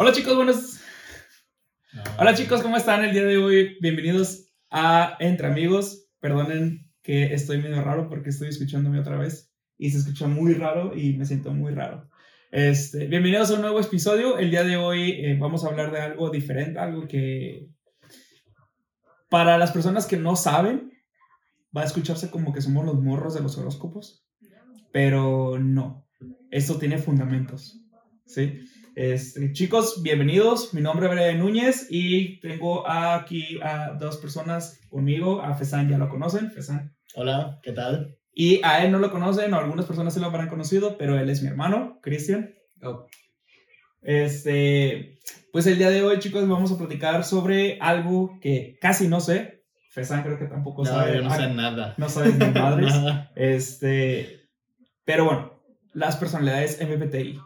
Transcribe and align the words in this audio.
Hola 0.00 0.12
chicos, 0.12 0.36
buenos. 0.36 0.78
Hola 2.20 2.32
chicos, 2.32 2.62
¿cómo 2.62 2.76
están 2.76 3.04
el 3.04 3.12
día 3.12 3.24
de 3.24 3.36
hoy? 3.36 3.76
Bienvenidos 3.80 4.46
a 4.70 5.16
Entre 5.18 5.48
Amigos. 5.48 6.06
Perdonen 6.20 6.88
que 7.02 7.34
estoy 7.34 7.58
medio 7.58 7.82
raro 7.82 8.08
porque 8.08 8.28
estoy 8.30 8.46
escuchándome 8.46 9.00
otra 9.00 9.16
vez 9.16 9.52
y 9.76 9.90
se 9.90 9.98
escucha 9.98 10.28
muy 10.28 10.54
raro 10.54 10.96
y 10.96 11.14
me 11.14 11.24
siento 11.24 11.52
muy 11.52 11.74
raro. 11.74 12.08
Este, 12.52 13.08
bienvenidos 13.08 13.50
a 13.50 13.54
un 13.54 13.62
nuevo 13.62 13.80
episodio. 13.80 14.38
El 14.38 14.52
día 14.52 14.62
de 14.62 14.76
hoy 14.76 15.10
eh, 15.20 15.36
vamos 15.36 15.64
a 15.64 15.66
hablar 15.66 15.90
de 15.90 16.00
algo 16.00 16.30
diferente, 16.30 16.78
algo 16.78 17.08
que 17.08 17.68
para 19.28 19.58
las 19.58 19.72
personas 19.72 20.06
que 20.06 20.16
no 20.16 20.36
saben 20.36 20.92
va 21.76 21.82
a 21.82 21.86
escucharse 21.86 22.30
como 22.30 22.52
que 22.52 22.62
somos 22.62 22.86
los 22.86 23.02
morros 23.02 23.34
de 23.34 23.40
los 23.40 23.58
horóscopos, 23.58 24.24
pero 24.92 25.58
no. 25.58 26.06
Esto 26.52 26.78
tiene 26.78 26.98
fundamentos, 26.98 27.80
¿sí? 28.26 28.60
Este, 29.02 29.52
chicos, 29.52 30.02
bienvenidos. 30.02 30.74
Mi 30.74 30.80
nombre 30.80 31.06
es 31.06 31.12
Brian 31.12 31.38
Núñez 31.38 31.86
y 31.88 32.40
tengo 32.40 32.82
aquí 32.90 33.60
a 33.62 33.92
dos 33.92 34.16
personas 34.16 34.80
conmigo. 34.90 35.40
A 35.40 35.54
Fesan 35.54 35.88
ya 35.88 35.98
lo 35.98 36.08
conocen. 36.08 36.50
Fesan. 36.50 36.96
Hola, 37.14 37.60
¿qué 37.62 37.70
tal? 37.70 38.16
Y 38.34 38.60
a 38.64 38.84
él 38.84 38.90
no 38.90 38.98
lo 38.98 39.12
conocen, 39.12 39.54
o 39.54 39.56
algunas 39.60 39.86
personas 39.86 40.14
sí 40.14 40.18
lo 40.18 40.26
habrán 40.26 40.48
conocido, 40.48 40.98
pero 40.98 41.16
él 41.16 41.30
es 41.30 41.42
mi 41.42 41.48
hermano, 41.48 42.00
Cristian. 42.02 42.52
Oh. 42.82 43.06
Este, 44.02 45.20
pues 45.52 45.68
el 45.68 45.78
día 45.78 45.90
de 45.90 46.02
hoy, 46.02 46.18
chicos, 46.18 46.48
vamos 46.48 46.72
a 46.72 46.76
platicar 46.78 47.22
sobre 47.22 47.78
algo 47.80 48.40
que 48.40 48.78
casi 48.80 49.06
no 49.06 49.20
sé. 49.20 49.62
Fesan 49.90 50.24
creo 50.24 50.40
que 50.40 50.46
tampoco 50.46 50.82
No, 50.82 50.90
sabe. 50.90 51.14
yo 51.18 51.22
no 51.22 51.30
sé 51.32 51.42
Ah, 51.44 51.46
nada. 51.46 51.94
No 51.98 52.08
sabes 52.08 52.36
ni 52.36 52.46
madres. 52.50 52.92
Nada. 52.92 53.30
Este, 53.36 54.48
pero 55.04 55.24
bueno, 55.24 55.52
las 55.92 56.16
personalidades 56.16 56.80
MBTI. 56.82 57.38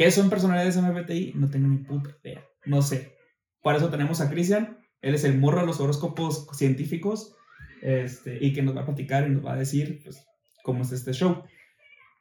¿Qué 0.00 0.10
son 0.10 0.30
personalidades 0.30 0.78
MBTI? 0.78 1.32
No 1.34 1.50
tengo 1.50 1.68
ni 1.68 1.76
puta 1.76 2.16
idea. 2.24 2.42
No 2.64 2.80
sé. 2.80 3.18
Por 3.62 3.76
eso 3.76 3.90
tenemos 3.90 4.22
a 4.22 4.30
Cristian. 4.30 4.78
Él 5.02 5.14
es 5.14 5.24
el 5.24 5.36
morro 5.38 5.60
de 5.60 5.66
los 5.66 5.78
horóscopos 5.78 6.46
científicos. 6.54 7.36
Este, 7.82 8.38
y 8.40 8.54
que 8.54 8.62
nos 8.62 8.74
va 8.74 8.80
a 8.80 8.86
platicar 8.86 9.26
y 9.26 9.30
nos 9.34 9.44
va 9.44 9.52
a 9.52 9.58
decir 9.58 10.00
pues, 10.02 10.26
cómo 10.62 10.84
es 10.84 10.92
este 10.92 11.12
show. 11.12 11.42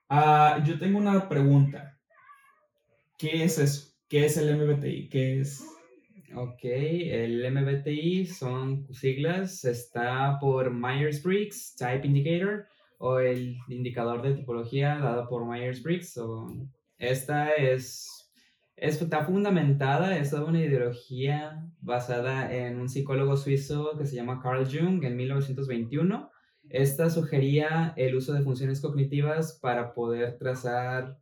Ah, 0.09 0.61
yo 0.67 0.77
tengo 0.77 0.97
una 0.97 1.29
pregunta. 1.29 1.97
¿Qué 3.17 3.45
es 3.45 3.57
eso? 3.57 3.93
¿Qué 4.09 4.25
es 4.25 4.35
el 4.35 4.57
MBTI? 4.57 5.07
¿Qué 5.07 5.39
es? 5.39 5.63
Ok, 6.35 6.59
el 6.65 7.49
MBTI 7.49 8.25
son 8.25 8.93
siglas, 8.93 9.63
está 9.63 10.37
por 10.41 10.69
Myers-Briggs 10.73 11.75
Type 11.77 12.05
Indicator 12.05 12.65
o 12.97 13.19
el 13.19 13.55
indicador 13.69 14.21
de 14.21 14.33
tipología 14.33 14.97
dado 14.97 15.29
por 15.29 15.45
Myers-Briggs. 15.45 16.17
o- 16.17 16.67
esta 16.99 17.53
es, 17.55 18.31
es- 18.75 19.01
está 19.01 19.23
fundamentada, 19.25 20.17
es 20.17 20.31
toda 20.31 20.45
una 20.45 20.61
ideología 20.63 21.65
basada 21.81 22.53
en 22.53 22.79
un 22.79 22.89
psicólogo 22.89 23.37
suizo 23.37 23.97
que 23.97 24.05
se 24.05 24.15
llama 24.15 24.41
Carl 24.41 24.65
Jung 24.65 25.03
en 25.03 25.15
1921. 25.17 26.31
Esta 26.69 27.09
sugería 27.09 27.93
el 27.97 28.15
uso 28.15 28.33
de 28.33 28.41
funciones 28.43 28.81
cognitivas 28.81 29.59
para 29.61 29.93
poder 29.93 30.37
trazar 30.37 31.17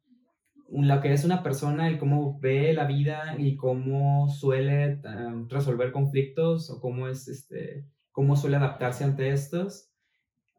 lo 0.69 1.02
que 1.02 1.14
es 1.14 1.23
una 1.23 1.44
persona, 1.44 1.88
el 1.88 1.97
cómo 1.97 2.39
ve 2.39 2.73
la 2.73 2.86
vida 2.86 3.36
y 3.38 3.56
cómo 3.56 4.28
suele 4.30 5.02
um, 5.06 5.47
resolver 5.50 5.91
conflictos 5.94 6.69
o 6.69 6.81
cómo 6.81 7.08
es 7.08 7.28
este 7.30 7.86
cómo 8.12 8.36
suele 8.36 8.58
adaptarse 8.58 9.03
ante 9.06 9.30
estos 9.30 9.91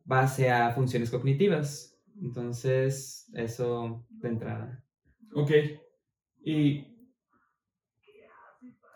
base 0.05 0.51
a 0.51 0.71
funciones 0.73 1.11
cognitivas. 1.11 1.99
Entonces, 2.23 3.31
eso 3.35 4.07
de 4.11 4.29
entrada. 4.29 4.85
Ok. 5.35 5.51
¿Y 6.45 6.79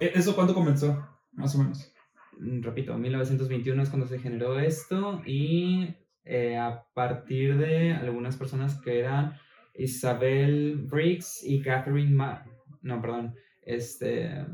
¿e- 0.01 0.13
eso 0.15 0.35
cuándo 0.35 0.55
comenzó? 0.55 1.07
Más 1.33 1.55
o 1.55 1.59
menos. 1.59 1.93
Mm, 2.39 2.63
Repito, 2.63 2.97
1921 2.97 3.83
es 3.83 3.89
cuando 3.89 4.07
se 4.07 4.19
generó 4.19 4.59
esto 4.59 5.23
y 5.27 5.95
eh, 6.25 6.57
a 6.57 6.85
partir 6.95 7.57
de 7.59 7.93
algunas 7.93 8.37
personas 8.37 8.81
que 8.81 9.01
eran 9.01 9.39
Isabel 9.75 10.77
Briggs 10.89 11.43
y 11.45 11.63
Catherine 11.63 12.15
Ma 12.15 12.45
no, 12.83 13.01
perdón, 13.01 13.35
este 13.63 14.45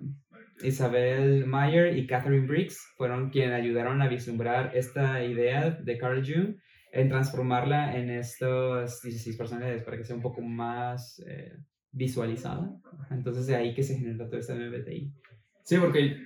Isabel 0.62 1.46
Mayer 1.46 1.96
y 1.96 2.06
Catherine 2.06 2.46
Briggs 2.46 2.78
fueron 2.96 3.30
quienes 3.30 3.54
ayudaron 3.54 4.02
a 4.02 4.08
vislumbrar 4.08 4.72
esta 4.76 5.24
idea 5.24 5.70
de 5.70 5.98
Carl 5.98 6.22
Jung 6.24 6.56
en 6.92 7.08
transformarla 7.08 7.96
en 7.96 8.10
estas 8.10 9.00
16 9.02 9.36
personalidades 9.36 9.82
para 9.82 9.96
que 9.96 10.04
sea 10.04 10.16
un 10.16 10.22
poco 10.22 10.40
más 10.40 11.22
eh, 11.26 11.52
visualizada. 11.92 12.70
Entonces 13.10 13.46
de 13.46 13.56
ahí 13.56 13.74
que 13.74 13.82
se 13.82 13.96
generó 13.96 14.28
todo 14.28 14.38
este 14.38 14.54
MBTI. 14.54 15.12
Sí, 15.64 15.76
porque, 15.78 16.16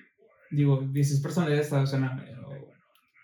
digo, 0.50 0.86
16 0.92 1.20
personalidades 1.22 1.68
suena, 1.68 2.24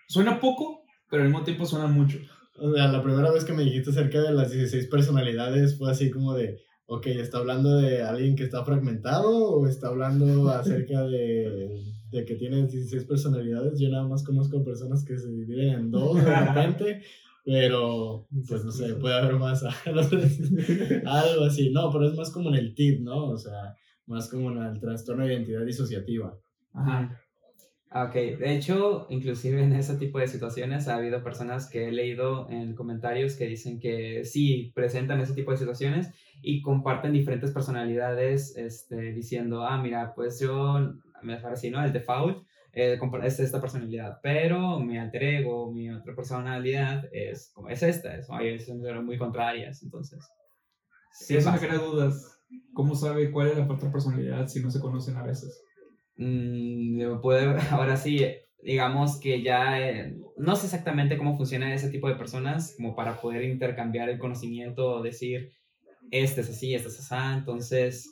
suena 0.07 0.39
poco, 0.39 0.83
pero 1.09 1.23
al 1.23 1.29
mismo 1.29 1.43
tiempo 1.43 1.65
suena 1.65 1.87
mucho. 1.87 2.19
O 2.61 2.73
sea, 2.73 2.87
la 2.89 3.01
primera 3.01 3.31
vez 3.31 3.45
que 3.45 3.53
me 3.53 3.63
dijiste 3.63 3.91
acerca 3.91 4.21
de 4.21 4.33
las 4.33 4.51
16 4.51 4.87
personalidades 4.87 5.77
fue 5.77 5.91
así 5.91 6.11
como 6.11 6.33
de, 6.33 6.59
ok, 6.87 7.07
¿está 7.07 7.37
hablando 7.37 7.77
de 7.77 8.03
alguien 8.03 8.35
que 8.35 8.43
está 8.43 8.65
fragmentado 8.65 9.53
o 9.53 9.67
está 9.67 9.87
hablando 9.87 10.49
acerca 10.51 11.03
de, 11.03 11.69
de 12.11 12.25
que 12.25 12.35
tiene 12.35 12.67
16 12.67 13.05
personalidades? 13.05 13.79
Yo 13.79 13.89
nada 13.89 14.07
más 14.07 14.23
conozco 14.23 14.63
personas 14.63 15.05
que 15.05 15.17
se 15.17 15.31
dividen 15.31 15.69
en 15.69 15.91
dos 15.91 16.23
de 16.23 16.35
repente, 16.35 17.01
pero 17.49 18.27
pues 18.47 18.63
no 18.63 18.71
sé, 18.71 18.93
puede 18.93 19.15
haber 19.15 19.33
más, 19.33 19.63
algo 21.05 21.45
así. 21.45 21.71
No, 21.71 21.91
pero 21.91 22.07
es 22.07 22.15
más 22.15 22.29
como 22.29 22.49
en 22.49 22.55
el 22.55 22.75
TIP, 22.75 23.01
¿no? 23.01 23.29
O 23.29 23.37
sea, 23.39 23.75
más 24.05 24.29
como 24.29 24.51
en 24.51 24.61
el 24.61 24.79
trastorno 24.79 25.25
de 25.25 25.33
identidad 25.33 25.65
disociativa. 25.65 26.37
Ajá. 26.73 27.09
Ah, 27.89 28.03
Ok, 28.03 28.13
de 28.13 28.55
hecho, 28.55 29.07
inclusive 29.09 29.63
en 29.63 29.73
ese 29.73 29.95
tipo 29.95 30.19
de 30.19 30.27
situaciones 30.27 30.87
ha 30.87 30.97
habido 30.97 31.23
personas 31.23 31.67
que 31.67 31.87
he 31.87 31.91
leído 31.91 32.47
en 32.51 32.75
comentarios 32.75 33.35
que 33.35 33.47
dicen 33.47 33.79
que 33.79 34.25
sí 34.25 34.71
presentan 34.75 35.19
ese 35.19 35.33
tipo 35.33 35.49
de 35.49 35.57
situaciones 35.57 36.13
y 36.43 36.61
comparten 36.61 37.13
diferentes 37.13 37.49
personalidades, 37.49 38.55
este, 38.57 39.11
diciendo, 39.13 39.63
ah, 39.65 39.81
mira, 39.81 40.13
pues 40.13 40.39
yo, 40.39 40.93
me 41.23 41.39
¿no? 41.71 41.83
El 41.83 41.91
default 41.91 42.45
eh, 42.73 42.99
es 43.23 43.39
esta 43.39 43.61
personalidad, 43.61 44.19
pero 44.21 44.79
mi 44.79 44.97
alter 44.97 45.23
ego, 45.23 45.71
mi 45.71 45.89
otra 45.89 46.15
personalidad 46.15 47.03
es, 47.11 47.51
como 47.53 47.69
es 47.69 47.81
esta, 47.81 48.15
es, 48.15 48.29
oye, 48.29 48.59
son 48.59 49.05
muy 49.05 49.17
contrarias, 49.17 49.81
entonces. 49.83 50.19
Sí, 51.11 51.35
eso 51.35 51.51
me 51.51 51.57
pasa. 51.57 51.67
crea 51.67 51.79
dudas. 51.79 52.39
¿Cómo 52.73 52.95
sabe 52.95 53.31
cuál 53.31 53.49
es 53.49 53.57
la 53.57 53.65
otra 53.65 53.91
personalidad 53.91 54.47
si 54.47 54.61
no 54.61 54.71
se 54.71 54.79
conocen 54.79 55.17
a 55.17 55.23
veces? 55.23 55.61
Mm, 56.17 57.21
puede, 57.21 57.55
ahora 57.71 57.97
sí, 57.97 58.25
digamos 58.61 59.19
que 59.19 59.41
ya 59.41 59.79
eh, 59.79 60.17
no 60.37 60.55
sé 60.55 60.65
exactamente 60.67 61.17
cómo 61.17 61.37
funciona 61.37 61.73
ese 61.73 61.89
tipo 61.89 62.07
de 62.07 62.15
personas 62.15 62.73
como 62.75 62.95
para 62.95 63.19
poder 63.19 63.43
intercambiar 63.43 64.09
el 64.09 64.19
conocimiento 64.19 64.95
o 64.95 65.01
decir, 65.01 65.53
este 66.11 66.41
es 66.41 66.49
así, 66.49 66.73
este 66.73 66.89
es 66.89 66.99
así, 66.99 67.37
entonces 67.37 68.11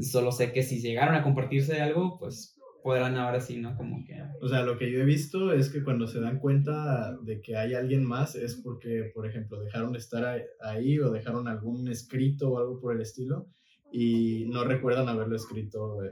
solo 0.00 0.32
sé 0.32 0.52
que 0.52 0.62
si 0.62 0.80
llegaron 0.80 1.14
a 1.14 1.22
compartirse 1.22 1.80
algo, 1.80 2.18
pues 2.18 2.56
podrán 2.82 3.16
ahora 3.16 3.40
sí, 3.40 3.58
¿no? 3.58 3.76
Como 3.76 4.04
que... 4.04 4.20
O 4.40 4.48
sea, 4.48 4.62
lo 4.62 4.76
que 4.76 4.90
yo 4.90 5.00
he 5.00 5.04
visto 5.04 5.52
es 5.52 5.70
que 5.70 5.82
cuando 5.84 6.06
se 6.06 6.20
dan 6.20 6.38
cuenta 6.38 7.16
de 7.22 7.40
que 7.40 7.56
hay 7.56 7.74
alguien 7.74 8.04
más 8.04 8.34
es 8.34 8.56
porque, 8.56 9.10
por 9.14 9.26
ejemplo, 9.26 9.60
dejaron 9.62 9.92
de 9.92 9.98
estar 9.98 10.42
ahí- 10.60 10.98
o 10.98 11.10
dejaron 11.10 11.46
algún 11.48 11.88
escrito 11.88 12.50
o 12.50 12.58
algo 12.58 12.80
por 12.80 12.94
el 12.94 13.00
estilo 13.00 13.48
y 13.92 14.46
no 14.48 14.64
recuerdan 14.64 15.08
haberlo 15.08 15.36
escrito 15.36 16.02
eh, 16.04 16.10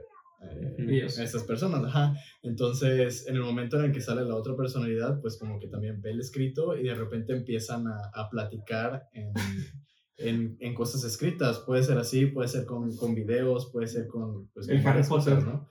eh, 0.51 0.77
Ellos. 0.89 1.19
esas 1.19 1.43
personas. 1.45 1.85
Ajá. 1.85 2.15
Entonces, 2.43 3.27
en 3.27 3.37
el 3.37 3.43
momento 3.43 3.79
en 3.79 3.87
el 3.87 3.93
que 3.93 4.01
sale 4.01 4.23
la 4.25 4.37
otra 4.37 4.57
personalidad, 4.57 5.21
pues 5.21 5.39
como 5.39 5.59
que 5.59 5.67
también 5.69 6.01
ve 6.01 6.11
el 6.11 6.21
escrito 6.21 6.77
y 6.77 6.85
de 6.85 6.95
repente 6.95 7.33
empiezan 7.33 7.87
a, 7.89 8.11
a 8.15 8.29
platicar 8.31 9.09
en, 9.13 9.33
en, 10.17 10.57
en 10.61 10.75
cosas 10.75 11.05
escritas. 11.05 11.59
Puede 11.61 11.83
ser 11.83 11.99
así, 11.99 12.27
puede 12.27 12.49
ser 12.49 12.65
con, 12.65 12.95
con 12.97 13.15
videos, 13.15 13.71
puede 13.73 13.87
ser 13.87 14.07
con... 14.07 14.49
Pues, 14.55 14.69
El 14.69 14.87
Harry 14.87 15.03
cosas, 15.07 15.35
Potter. 15.35 15.45
¿no? 15.45 15.69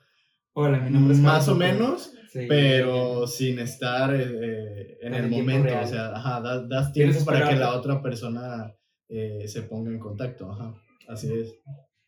Hola, 0.54 0.80
mi 0.80 0.90
nombre 0.90 1.14
es 1.14 1.20
Más 1.20 1.48
o 1.48 1.56
menos, 1.56 2.14
sí, 2.32 2.46
pero 2.48 3.28
sin 3.28 3.60
estar 3.60 4.14
eh, 4.16 4.24
eh, 4.24 4.98
en 5.02 5.14
el 5.14 5.30
momento. 5.30 5.64
real. 5.68 5.84
O 5.84 5.88
sea, 5.88 6.16
ajá, 6.16 6.42
da- 6.42 6.68
das 6.68 6.92
Tienes 6.92 7.16
tiempo 7.18 7.32
para 7.32 7.50
que 7.50 7.56
la 7.56 7.76
otra 7.76 8.02
persona 8.02 8.74
eh, 9.08 9.48
se 9.48 9.64
ponga 9.64 9.92
en 9.92 10.00
contacto. 10.00 10.52
Ajá, 10.52 10.74
así 11.08 11.32
es. 11.34 11.56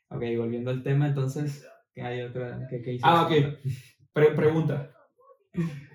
Ok, 0.09 0.23
volviendo 0.37 0.71
al 0.71 0.83
tema, 0.83 1.07
entonces, 1.07 1.65
¿qué 1.93 2.01
hay 2.01 2.21
otra? 2.21 2.67
¿Qué, 2.69 2.81
qué 2.81 2.97
Ah, 3.03 3.23
ok. 3.29 3.57
Pre- 4.13 4.33
pregunta. 4.35 4.91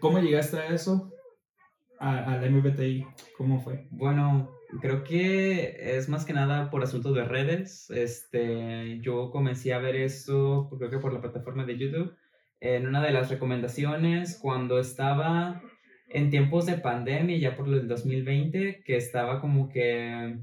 ¿Cómo 0.01 0.19
llegaste 0.21 0.57
a 0.59 0.69
eso? 0.69 1.13
A, 1.99 2.33
a 2.33 2.41
la 2.41 2.47
MBTI. 2.49 3.05
¿Cómo 3.37 3.61
fue? 3.61 3.89
Bueno, 3.91 4.51
creo 4.81 5.03
que 5.05 5.97
es 5.97 6.09
más 6.09 6.25
que 6.25 6.33
nada 6.33 6.71
por 6.71 6.83
asuntos 6.83 7.15
de 7.15 7.25
redes. 7.25 7.91
Este, 7.91 9.01
yo 9.01 9.31
comencé 9.31 9.75
a 9.75 9.79
ver 9.79 9.97
esto, 9.97 10.71
creo 10.79 10.91
que 10.91 10.99
por 10.99 11.13
la 11.13 11.21
plataforma 11.21 11.65
de 11.67 11.79
YouTube, 11.79 12.15
en 12.61 12.87
una 12.87 13.03
de 13.03 13.13
las 13.13 13.31
recomendaciones 13.31 14.39
cuando 14.41 14.79
estaba 14.79 15.63
en 16.09 16.31
tiempos 16.31 16.67
de 16.67 16.79
pandemia, 16.79 17.37
ya 17.37 17.57
por 17.57 17.69
el 17.69 17.89
2020, 17.89 18.83
que 18.85 18.97
estaba 18.97 19.41
como 19.41 19.69
que 19.69 20.39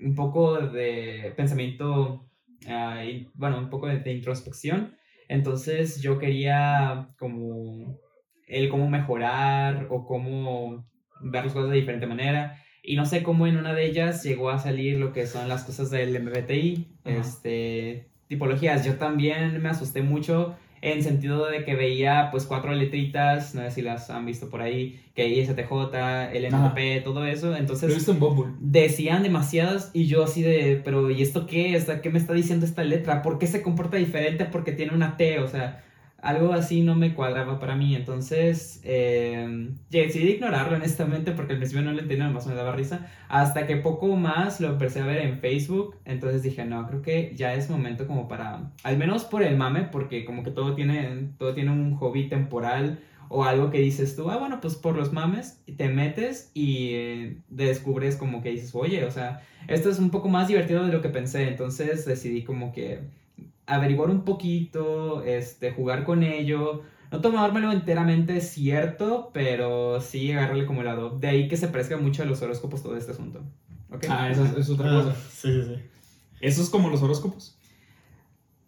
un 0.00 0.14
poco 0.14 0.58
de 0.58 1.32
pensamiento, 1.36 2.28
ah, 2.68 3.04
y, 3.04 3.28
bueno, 3.34 3.58
un 3.58 3.70
poco 3.70 3.88
de, 3.88 3.98
de 3.98 4.12
introspección. 4.12 4.96
Entonces 5.28 6.00
yo 6.00 6.18
quería 6.18 7.10
como 7.18 7.98
el 8.46 8.68
cómo 8.68 8.88
mejorar 8.88 9.88
o 9.90 10.06
cómo 10.06 10.86
ver 11.20 11.44
las 11.44 11.52
cosas 11.52 11.70
de 11.70 11.76
diferente 11.76 12.06
manera. 12.06 12.62
Y 12.82 12.96
no 12.96 13.04
sé 13.04 13.22
cómo 13.22 13.46
en 13.46 13.56
una 13.56 13.74
de 13.74 13.86
ellas 13.86 14.22
llegó 14.22 14.50
a 14.50 14.58
salir 14.58 14.98
lo 14.98 15.12
que 15.12 15.26
son 15.26 15.48
las 15.48 15.64
cosas 15.64 15.90
del 15.90 16.18
MBTI, 16.22 16.88
este, 17.04 18.08
tipologías. 18.28 18.86
Yo 18.86 18.94
también 18.96 19.60
me 19.60 19.68
asusté 19.68 20.00
mucho 20.00 20.56
en 20.80 21.02
sentido 21.02 21.46
de 21.46 21.64
que 21.64 21.74
veía 21.74 22.28
pues 22.30 22.44
cuatro 22.44 22.74
letritas, 22.74 23.54
no 23.54 23.62
sé 23.62 23.70
si 23.70 23.82
las 23.82 24.10
han 24.10 24.26
visto 24.26 24.48
por 24.48 24.62
ahí, 24.62 25.00
que 25.14 25.28
ISTJ, 25.28 25.70
LNP, 26.32 27.02
todo 27.02 27.24
eso, 27.24 27.56
entonces... 27.56 27.88
Lo 27.88 27.94
he 27.94 27.98
visto 27.98 28.12
en 28.12 28.20
Bumble. 28.20 28.54
Decían 28.60 29.22
demasiadas 29.22 29.90
y 29.92 30.06
yo 30.06 30.24
así 30.24 30.42
de, 30.42 30.80
pero 30.84 31.10
¿y 31.10 31.22
esto 31.22 31.46
qué? 31.46 31.80
¿qué 32.02 32.10
me 32.10 32.18
está 32.18 32.32
diciendo 32.32 32.66
esta 32.66 32.84
letra? 32.84 33.22
¿Por 33.22 33.38
qué 33.38 33.46
se 33.46 33.62
comporta 33.62 33.96
diferente 33.96 34.44
porque 34.44 34.72
tiene 34.72 34.94
una 34.94 35.16
T? 35.16 35.40
O 35.40 35.48
sea, 35.48 35.82
algo 36.20 36.52
así 36.52 36.82
no 36.82 36.94
me 36.94 37.14
cuadraba 37.14 37.58
para 37.58 37.76
mí. 37.76 37.94
Entonces, 37.94 38.80
eh, 38.84 39.70
decidí 39.90 40.32
ignorarlo 40.32 40.76
honestamente 40.76 41.32
porque 41.32 41.52
al 41.52 41.58
principio 41.58 41.84
no 41.84 41.92
lo 41.92 42.00
entendía, 42.00 42.28
más 42.28 42.46
me 42.46 42.54
daba 42.54 42.74
risa. 42.74 43.06
Hasta 43.28 43.66
que 43.66 43.76
poco 43.76 44.16
más 44.16 44.60
lo 44.60 44.68
empecé 44.68 45.00
a 45.00 45.06
ver 45.06 45.18
en 45.18 45.38
Facebook. 45.38 45.96
Entonces 46.04 46.42
dije, 46.42 46.64
no, 46.64 46.86
creo 46.88 47.02
que 47.02 47.32
ya 47.36 47.54
es 47.54 47.70
momento 47.70 48.06
como 48.06 48.28
para, 48.28 48.72
al 48.82 48.98
menos 48.98 49.24
por 49.24 49.42
el 49.42 49.56
mame, 49.56 49.82
porque 49.84 50.24
como 50.24 50.42
que 50.42 50.50
todo 50.50 50.74
tiene, 50.74 51.30
todo 51.38 51.54
tiene 51.54 51.70
un 51.70 51.94
hobby 51.96 52.28
temporal 52.28 52.98
o 53.28 53.44
algo 53.44 53.70
que 53.70 53.78
dices 53.78 54.16
tú, 54.16 54.30
ah, 54.30 54.38
bueno, 54.38 54.60
pues 54.60 54.74
por 54.74 54.96
los 54.96 55.12
mames, 55.12 55.62
te 55.76 55.88
metes 55.88 56.50
y 56.54 56.90
eh, 56.94 57.36
descubres 57.48 58.16
como 58.16 58.42
que 58.42 58.50
dices, 58.50 58.74
oye, 58.74 59.04
o 59.04 59.10
sea, 59.10 59.42
esto 59.68 59.90
es 59.90 59.98
un 59.98 60.10
poco 60.10 60.28
más 60.28 60.48
divertido 60.48 60.84
de 60.84 60.92
lo 60.92 61.02
que 61.02 61.10
pensé. 61.10 61.46
Entonces 61.46 62.06
decidí 62.06 62.42
como 62.42 62.72
que 62.72 63.00
averiguar 63.68 64.10
un 64.10 64.24
poquito, 64.24 65.22
este, 65.22 65.70
jugar 65.72 66.04
con 66.04 66.22
ello. 66.22 66.82
No 67.12 67.20
tomármelo 67.20 67.70
enteramente 67.72 68.40
cierto, 68.40 69.30
pero 69.32 70.00
sí 70.00 70.32
agarrarle 70.32 70.66
como 70.66 70.82
lado. 70.82 71.18
De 71.18 71.28
ahí 71.28 71.48
que 71.48 71.56
se 71.56 71.68
parezca 71.68 71.96
mucho 71.96 72.22
a 72.22 72.26
los 72.26 72.42
horóscopos 72.42 72.82
todo 72.82 72.96
este 72.96 73.12
asunto. 73.12 73.44
Ah, 74.08 74.30
eso, 74.30 74.44
es 74.58 74.68
otra 74.68 74.90
cosa. 74.90 75.14
Ah, 75.16 75.28
sí, 75.30 75.48
sí, 75.52 75.74
sí. 75.74 75.82
¿Eso 76.40 76.62
es 76.62 76.70
como 76.70 76.90
los 76.90 77.02
horóscopos? 77.02 77.58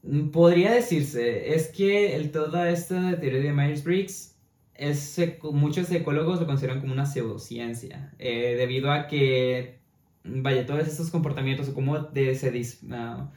Mm, 0.03 0.29
podría 0.29 0.73
decirse. 0.73 1.55
Es 1.55 1.69
que 1.69 2.17
el, 2.17 2.31
toda 2.31 2.71
esta 2.71 3.19
teoría 3.21 3.41
de 3.41 3.53
Myers-Briggs, 3.53 4.35
es, 4.75 5.21
muchos 5.43 5.89
psicólogos 5.89 6.41
lo 6.41 6.47
consideran 6.47 6.81
como 6.81 6.93
una 6.93 7.05
pseudociencia. 7.05 8.15
Eh, 8.19 8.55
debido 8.57 8.91
a 8.91 9.07
que, 9.07 9.79
vaya, 10.25 10.65
todos 10.65 10.89
estos 10.89 11.11
comportamientos 11.11 11.69
o 11.69 11.75
cómo 11.75 11.99
de, 11.99 12.35
se... 12.35 12.49
Uh, 12.51 13.29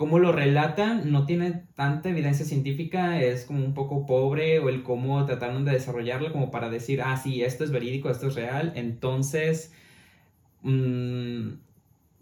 cómo 0.00 0.18
lo 0.18 0.32
relatan 0.32 1.12
no 1.12 1.26
tiene 1.26 1.66
tanta 1.74 2.08
evidencia 2.08 2.46
científica, 2.46 3.20
es 3.20 3.44
como 3.44 3.62
un 3.62 3.74
poco 3.74 4.06
pobre, 4.06 4.58
o 4.58 4.70
el 4.70 4.82
cómo 4.82 5.26
trataron 5.26 5.66
de 5.66 5.72
desarrollarlo 5.72 6.32
como 6.32 6.50
para 6.50 6.70
decir, 6.70 7.02
ah, 7.02 7.18
sí, 7.18 7.42
esto 7.42 7.64
es 7.64 7.70
verídico, 7.70 8.08
esto 8.08 8.28
es 8.28 8.34
real, 8.34 8.72
entonces 8.76 9.74
mm, 10.62 11.50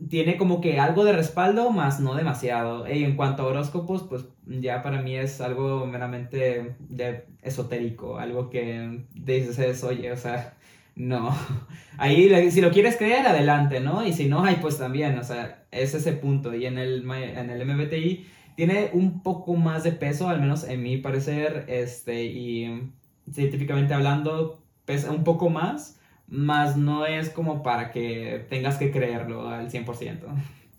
tiene 0.08 0.36
como 0.38 0.60
que 0.60 0.80
algo 0.80 1.04
de 1.04 1.12
respaldo, 1.12 1.70
más 1.70 2.00
no 2.00 2.16
demasiado. 2.16 2.92
Y 2.92 3.04
en 3.04 3.14
cuanto 3.14 3.44
a 3.44 3.46
horóscopos, 3.46 4.02
pues 4.08 4.24
ya 4.44 4.82
para 4.82 5.00
mí 5.00 5.14
es 5.14 5.40
algo 5.40 5.86
meramente 5.86 6.74
de 6.80 7.26
esotérico, 7.42 8.18
algo 8.18 8.50
que 8.50 9.04
dices, 9.14 9.84
oye, 9.84 10.10
o 10.10 10.16
sea, 10.16 10.57
no. 10.98 11.34
Ahí, 11.96 12.50
si 12.50 12.60
lo 12.60 12.70
quieres 12.70 12.96
creer, 12.96 13.26
adelante, 13.26 13.80
¿no? 13.80 14.06
Y 14.06 14.12
si 14.12 14.28
no, 14.28 14.44
ay, 14.44 14.58
pues 14.60 14.78
también, 14.78 15.18
o 15.18 15.24
sea, 15.24 15.64
es 15.70 15.94
ese 15.94 16.12
punto. 16.12 16.54
Y 16.54 16.66
en 16.66 16.78
el, 16.78 17.08
en 17.10 17.50
el 17.50 17.64
MBTI 17.64 18.26
tiene 18.56 18.90
un 18.92 19.22
poco 19.22 19.54
más 19.54 19.84
de 19.84 19.92
peso, 19.92 20.28
al 20.28 20.40
menos 20.40 20.64
en 20.64 20.82
mi 20.82 20.98
parecer, 20.98 21.64
este, 21.68 22.24
y 22.24 22.90
científicamente 23.32 23.94
hablando, 23.94 24.62
pesa 24.84 25.10
un 25.10 25.24
poco 25.24 25.48
más, 25.48 26.00
más 26.26 26.76
no 26.76 27.06
es 27.06 27.30
como 27.30 27.62
para 27.62 27.90
que 27.90 28.46
tengas 28.48 28.76
que 28.76 28.90
creerlo 28.90 29.48
al 29.48 29.70
100%. 29.70 30.20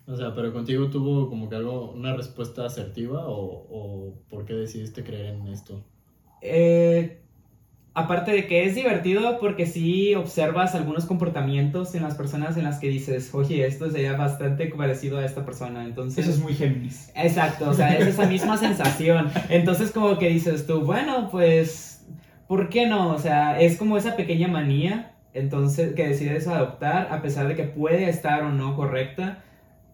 O 0.06 0.16
sea, 0.16 0.34
pero 0.34 0.52
contigo 0.52 0.90
tuvo 0.90 1.28
como 1.28 1.48
que 1.48 1.56
algo, 1.56 1.92
una 1.92 2.16
respuesta 2.16 2.66
asertiva 2.66 3.26
o, 3.28 3.66
o 3.70 4.14
por 4.28 4.44
qué 4.44 4.54
decidiste 4.54 5.04
creer 5.04 5.34
en 5.34 5.48
esto? 5.48 5.84
Eh, 6.42 7.22
aparte 7.94 8.30
de 8.30 8.46
que 8.46 8.64
es 8.64 8.74
divertido 8.74 9.38
porque 9.40 9.66
sí 9.66 10.14
observas 10.14 10.74
algunos 10.74 11.06
comportamientos 11.06 11.94
en 11.94 12.02
las 12.02 12.14
personas 12.14 12.56
en 12.56 12.64
las 12.64 12.78
que 12.78 12.88
dices, 12.88 13.34
oye, 13.34 13.66
esto 13.66 13.90
sería 13.90 14.16
bastante 14.16 14.66
parecido 14.66 15.18
a 15.18 15.24
esta 15.24 15.44
persona, 15.44 15.84
entonces... 15.84 16.26
Eso 16.26 16.36
es 16.36 16.42
muy 16.42 16.54
Géminis. 16.54 17.10
Exacto, 17.16 17.68
o 17.68 17.74
sea, 17.74 17.98
es 17.98 18.06
esa 18.06 18.26
misma 18.26 18.56
sensación. 18.58 19.30
Entonces 19.48 19.90
como 19.90 20.18
que 20.18 20.28
dices 20.28 20.66
tú, 20.66 20.82
bueno, 20.82 21.28
pues, 21.30 22.06
¿por 22.46 22.68
qué 22.68 22.86
no? 22.86 23.12
O 23.12 23.18
sea, 23.18 23.60
es 23.60 23.76
como 23.76 23.96
esa 23.96 24.16
pequeña 24.16 24.48
manía, 24.48 25.14
entonces, 25.32 25.94
que 25.94 26.08
decides 26.08 26.48
adoptar, 26.48 27.08
a 27.10 27.22
pesar 27.22 27.46
de 27.46 27.54
que 27.54 27.64
puede 27.64 28.08
estar 28.08 28.42
o 28.42 28.50
no 28.50 28.74
correcta. 28.74 29.44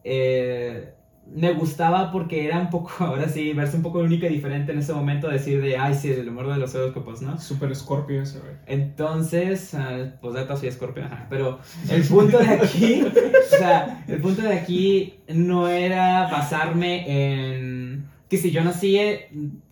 Eh, 0.02 0.94
me 1.34 1.52
gustaba 1.52 2.12
porque 2.12 2.46
era 2.46 2.58
un 2.58 2.70
poco, 2.70 2.90
ahora 3.04 3.28
sí, 3.28 3.52
verse 3.52 3.76
un 3.76 3.82
poco 3.82 3.98
único 3.98 4.26
y 4.26 4.30
diferente 4.30 4.72
en 4.72 4.78
ese 4.78 4.92
momento, 4.92 5.28
decir 5.28 5.60
de, 5.60 5.76
ay, 5.76 5.94
sí, 5.94 6.10
el 6.10 6.28
humor 6.28 6.48
de 6.48 6.58
los 6.58 6.74
horóscopos, 6.74 7.22
¿no? 7.22 7.38
Super 7.38 7.74
Scorpio 7.74 8.22
ese, 8.22 8.38
güey. 8.38 8.52
Entonces, 8.66 9.74
uh, 9.74 10.10
pues 10.20 10.34
data 10.34 10.56
soy 10.56 10.70
Scorpio, 10.70 11.04
ajá, 11.04 11.26
pero 11.28 11.58
el 11.90 12.02
punto 12.04 12.38
de 12.38 12.48
aquí, 12.48 13.02
o 13.02 13.56
sea, 13.58 14.04
el 14.08 14.20
punto 14.20 14.42
de 14.42 14.54
aquí 14.54 15.20
no 15.28 15.68
era 15.68 16.28
basarme 16.30 17.04
en 17.06 18.06
que 18.28 18.38
si 18.38 18.50
yo 18.50 18.64
nací 18.64 18.98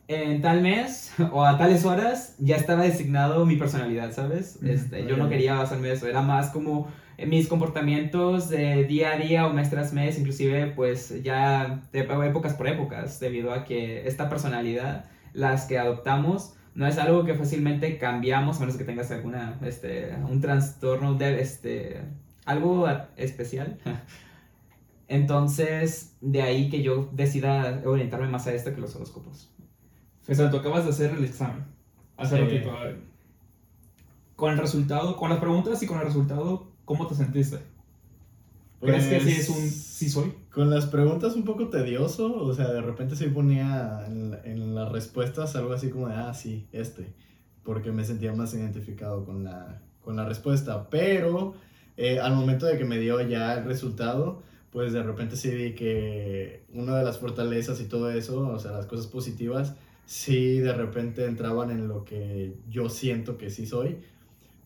en 0.06 0.42
tal 0.42 0.60
mes 0.60 1.12
o 1.32 1.44
a 1.44 1.58
tales 1.58 1.84
horas, 1.84 2.36
ya 2.38 2.56
estaba 2.56 2.82
designado 2.82 3.46
mi 3.46 3.56
personalidad, 3.56 4.12
¿sabes? 4.12 4.62
Este, 4.62 5.06
yo 5.06 5.16
no 5.16 5.28
quería 5.28 5.54
basarme 5.54 5.88
en 5.88 5.94
eso, 5.94 6.06
era 6.06 6.22
más 6.22 6.50
como 6.50 6.88
mis 7.26 7.48
comportamientos 7.48 8.48
de 8.48 8.84
día 8.84 9.12
a 9.12 9.16
día 9.16 9.46
o 9.46 9.52
mes 9.52 9.70
tras 9.70 9.92
mes, 9.92 10.18
inclusive 10.18 10.68
pues 10.68 11.22
ya 11.22 11.82
de 11.92 12.00
épocas 12.00 12.54
por 12.54 12.68
épocas, 12.68 13.20
debido 13.20 13.52
a 13.52 13.64
que 13.64 14.06
esta 14.06 14.28
personalidad, 14.28 15.04
las 15.32 15.66
que 15.66 15.78
adoptamos, 15.78 16.54
no 16.74 16.86
es 16.86 16.98
algo 16.98 17.24
que 17.24 17.34
fácilmente 17.34 17.98
cambiamos, 17.98 18.56
a 18.56 18.60
menos 18.60 18.76
que 18.76 18.84
tengas 18.84 19.10
alguna, 19.10 19.58
este, 19.62 20.14
un 20.28 20.40
trastorno 20.40 21.14
de, 21.14 21.40
este, 21.40 22.00
algo 22.44 22.88
especial. 23.16 23.78
Entonces, 25.08 26.16
de 26.20 26.42
ahí 26.42 26.70
que 26.70 26.82
yo 26.82 27.10
decida 27.12 27.82
orientarme 27.84 28.26
más 28.26 28.46
a 28.46 28.54
esto 28.54 28.74
que 28.74 28.80
los 28.80 28.96
horóscopos. 28.96 29.50
Tú 30.26 30.56
acabas 30.56 30.84
de 30.84 30.90
hacer 30.90 31.10
el 31.12 31.24
examen. 31.24 31.64
Hace 32.16 32.40
ratito. 32.40 32.72
Con 34.36 34.52
el 34.52 34.58
resultado, 34.58 35.16
con 35.16 35.30
las 35.30 35.38
preguntas 35.38 35.82
y 35.82 35.86
con 35.86 35.98
el 35.98 36.04
resultado, 36.04 36.74
¿Cómo 36.84 37.06
te 37.06 37.14
sentiste? 37.14 37.58
¿Crees 38.80 39.06
que 39.06 39.20
sí 39.20 39.30
es 39.30 39.48
un 39.48 39.70
sí 39.70 40.10
soy? 40.10 40.24
Pues, 40.24 40.36
con 40.52 40.70
las 40.70 40.86
preguntas 40.86 41.34
un 41.34 41.44
poco 41.44 41.68
tedioso, 41.68 42.34
o 42.34 42.52
sea, 42.52 42.70
de 42.70 42.82
repente 42.82 43.16
sí 43.16 43.26
ponía 43.28 44.04
en, 44.06 44.74
las 44.74 44.92
respuestas 44.92 45.56
algo 45.56 45.72
así 45.72 45.88
como 45.88 46.08
de, 46.08 46.14
ah, 46.14 46.34
sí, 46.34 46.66
este, 46.72 47.14
porque 47.62 47.90
me 47.92 48.04
sentía 48.04 48.34
más 48.34 48.52
identificado 48.52 49.24
con 49.24 49.44
la, 49.44 49.80
con 50.02 50.16
la 50.16 50.26
respuesta, 50.26 50.90
pero 50.90 51.54
eh, 51.96 52.20
al 52.20 52.34
momento 52.34 52.66
de 52.66 52.76
que 52.76 52.84
me 52.84 52.98
dio 52.98 53.18
ya 53.22 53.54
el 53.54 53.64
resultado, 53.64 54.42
pues 54.70 54.92
de 54.92 55.02
repente 55.02 55.36
sí 55.36 55.48
vi 55.50 55.74
que 55.74 56.64
una 56.74 56.98
de 56.98 57.04
las 57.04 57.18
fortalezas 57.18 57.80
y 57.80 57.84
todo 57.84 58.10
eso, 58.10 58.48
o 58.48 58.58
sea, 58.58 58.72
las 58.72 58.84
cosas 58.84 59.06
positivas, 59.06 59.76
sí 60.04 60.58
de 60.58 60.74
repente 60.74 61.24
entraban 61.24 61.70
en 61.70 61.88
lo 61.88 62.04
que 62.04 62.58
yo 62.68 62.90
siento 62.90 63.38
que 63.38 63.48
sí 63.48 63.64
soy 63.64 64.00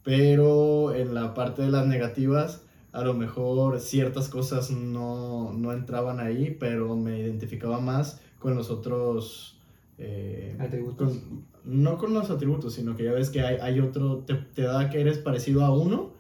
pero 0.03 0.95
en 0.95 1.15
la 1.15 1.35
parte 1.35 1.63
de 1.63 1.71
las 1.71 1.87
negativas, 1.87 2.63
a 2.93 3.03
lo 3.03 3.15
mejor 3.15 3.81
ciertas 3.81 4.29
cosas 4.29 4.71
no, 4.71 5.53
no 5.53 5.73
entraban 5.73 6.21
ahí, 6.21 6.57
pero 6.59 6.97
me 6.97 7.19
identificaba 7.19 7.81
más 7.81 8.21
con 8.39 8.55
los 8.55 8.71
otros... 8.71 9.61
Eh, 10.01 10.57
atributos. 10.61 11.19
no 11.65 11.99
con 11.99 12.15
los 12.15 12.31
atributos, 12.31 12.75
sino 12.75 12.95
que 12.95 13.05
ya 13.05 13.13
ves 13.13 13.31
que 13.31 13.43
hay, 13.43 13.57
hay 13.61 13.81
otro, 13.81 14.19
te, 14.19 14.35
te, 14.35 14.63
da 14.63 14.91
que 14.91 15.01
eres 15.01 15.19
parecido 15.19 15.65
a 15.65 15.77
uno 15.77 16.13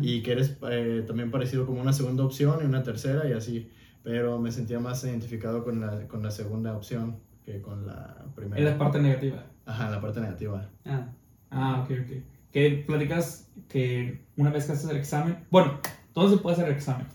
y 0.00 0.22
que 0.22 0.32
eres 0.32 0.56
eh, 0.70 1.04
también 1.06 1.30
parecido 1.30 1.66
como 1.66 1.80
una 1.80 1.92
segunda 1.92 2.24
opción 2.24 2.58
y 2.62 2.64
una 2.64 2.82
tercera 2.82 3.28
y 3.28 3.32
así. 3.32 3.70
Pero 4.02 4.38
me 4.38 4.50
sentía 4.50 4.80
más 4.80 5.04
identificado 5.04 5.62
con 5.62 5.80
la, 5.80 6.08
con 6.08 6.22
la 6.22 6.30
segunda 6.30 6.74
opción 6.74 7.18
que 7.44 7.60
con 7.60 7.86
la 7.86 8.24
primera. 8.34 8.58
En 8.58 8.64
la 8.64 8.78
parte 8.78 8.98
negativa. 8.98 9.44
Ajá, 9.66 9.90
la 9.90 10.00
parte 10.00 10.20
negativa. 10.20 10.70
Ah, 10.86 11.08
ah 11.50 11.82
ok, 11.84 11.90
ok 12.02 12.37
que 12.52 12.84
platicas 12.86 13.48
que 13.68 14.24
una 14.36 14.50
vez 14.50 14.66
que 14.66 14.72
haces 14.72 14.90
el 14.90 14.96
examen, 14.96 15.44
bueno, 15.50 15.80
todo 16.12 16.30
se 16.30 16.38
puede 16.38 16.54
hacer 16.54 16.68
el 16.68 16.74
examen. 16.74 17.06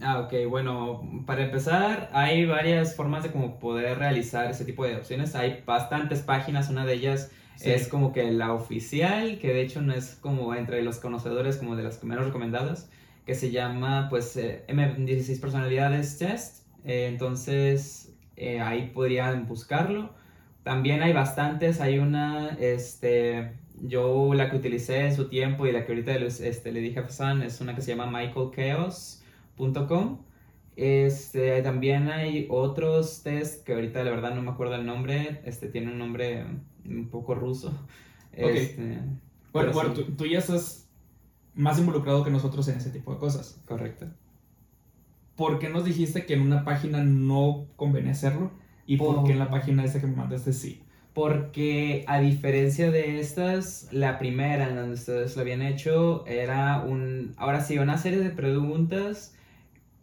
Ah, 0.00 0.20
ok, 0.20 0.48
bueno, 0.48 1.22
para 1.26 1.44
empezar, 1.44 2.10
hay 2.12 2.44
varias 2.44 2.96
formas 2.96 3.22
de 3.22 3.30
cómo 3.30 3.58
poder 3.60 3.98
realizar 3.98 4.50
ese 4.50 4.64
tipo 4.64 4.84
de 4.84 4.96
opciones. 4.96 5.34
Hay 5.36 5.62
bastantes 5.64 6.20
páginas, 6.22 6.70
una 6.70 6.84
de 6.84 6.94
ellas 6.94 7.30
es 7.60 7.86
como 7.86 8.12
que 8.12 8.32
la 8.32 8.52
oficial, 8.52 9.38
que 9.38 9.52
de 9.52 9.62
hecho 9.62 9.80
no 9.82 9.92
es 9.92 10.16
como 10.16 10.54
entre 10.54 10.82
los 10.82 10.98
conocedores 10.98 11.58
como 11.58 11.76
de 11.76 11.84
las 11.84 12.02
menos 12.02 12.24
recomendadas, 12.24 12.90
que 13.24 13.36
se 13.36 13.52
llama 13.52 14.08
pues 14.10 14.36
eh, 14.36 14.64
M16 14.66 15.40
Personalidades 15.40 16.18
Test. 16.18 16.66
Eh, 16.84 17.06
entonces, 17.06 18.12
eh, 18.34 18.60
ahí 18.60 18.90
podrían 18.92 19.46
buscarlo 19.46 20.10
también 20.62 21.02
hay 21.02 21.12
bastantes, 21.12 21.80
hay 21.80 21.98
una, 21.98 22.50
este, 22.60 23.52
yo 23.82 24.32
la 24.34 24.50
que 24.50 24.56
utilicé 24.56 25.06
en 25.06 25.14
su 25.14 25.28
tiempo 25.28 25.66
y 25.66 25.72
la 25.72 25.84
que 25.84 25.92
ahorita 25.92 26.16
les- 26.18 26.40
este, 26.40 26.72
le 26.72 26.80
dije 26.80 27.00
a 27.00 27.02
Fasan 27.02 27.42
es 27.42 27.60
una 27.60 27.74
que 27.74 27.82
se 27.82 27.94
llama 27.94 28.06
michaelchaos.com. 28.10 30.18
Este, 30.76 31.60
también 31.62 32.08
hay 32.08 32.46
otros 32.48 33.22
test 33.22 33.64
que 33.64 33.74
ahorita 33.74 34.02
la 34.04 34.10
verdad 34.10 34.34
no 34.34 34.42
me 34.42 34.50
acuerdo 34.50 34.74
el 34.76 34.86
nombre, 34.86 35.42
este 35.44 35.68
tiene 35.68 35.92
un 35.92 35.98
nombre 35.98 36.46
un 36.86 37.08
poco 37.10 37.34
ruso. 37.34 37.72
Este, 38.32 38.98
Bueno, 39.52 39.72
bueno, 39.72 39.94
sí, 39.94 40.04
tú, 40.04 40.12
tú 40.12 40.26
ya 40.26 40.38
estás 40.38 40.88
más 41.54 41.78
involucrado 41.78 42.24
que 42.24 42.30
nosotros 42.30 42.66
en 42.68 42.78
ese 42.78 42.90
tipo 42.90 43.12
de 43.12 43.18
cosas. 43.18 43.60
correcto. 43.66 44.06
¿Por 45.36 45.58
qué 45.58 45.68
nos 45.68 45.84
dijiste 45.84 46.24
que 46.24 46.34
en 46.34 46.42
una 46.42 46.64
página 46.64 47.02
no 47.02 47.66
convenía 47.76 48.12
hacerlo? 48.12 48.52
¿Y 48.86 48.96
por 48.96 49.16
Por- 49.16 49.24
qué 49.26 49.32
en 49.32 49.38
la 49.38 49.50
página 49.50 49.84
esa 49.84 50.00
que 50.00 50.06
me 50.06 50.16
mandaste 50.16 50.52
sí? 50.52 50.82
Porque 51.14 52.04
a 52.06 52.20
diferencia 52.20 52.90
de 52.90 53.20
estas, 53.20 53.88
la 53.92 54.18
primera 54.18 54.68
en 54.68 54.76
donde 54.76 54.94
ustedes 54.94 55.36
lo 55.36 55.42
habían 55.42 55.62
hecho 55.62 56.24
era 56.26 56.82
un, 56.82 57.34
ahora 57.36 57.60
sí, 57.62 57.78
una 57.78 57.98
serie 57.98 58.20
de 58.20 58.30
preguntas 58.30 59.34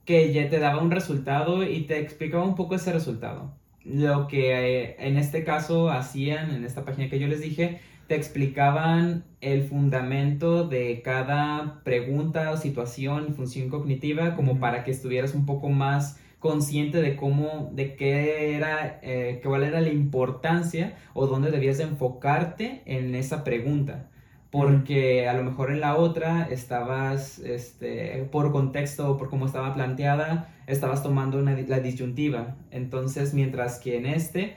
que 0.06 0.32
ya 0.34 0.50
te 0.50 0.60
daba 0.60 0.82
un 0.82 0.92
resultado 0.92 1.64
y 1.64 1.82
te 1.82 2.00
explicaba 2.00 2.44
un 2.44 2.56
poco 2.56 2.76
ese 2.76 2.92
resultado. 2.94 3.54
Lo 3.84 4.28
que 4.28 4.52
eh, 4.54 4.96
en 5.00 5.18
este 5.18 5.44
caso 5.44 5.90
hacían 5.90 6.52
en 6.52 6.64
esta 6.64 6.86
página 6.86 7.10
que 7.10 7.20
yo 7.20 7.28
les 7.28 7.42
dije, 7.42 7.80
te 8.08 8.16
explicaban 8.16 9.24
el 9.40 9.64
fundamento 9.64 10.68
de 10.68 11.02
cada 11.04 11.82
pregunta 11.84 12.52
o 12.52 12.58
situación 12.58 13.28
y 13.30 13.34
función 13.34 13.70
cognitiva 13.70 14.36
como 14.36 14.60
para 14.60 14.84
que 14.84 14.90
estuvieras 14.90 15.36
un 15.36 15.46
poco 15.46 15.70
más 15.70 16.20
consciente 16.40 17.02
de 17.02 17.16
cómo, 17.16 17.70
de 17.74 17.96
qué 17.96 18.56
era, 18.56 19.00
eh, 19.04 19.42
cuál 19.44 19.72
la 19.72 19.90
importancia 19.90 20.98
o 21.14 21.28
dónde 21.28 21.52
debías 21.52 21.78
de 21.78 21.84
enfocarte 21.84 22.82
en 22.86 23.14
esa 23.16 23.44
pregunta. 23.44 24.10
Porque 24.50 25.28
a 25.28 25.34
lo 25.34 25.44
mejor 25.44 25.70
en 25.70 25.80
la 25.80 25.96
otra 25.96 26.48
estabas, 26.50 27.38
este, 27.40 28.28
por 28.32 28.52
contexto 28.52 29.12
o 29.12 29.18
por 29.18 29.30
cómo 29.30 29.46
estaba 29.46 29.76
planteada, 29.76 30.50
estabas 30.66 31.04
tomando 31.04 31.40
la 31.42 31.80
disyuntiva. 31.80 32.56
Entonces, 32.72 33.36
mientras 33.36 33.80
que 33.80 33.98
en 33.98 34.08
este 34.08 34.56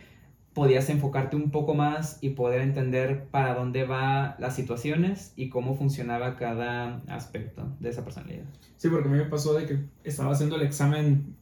podías 0.54 0.88
enfocarte 0.90 1.36
un 1.36 1.50
poco 1.50 1.74
más 1.74 2.18
y 2.20 2.30
poder 2.30 2.60
entender 2.60 3.26
para 3.30 3.54
dónde 3.54 3.84
va 3.84 4.36
las 4.38 4.54
situaciones 4.54 5.32
y 5.36 5.48
cómo 5.48 5.74
funcionaba 5.74 6.36
cada 6.36 7.02
aspecto 7.08 7.74
de 7.80 7.88
esa 7.88 8.04
personalidad. 8.04 8.44
Sí, 8.76 8.88
porque 8.88 9.08
a 9.08 9.10
mí 9.10 9.18
me 9.18 9.24
pasó 9.24 9.54
de 9.54 9.66
que 9.66 9.78
estaba 10.04 10.32
haciendo 10.32 10.56
el 10.56 10.62
examen 10.62 11.36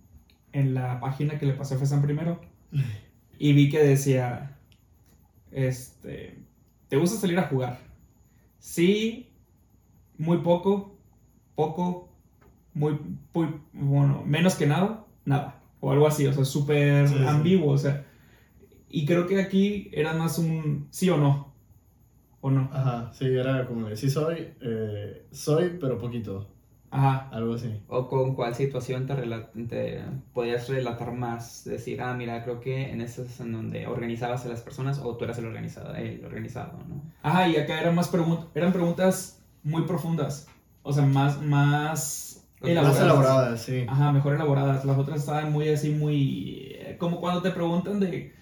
en 0.53 0.75
la 0.75 1.01
página 1.01 1.39
que 1.39 1.47
le 1.47 1.55
pasé 1.55 1.75
a 1.75 1.79
Fesan 1.79 2.03
primero. 2.03 2.41
Y 3.39 3.53
vi 3.53 3.71
que 3.71 3.79
decía, 3.79 4.59
este, 5.51 6.39
¿te 6.89 6.97
gusta 6.97 7.19
salir 7.19 7.39
a 7.39 7.45
jugar? 7.49 7.79
Sí, 8.59 9.31
muy 10.19 10.39
poco, 10.39 10.99
poco, 11.55 12.09
muy, 12.75 12.99
muy, 13.33 13.61
bueno, 13.73 14.23
menos 14.27 14.55
que 14.55 14.67
nada, 14.67 15.07
nada, 15.25 15.61
o 15.81 15.91
algo 15.93 16.07
así, 16.07 16.27
o 16.27 16.33
sea, 16.33 16.45
súper 16.45 17.09
Sí, 17.09 17.15
sí. 17.15 17.25
ambiguo, 17.27 17.73
o 17.73 17.79
sea, 17.79 18.07
y 18.91 19.07
creo 19.07 19.27
que 19.27 19.41
aquí 19.41 19.89
era 19.93 20.13
más 20.13 20.39
un 20.39 20.89
sí 20.91 21.09
o 21.11 21.17
no, 21.17 21.55
o 22.43 22.51
no, 22.51 22.69
Ajá, 22.73 23.11
sí, 23.15 23.27
era 23.27 23.67
como 23.67 23.89
de, 23.89 23.97
sí 23.97 24.11
soy, 24.11 24.49
eh, 24.61 25.27
soy, 25.31 25.79
pero 25.81 25.99
poquito, 25.99 26.47
ajá, 26.91 27.29
algo 27.33 27.55
así. 27.55 27.73
O 27.89 28.09
con 28.09 28.35
cuál 28.35 28.55
situación 28.55 29.07
te, 29.07 29.15
rela- 29.15 29.49
te 29.69 30.01
podías 30.35 30.69
relatar 30.69 31.13
más. 31.13 31.65
Decir, 31.65 32.01
ah, 32.03 32.15
mira, 32.15 32.43
creo 32.45 32.61
que 32.61 32.91
en 32.91 33.01
eso 33.01 33.23
es 33.23 33.41
en 33.41 33.53
donde 33.53 33.87
organizabas 33.87 34.45
a 34.47 34.49
las 34.49 34.61
personas 34.61 34.99
o 34.99 35.17
tú 35.17 35.25
eras 35.25 35.39
el 35.39 35.47
organizado, 35.47 35.95
el 35.95 36.25
organizado 36.25 36.79
¿no? 36.89 37.03
Ajá, 37.23 37.49
y 37.49 37.57
acá 37.57 37.81
eran 37.81 37.95
más 37.95 38.09
preguntas, 38.09 38.47
eran 38.55 38.73
preguntas 38.73 39.41
muy 39.63 39.83
profundas, 39.83 40.49
o 40.83 40.93
sea, 40.93 41.05
más, 41.05 41.41
más 41.43 42.45
Más 42.61 42.71
elaboradas. 42.71 42.95
Más 43.01 43.03
elaboradas, 43.05 43.63
sí. 43.63 43.85
Ajá, 43.89 44.13
mejor 44.13 44.35
elaboradas. 44.35 44.85
Las 44.85 44.99
otras 44.99 45.21
estaban 45.21 45.53
muy 45.53 45.69
así, 45.69 45.91
muy... 45.91 46.73
eh, 46.79 46.97
Como 46.99 47.21
cuando 47.21 47.43
te 47.43 47.51
preguntan 47.51 48.01
de, 48.01 48.33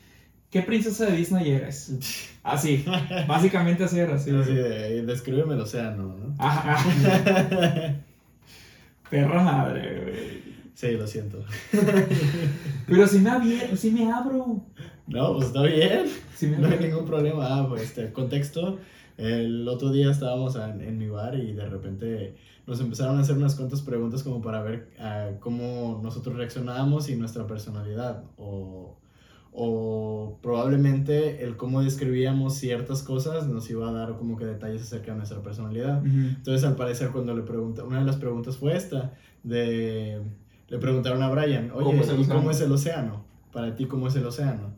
¿qué 0.51 0.63
princesa 0.63 1.07
de 1.07 1.17
Disney 1.17 1.51
eres? 1.51 1.93
Así, 2.43 2.83
básicamente 3.27 3.85
así 3.85 3.99
era, 3.99 4.15
así. 4.15 4.31
Así 4.35 4.55
de, 4.55 5.03
descríbeme 5.03 5.53
el 5.55 5.61
océano, 5.61 6.17
¿no? 6.17 6.35
Ajá, 6.39 6.73
ajá. 6.73 7.95
perra 9.11 9.43
madre, 9.43 10.01
güey. 10.03 10.49
Sí, 10.75 10.93
lo 10.93 11.07
siento. 11.07 11.45
Pero 12.87 13.07
si 13.07 13.19
me, 13.19 13.31
abie- 13.31 13.75
sí 13.77 13.91
me 13.91 14.11
abro. 14.13 14.63
No, 15.07 15.35
pues 15.35 15.47
está 15.47 15.63
bien. 15.63 16.05
Me 16.43 16.49
No 16.59 16.67
hay 16.69 16.75
abro. 16.75 16.87
ningún 16.87 17.05
problema. 17.07 17.47
Ah, 17.59 17.67
pues 17.69 17.83
este 17.83 18.13
contexto. 18.13 18.79
El 19.17 19.67
otro 19.67 19.91
día 19.91 20.11
estábamos 20.11 20.55
en, 20.57 20.81
en 20.81 20.97
mi 20.99 21.09
bar 21.09 21.35
y 21.35 21.53
de 21.53 21.67
repente 21.69 22.37
nos 22.67 22.81
empezaron 22.81 23.19
a 23.19 23.23
hacer 23.23 23.37
unas 23.37 23.57
cuantas 23.57 23.81
preguntas 23.83 24.23
como 24.23 24.41
para 24.41 24.63
ver 24.63 24.91
ah, 25.01 25.31
cómo 25.41 26.01
nosotros 26.03 26.37
reaccionábamos 26.37 27.09
y 27.11 27.17
nuestra 27.17 27.47
personalidad. 27.47 28.23
O, 28.37 28.97
o 29.61 30.39
probablemente 30.41 31.43
el 31.43 31.57
cómo 31.57 31.83
describíamos 31.83 32.55
ciertas 32.55 33.03
cosas 33.03 33.49
nos 33.49 33.69
iba 33.71 33.89
a 33.89 33.93
dar 33.93 34.17
como 34.17 34.37
que 34.37 34.45
detalles 34.45 34.83
acerca 34.83 35.11
de 35.11 35.17
nuestra 35.17 35.43
personalidad. 35.43 36.01
Entonces, 36.07 36.63
al 36.63 36.77
parecer, 36.77 37.11
cuando 37.11 37.35
le 37.35 37.43
pregunta, 37.43 37.83
una 37.83 37.99
de 37.99 38.05
las 38.05 38.19
preguntas 38.19 38.57
fue 38.57 38.77
esta, 38.77 39.15
de, 39.43 40.23
le 40.69 40.79
preguntaron 40.79 41.25
a 41.25 41.31
Brian, 41.31 41.73
oye, 41.73 41.85
¿Cómo 41.87 42.03
es 42.03 42.09
el 42.09 42.19
¿y 42.19 42.21
océano? 42.21 42.39
cómo 42.39 42.51
es 42.53 42.61
el 42.61 42.71
océano? 42.71 43.25
Para 43.53 43.75
ti, 43.75 43.87
¿cómo 43.87 44.07
es 44.07 44.15
el 44.15 44.27
océano? 44.27 44.75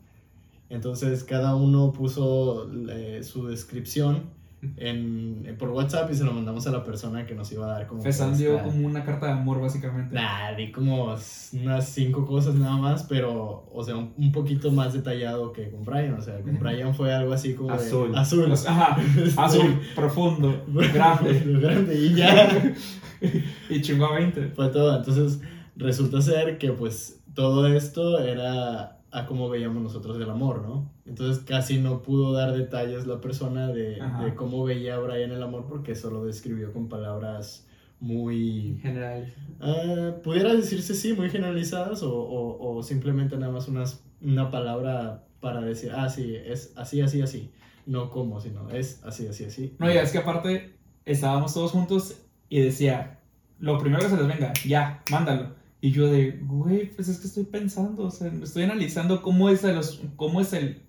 Entonces, 0.67 1.23
cada 1.25 1.55
uno 1.55 1.93
puso 1.93 2.67
eh, 2.89 3.21
su 3.23 3.45
descripción 3.45 4.31
en, 4.77 5.55
por 5.57 5.69
WhatsApp 5.69 6.09
y 6.11 6.15
se 6.15 6.23
lo 6.23 6.33
mandamos 6.33 6.67
a 6.67 6.71
la 6.71 6.83
persona 6.83 7.25
que 7.25 7.33
nos 7.35 7.51
iba 7.51 7.65
a 7.65 7.69
dar 7.69 7.87
como... 7.87 8.01
Fesan 8.01 8.37
dio 8.37 8.57
esta- 8.57 8.63
como 8.69 8.85
una 8.87 9.03
carta 9.03 9.25
de 9.27 9.31
amor, 9.33 9.59
básicamente. 9.59 10.13
Nah, 10.13 10.53
di 10.55 10.71
como 10.71 11.05
unas 11.53 11.85
cinco 11.89 12.25
cosas 12.27 12.55
nada 12.55 12.77
más, 12.77 13.03
pero, 13.03 13.67
o 13.73 13.83
sea, 13.83 13.95
un, 13.97 14.13
un 14.17 14.31
poquito 14.31 14.71
más 14.71 14.93
detallado 14.93 15.51
que 15.51 15.69
con 15.71 15.83
Brian. 15.83 16.13
O 16.13 16.21
sea, 16.21 16.39
con. 16.41 16.59
Brian 16.59 16.93
fue 16.93 17.13
algo 17.13 17.33
así 17.33 17.53
como 17.55 17.69
de- 17.71 17.75
Azul. 17.85 18.15
azul. 18.15 18.45
Pues, 18.47 18.67
ajá, 18.67 18.97
azul, 19.37 19.79
profundo, 19.95 20.63
grande. 20.93 21.39
grande 21.59 21.95
y 21.97 22.13
ya. 22.15 22.73
Y 23.69 23.81
chingó 23.81 24.05
a 24.07 24.15
20. 24.15 24.47
fue 24.49 24.69
todo. 24.69 24.97
Entonces, 24.97 25.41
resulta 25.75 26.21
ser 26.21 26.57
que 26.57 26.71
pues 26.71 27.21
todo 27.35 27.67
esto 27.67 28.19
era 28.19 28.97
a 29.11 29.25
cómo 29.25 29.49
veíamos 29.49 29.83
nosotros 29.83 30.17
el 30.17 30.29
amor, 30.29 30.61
¿no? 30.61 30.89
Entonces 31.05 31.43
casi 31.43 31.77
no 31.79 32.01
pudo 32.01 32.31
dar 32.33 32.53
detalles 32.53 33.05
la 33.07 33.19
persona 33.19 33.67
de, 33.67 33.97
de 34.23 34.35
cómo 34.35 34.63
veía 34.63 34.95
a 34.95 34.99
Brian 34.99 35.31
el 35.31 35.43
amor 35.43 35.65
porque 35.67 35.95
solo 35.95 36.23
describió 36.25 36.71
con 36.73 36.87
palabras 36.87 37.67
muy... 37.99 38.79
general. 38.81 39.31
ah, 39.59 40.15
pudiera 40.23 40.53
decirse 40.53 40.95
sí, 40.95 41.13
muy 41.13 41.29
generalizadas 41.29 42.01
o, 42.03 42.11
o- 42.13 42.77
o 42.77 42.83
simplemente 42.83 43.37
nada 43.37 43.51
más 43.51 43.67
unas, 43.67 44.03
una 44.21 44.49
palabra 44.49 45.23
para 45.39 45.61
decir, 45.61 45.91
ah, 45.95 46.09
sí, 46.09 46.35
es 46.35 46.73
así, 46.75 47.01
así, 47.01 47.21
así. 47.21 47.51
No 47.85 48.09
como, 48.11 48.39
sino 48.39 48.69
es 48.69 49.03
así, 49.03 49.27
así, 49.27 49.43
así. 49.45 49.75
No, 49.79 49.91
ya 49.91 50.01
es 50.03 50.11
que 50.11 50.19
aparte 50.19 50.75
estábamos 51.05 51.53
todos 51.53 51.71
juntos 51.71 52.21
y 52.49 52.61
decía, 52.61 53.19
lo 53.59 53.77
primero 53.79 54.01
que 54.03 54.09
se 54.09 54.17
les 54.17 54.27
venga, 54.27 54.53
ya, 54.65 55.01
mándalo. 55.11 55.49
Y 55.81 55.91
yo 55.91 56.07
de, 56.07 56.39
güey, 56.43 56.91
pues 56.91 57.07
es 57.09 57.17
que 57.19 57.27
estoy 57.27 57.43
pensando, 57.45 58.03
o 58.03 58.11
sea, 58.11 58.31
estoy 58.41 58.63
analizando 58.63 59.21
cómo 59.21 59.49
es 59.49 59.63
el, 59.63 59.79
cómo 60.15 60.39
es 60.39 60.53
el, 60.53 60.81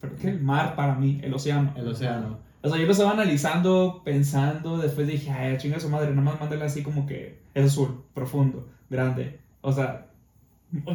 ¿pero 0.00 0.14
qué? 0.16 0.28
El 0.28 0.42
mar 0.42 0.76
para 0.76 0.94
mí, 0.94 1.20
el 1.22 1.32
océano. 1.32 1.72
El 1.74 1.88
océano. 1.88 2.38
O 2.62 2.68
sea, 2.68 2.78
yo 2.78 2.84
lo 2.86 2.92
estaba 2.92 3.12
analizando, 3.12 4.02
pensando, 4.04 4.78
después 4.78 5.06
dije, 5.06 5.30
ay, 5.30 5.56
chinga 5.58 5.80
su 5.80 5.88
madre, 5.88 6.10
nada 6.10 6.22
más 6.22 6.40
mándale 6.40 6.64
así 6.64 6.82
como 6.82 7.06
que 7.06 7.38
es 7.54 7.64
azul, 7.64 8.02
profundo, 8.14 8.68
grande, 8.90 9.38
o 9.62 9.72
sea, 9.72 10.06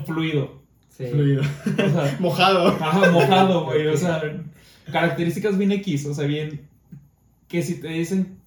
fluido, 0.05 0.59
Sí. 0.99 1.05
Fluido. 1.07 1.41
o 1.41 1.89
sea, 1.89 2.17
Mojado. 2.19 2.67
Ajá, 2.67 3.09
mojado, 3.11 3.65
güey. 3.65 3.87
O 3.87 3.95
sea, 3.95 4.21
características 4.91 5.57
bien 5.57 5.71
X. 5.71 6.05
O 6.05 6.13
sea, 6.13 6.27
bien. 6.27 6.67
Que 7.47 7.63
si 7.63 7.79
te 7.79 7.87
dicen 7.87 8.38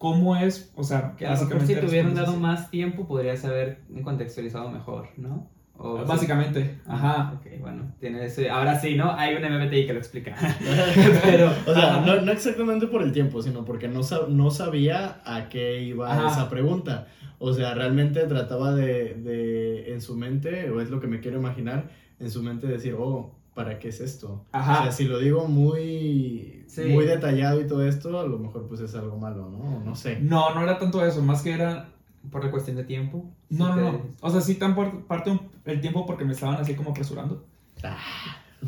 cómo 0.00 0.34
es, 0.34 0.72
o 0.76 0.82
sea, 0.82 1.14
Que 1.18 1.28
mejor 1.28 1.60
si 1.66 1.74
te 1.74 1.84
hubieran 1.86 2.14
dado 2.14 2.30
así. 2.32 2.40
más 2.40 2.70
tiempo 2.70 3.06
podrías 3.06 3.44
haber 3.44 3.80
contextualizado 4.02 4.70
mejor, 4.70 5.08
¿no? 5.18 5.46
O- 5.76 6.04
Básicamente, 6.06 6.78
ajá. 6.86 7.34
Ok, 7.36 7.60
bueno, 7.60 7.92
tiene 8.00 8.24
ese- 8.24 8.48
ahora 8.48 8.80
sí, 8.80 8.94
¿no? 8.96 9.12
Hay 9.12 9.34
un 9.34 9.42
MBTI 9.44 9.86
que 9.86 9.92
lo 9.92 9.98
explica. 9.98 10.34
Pero, 11.22 11.52
O 11.66 11.74
sea, 11.74 12.00
no, 12.04 12.18
no 12.22 12.32
exactamente 12.32 12.86
por 12.86 13.02
el 13.02 13.12
tiempo, 13.12 13.42
sino 13.42 13.64
porque 13.66 13.88
no, 13.88 14.00
sab- 14.00 14.28
no 14.28 14.50
sabía 14.50 15.20
a 15.26 15.50
qué 15.50 15.82
iba 15.82 16.10
Ajá. 16.10 16.30
esa 16.32 16.48
pregunta. 16.48 17.06
O 17.38 17.52
sea, 17.52 17.74
realmente 17.74 18.20
trataba 18.26 18.74
de, 18.74 19.14
de, 19.16 19.92
en 19.92 20.00
su 20.00 20.16
mente, 20.16 20.70
o 20.70 20.80
es 20.80 20.88
lo 20.90 20.98
que 21.00 21.08
me 21.08 21.20
quiero 21.20 21.38
imaginar, 21.38 21.90
en 22.18 22.30
su 22.30 22.42
mente 22.42 22.66
decir, 22.66 22.94
oh, 22.98 23.34
¿para 23.54 23.78
qué 23.78 23.88
es 23.88 24.00
esto? 24.00 24.44
Ajá. 24.52 24.80
O 24.80 24.82
sea, 24.84 24.92
si 24.92 25.04
lo 25.04 25.18
digo 25.18 25.46
muy, 25.48 26.64
Sí. 26.66 26.82
muy 26.84 27.04
detallado 27.04 27.60
y 27.60 27.66
todo 27.66 27.84
esto, 27.86 28.18
a 28.20 28.24
lo 28.26 28.38
mejor 28.38 28.66
pues 28.68 28.80
es 28.80 28.94
algo 28.94 29.16
malo, 29.18 29.48
¿no? 29.50 29.82
No 29.84 29.94
sé. 29.96 30.18
No, 30.20 30.54
no 30.54 30.62
era 30.62 30.78
tanto 30.78 31.04
eso, 31.04 31.22
más 31.22 31.42
que 31.42 31.52
era. 31.52 31.88
por 32.30 32.44
la 32.44 32.50
cuestión 32.50 32.76
de 32.76 32.84
tiempo. 32.84 33.24
No, 33.48 33.74
no, 33.74 33.92
no. 33.92 34.02
O 34.20 34.28
sea, 34.30 34.42
sí, 34.42 34.56
tan 34.56 34.74
por 34.74 35.06
parte 35.06 35.40
el 35.64 35.80
tiempo 35.80 36.04
porque 36.04 36.24
me 36.26 36.34
estaban 36.34 36.56
así 36.60 36.74
como 36.74 36.90
apresurando. 36.90 37.46
Ah, 37.82 37.96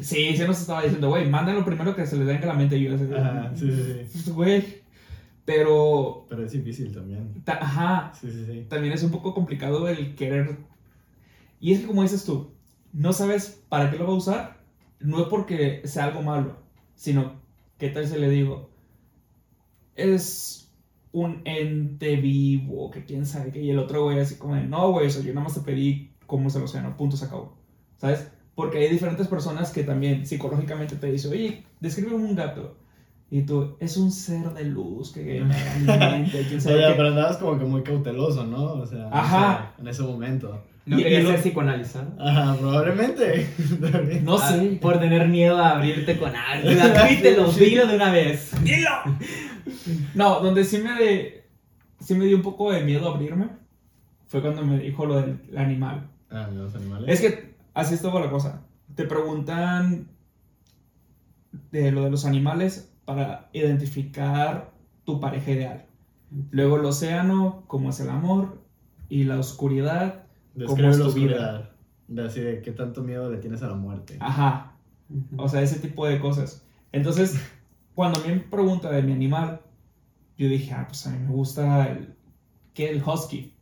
Sí, 0.00 0.34
sí 0.34 0.42
nos 0.46 0.58
estaba 0.58 0.82
diciendo, 0.82 1.10
güey, 1.10 1.28
mándenlo 1.28 1.62
primero 1.62 1.94
que 1.94 2.06
se 2.06 2.16
les 2.16 2.26
venga 2.26 2.44
a 2.44 2.46
la 2.46 2.54
mente. 2.54 2.78
Y 2.78 2.84
yo 2.84 2.94
así, 2.94 3.04
Ajá, 3.14 3.52
sí, 3.54 3.70
sí, 3.70 3.82
sí. 3.82 4.08
pues, 4.10 4.30
güey. 4.34 4.82
Pero, 5.44 6.24
Pero 6.30 6.44
es 6.44 6.52
difícil 6.52 6.92
también. 6.94 7.42
ta- 7.44 7.58
ajá, 7.60 8.12
Sí, 8.18 8.30
sí, 8.30 8.46
sí. 8.46 8.66
también 8.70 8.94
es 8.94 9.02
un 9.02 9.10
poco 9.10 9.34
complicado 9.34 9.86
el 9.88 10.14
querer. 10.14 10.56
Y 11.60 11.72
es 11.72 11.80
que, 11.80 11.86
como 11.86 12.02
dices 12.02 12.24
tú, 12.24 12.52
no 12.94 13.12
sabes 13.12 13.62
para 13.68 13.90
qué 13.90 13.98
lo 13.98 14.06
va 14.06 14.12
a 14.12 14.16
usar. 14.16 14.61
No 15.02 15.20
es 15.22 15.26
porque 15.28 15.82
sea 15.84 16.04
algo 16.04 16.22
malo, 16.22 16.56
sino, 16.94 17.40
¿qué 17.78 17.88
tal 17.90 18.06
se 18.06 18.18
le 18.18 18.28
digo? 18.30 18.70
Es 19.94 20.70
un 21.12 21.42
ente 21.44 22.16
vivo, 22.16 22.90
que 22.90 23.04
quién 23.04 23.26
sabe 23.26 23.52
qué. 23.52 23.62
Y 23.62 23.70
el 23.70 23.78
otro 23.78 24.04
güey, 24.04 24.18
así 24.18 24.36
como 24.36 24.54
de, 24.54 24.62
no, 24.62 24.90
güey, 24.92 25.06
eso 25.06 25.22
yo 25.22 25.34
nada 25.34 25.44
más 25.44 25.54
te 25.54 25.60
pedí 25.60 26.12
cómo 26.26 26.48
es 26.48 26.54
el 26.56 26.62
océano, 26.62 26.96
punto, 26.96 27.16
se 27.16 27.26
acabó. 27.26 27.56
¿Sabes? 27.98 28.30
Porque 28.54 28.78
hay 28.78 28.88
diferentes 28.90 29.28
personas 29.28 29.70
que 29.70 29.82
también 29.84 30.26
psicológicamente 30.26 30.96
te 30.96 31.10
dicen, 31.10 31.32
oye, 31.32 31.64
describe 31.80 32.14
un 32.14 32.34
gato. 32.34 32.76
Y 33.30 33.42
tú, 33.42 33.76
es 33.80 33.96
un 33.96 34.10
ser 34.12 34.50
de 34.52 34.64
luz 34.64 35.12
que 35.12 35.22
quién 36.48 36.60
sabe 36.60 36.76
Oye, 36.76 36.86
qué". 36.88 36.94
pero 36.96 37.08
andabas 37.08 37.38
como 37.38 37.58
que 37.58 37.64
muy 37.64 37.82
cauteloso, 37.82 38.44
¿no? 38.44 38.74
O 38.74 38.86
sea, 38.86 39.08
no 39.08 39.14
Ajá. 39.14 39.72
sé, 39.76 39.82
en 39.82 39.88
ese 39.88 40.02
momento. 40.02 40.62
No 40.84 40.98
Y- 40.98 41.02
quería 41.04 41.20
y 41.20 41.22
lo- 41.22 41.30
ser 41.30 41.40
psicoanalizado. 41.40 42.12
Ajá, 42.20 42.56
probablemente. 42.58 43.48
No 44.24 44.36
Ah, 44.36 44.48
sé. 44.52 44.78
por 44.80 44.98
tener 44.98 45.28
miedo 45.28 45.56
a 45.58 45.70
abrirte 45.76 46.18
con 46.18 46.34
alguien. 46.34 46.80
Admítelo, 46.80 47.50
dilo 47.52 47.86
de 47.86 47.94
una 47.96 48.10
vez. 48.10 48.50
¡Dilo! 48.64 48.90
No, 50.14 50.40
donde 50.40 50.64
sí 50.64 50.78
me, 50.78 50.92
de, 51.00 51.44
sí 52.00 52.14
me 52.14 52.24
dio 52.26 52.36
un 52.36 52.42
poco 52.42 52.72
de 52.72 52.82
miedo 52.82 53.08
abrirme 53.08 53.48
fue 54.26 54.40
cuando 54.40 54.64
me 54.64 54.78
dijo 54.78 55.06
lo 55.06 55.20
del 55.20 55.38
animal. 55.56 56.08
Ah, 56.30 56.48
de 56.50 56.56
los 56.56 56.74
animales. 56.74 57.08
Es 57.08 57.20
que 57.20 57.54
así 57.74 57.94
estuvo 57.94 58.18
la 58.18 58.30
cosa. 58.30 58.62
Te 58.96 59.04
preguntan 59.04 60.08
de 61.70 61.92
lo 61.92 62.02
de 62.04 62.10
los 62.10 62.24
animales 62.24 62.92
para 63.04 63.48
identificar 63.52 64.70
tu 65.04 65.20
pareja 65.20 65.50
ideal. 65.50 65.86
Luego 66.50 66.76
el 66.76 66.84
océano, 66.86 67.64
cómo 67.66 67.90
es 67.90 68.00
el 68.00 68.08
amor, 68.10 68.58
y 69.08 69.24
la 69.24 69.38
oscuridad. 69.38 70.21
Describe 70.54 70.90
¿cómo 70.92 71.08
es 71.08 71.14
vida? 71.14 71.70
De 72.08 72.24
así 72.24 72.40
de 72.40 72.60
qué 72.62 72.72
tanto 72.72 73.02
miedo 73.02 73.30
le 73.30 73.38
tienes 73.38 73.62
a 73.62 73.68
la 73.68 73.74
muerte. 73.74 74.16
Ajá, 74.20 74.74
O 75.36 75.48
sea, 75.48 75.62
ese 75.62 75.78
tipo 75.80 76.06
de 76.06 76.18
cosas. 76.20 76.62
Entonces, 76.92 77.40
cuando 77.94 78.20
a 78.20 78.22
mí 78.26 78.34
me 78.34 78.40
pregunta 78.40 78.90
de 78.90 79.02
mi 79.02 79.12
animal, 79.12 79.60
yo 80.36 80.48
dije, 80.48 80.72
ah, 80.72 80.84
pues 80.88 81.06
a 81.06 81.10
mí 81.10 81.18
me 81.18 81.32
gusta 81.32 81.88
el, 81.90 82.14
¿qué? 82.74 82.90
El 82.90 83.02
husky. 83.02 83.52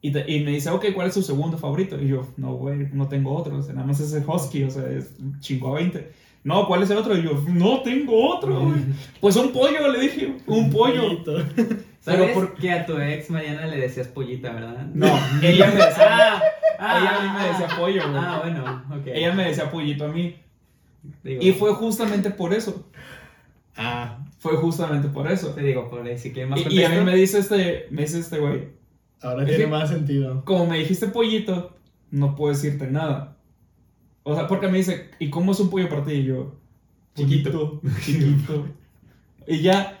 Y, 0.00 0.10
te- 0.10 0.28
y 0.30 0.42
me 0.44 0.50
dice, 0.50 0.70
ok, 0.70 0.86
¿cuál 0.94 1.08
es 1.08 1.14
su 1.14 1.22
segundo 1.22 1.56
favorito? 1.58 2.00
Y 2.00 2.08
yo, 2.08 2.26
no, 2.36 2.54
güey, 2.54 2.88
no 2.92 3.06
tengo 3.08 3.32
otro, 3.34 3.56
o 3.58 3.62
sea, 3.62 3.74
nada 3.74 3.86
más 3.86 4.00
es 4.00 4.12
el 4.12 4.24
husky, 4.28 4.64
o 4.64 4.70
sea, 4.70 4.88
es 4.90 5.14
chingo 5.38 5.68
a 5.68 5.74
20. 5.78 6.12
No, 6.44 6.66
¿cuál 6.66 6.82
es 6.82 6.90
el 6.90 6.98
otro? 6.98 7.16
Y 7.16 7.22
yo, 7.22 7.42
no 7.48 7.82
tengo 7.82 8.34
otro, 8.34 8.60
güey. 8.66 8.80
Pues 9.20 9.36
un 9.36 9.52
pollo, 9.52 9.88
le 9.92 10.00
dije, 10.00 10.36
un 10.46 10.70
pollo. 10.70 11.02
Pollito. 11.02 11.38
¿Sabes 12.00 12.20
Pero 12.20 12.34
por- 12.34 12.54
que 12.56 12.72
a 12.72 12.84
tu 12.84 12.98
ex 12.98 13.30
Mariana 13.30 13.66
le 13.66 13.76
decías 13.76 14.08
pollita, 14.08 14.52
verdad? 14.52 14.86
No, 14.92 15.06
ella 15.42 15.66
me 15.68 15.74
decía, 15.74 16.34
Ah, 16.34 16.42
ah, 16.78 16.98
ella 17.00 17.16
a 17.16 17.22
mí 17.22 17.38
me 17.40 17.48
decía 17.48 17.68
pollo, 17.78 18.10
güey. 18.10 18.22
Ah, 18.24 18.40
bueno, 18.42 18.84
ok. 18.90 19.06
Ella 19.06 19.32
me 19.32 19.44
decía 19.46 19.70
pollito 19.70 20.06
a 20.06 20.08
mí. 20.08 20.34
Digo, 21.22 21.42
Y 21.42 21.52
fue 21.52 21.72
justamente 21.74 22.30
por 22.30 22.52
eso. 22.52 22.88
Ah, 23.76 24.18
Fue 24.38 24.56
justamente 24.56 25.08
por 25.08 25.30
eso. 25.30 25.50
Te 25.54 25.62
digo, 25.62 25.88
por 25.88 26.04
ahí, 26.04 26.18
si 26.18 26.30
más 26.44 26.60
Y, 26.60 26.74
y 26.80 26.84
a 26.84 26.88
mí 26.88 27.00
me 27.04 27.14
dice 27.14 27.38
este, 27.38 27.86
me 27.90 28.02
dice 28.02 28.18
este 28.18 28.38
güey, 28.38 28.68
ahora 29.22 29.44
tiene 29.46 29.66
más 29.68 29.88
sentido. 29.88 30.44
como 30.44 30.66
me 30.66 30.78
dijiste 30.78 31.06
pollito, 31.06 31.76
no 32.10 32.34
puedo 32.34 32.52
decirte 32.52 32.88
nada. 32.88 33.36
O 34.24 34.34
sea, 34.34 34.46
porque 34.46 34.68
me 34.68 34.78
dice, 34.78 35.10
¿y 35.18 35.30
cómo 35.30 35.52
es 35.52 35.60
un 35.60 35.70
pollo 35.70 35.88
para 35.88 36.04
ti? 36.04 36.12
Y 36.12 36.24
yo, 36.24 36.54
chiquito, 37.14 37.80
chiquito. 38.04 38.66
y 39.46 39.60
ya, 39.60 39.98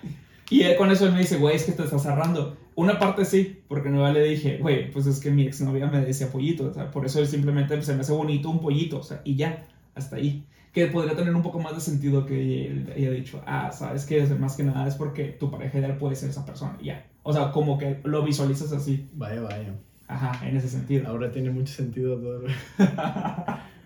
y 0.50 0.62
él 0.62 0.76
con 0.76 0.90
eso 0.90 1.06
él 1.06 1.12
me 1.12 1.20
dice, 1.20 1.38
güey, 1.38 1.56
es 1.56 1.64
que 1.64 1.72
te 1.72 1.82
estás 1.82 2.02
cerrando. 2.02 2.56
Una 2.74 2.98
parte 2.98 3.24
sí, 3.24 3.60
porque 3.68 3.90
no 3.90 4.10
le 4.12 4.22
dije, 4.22 4.58
güey, 4.58 4.90
pues 4.90 5.06
es 5.06 5.20
que 5.20 5.30
mi 5.30 5.46
exnovia 5.46 5.86
me 5.88 6.00
decía 6.00 6.30
pollito, 6.30 6.68
o 6.68 6.72
sea, 6.72 6.90
por 6.90 7.04
eso 7.04 7.20
él 7.20 7.26
simplemente 7.26 7.80
se 7.82 7.94
me 7.94 8.00
hace 8.00 8.12
bonito 8.12 8.48
un 8.48 8.60
pollito, 8.60 8.98
o 8.98 9.02
sea, 9.02 9.20
y 9.24 9.36
ya, 9.36 9.66
hasta 9.94 10.16
ahí. 10.16 10.44
Que 10.72 10.86
podría 10.86 11.14
tener 11.14 11.34
un 11.34 11.42
poco 11.42 11.58
más 11.58 11.74
de 11.74 11.80
sentido 11.82 12.24
que 12.24 12.66
él 12.66 12.92
haya 12.96 13.10
dicho, 13.10 13.42
ah, 13.46 13.72
sabes 13.72 14.06
que 14.06 14.24
más 14.26 14.56
que 14.56 14.62
nada 14.62 14.86
es 14.88 14.94
porque 14.94 15.24
tu 15.24 15.50
pareja 15.50 15.78
ideal 15.78 15.98
puede 15.98 16.16
ser 16.16 16.30
esa 16.30 16.46
persona, 16.46 16.78
y 16.80 16.86
ya. 16.86 17.06
O 17.24 17.32
sea, 17.32 17.50
como 17.52 17.76
que 17.76 18.00
lo 18.04 18.22
visualizas 18.22 18.72
así, 18.72 19.06
Vaya, 19.12 19.42
vaya. 19.42 19.74
ajá, 20.08 20.48
en 20.48 20.56
ese 20.56 20.68
sentido. 20.68 21.08
Ahora 21.08 21.30
tiene 21.30 21.50
mucho 21.50 21.74
sentido 21.74 22.18
todo. 22.18 22.44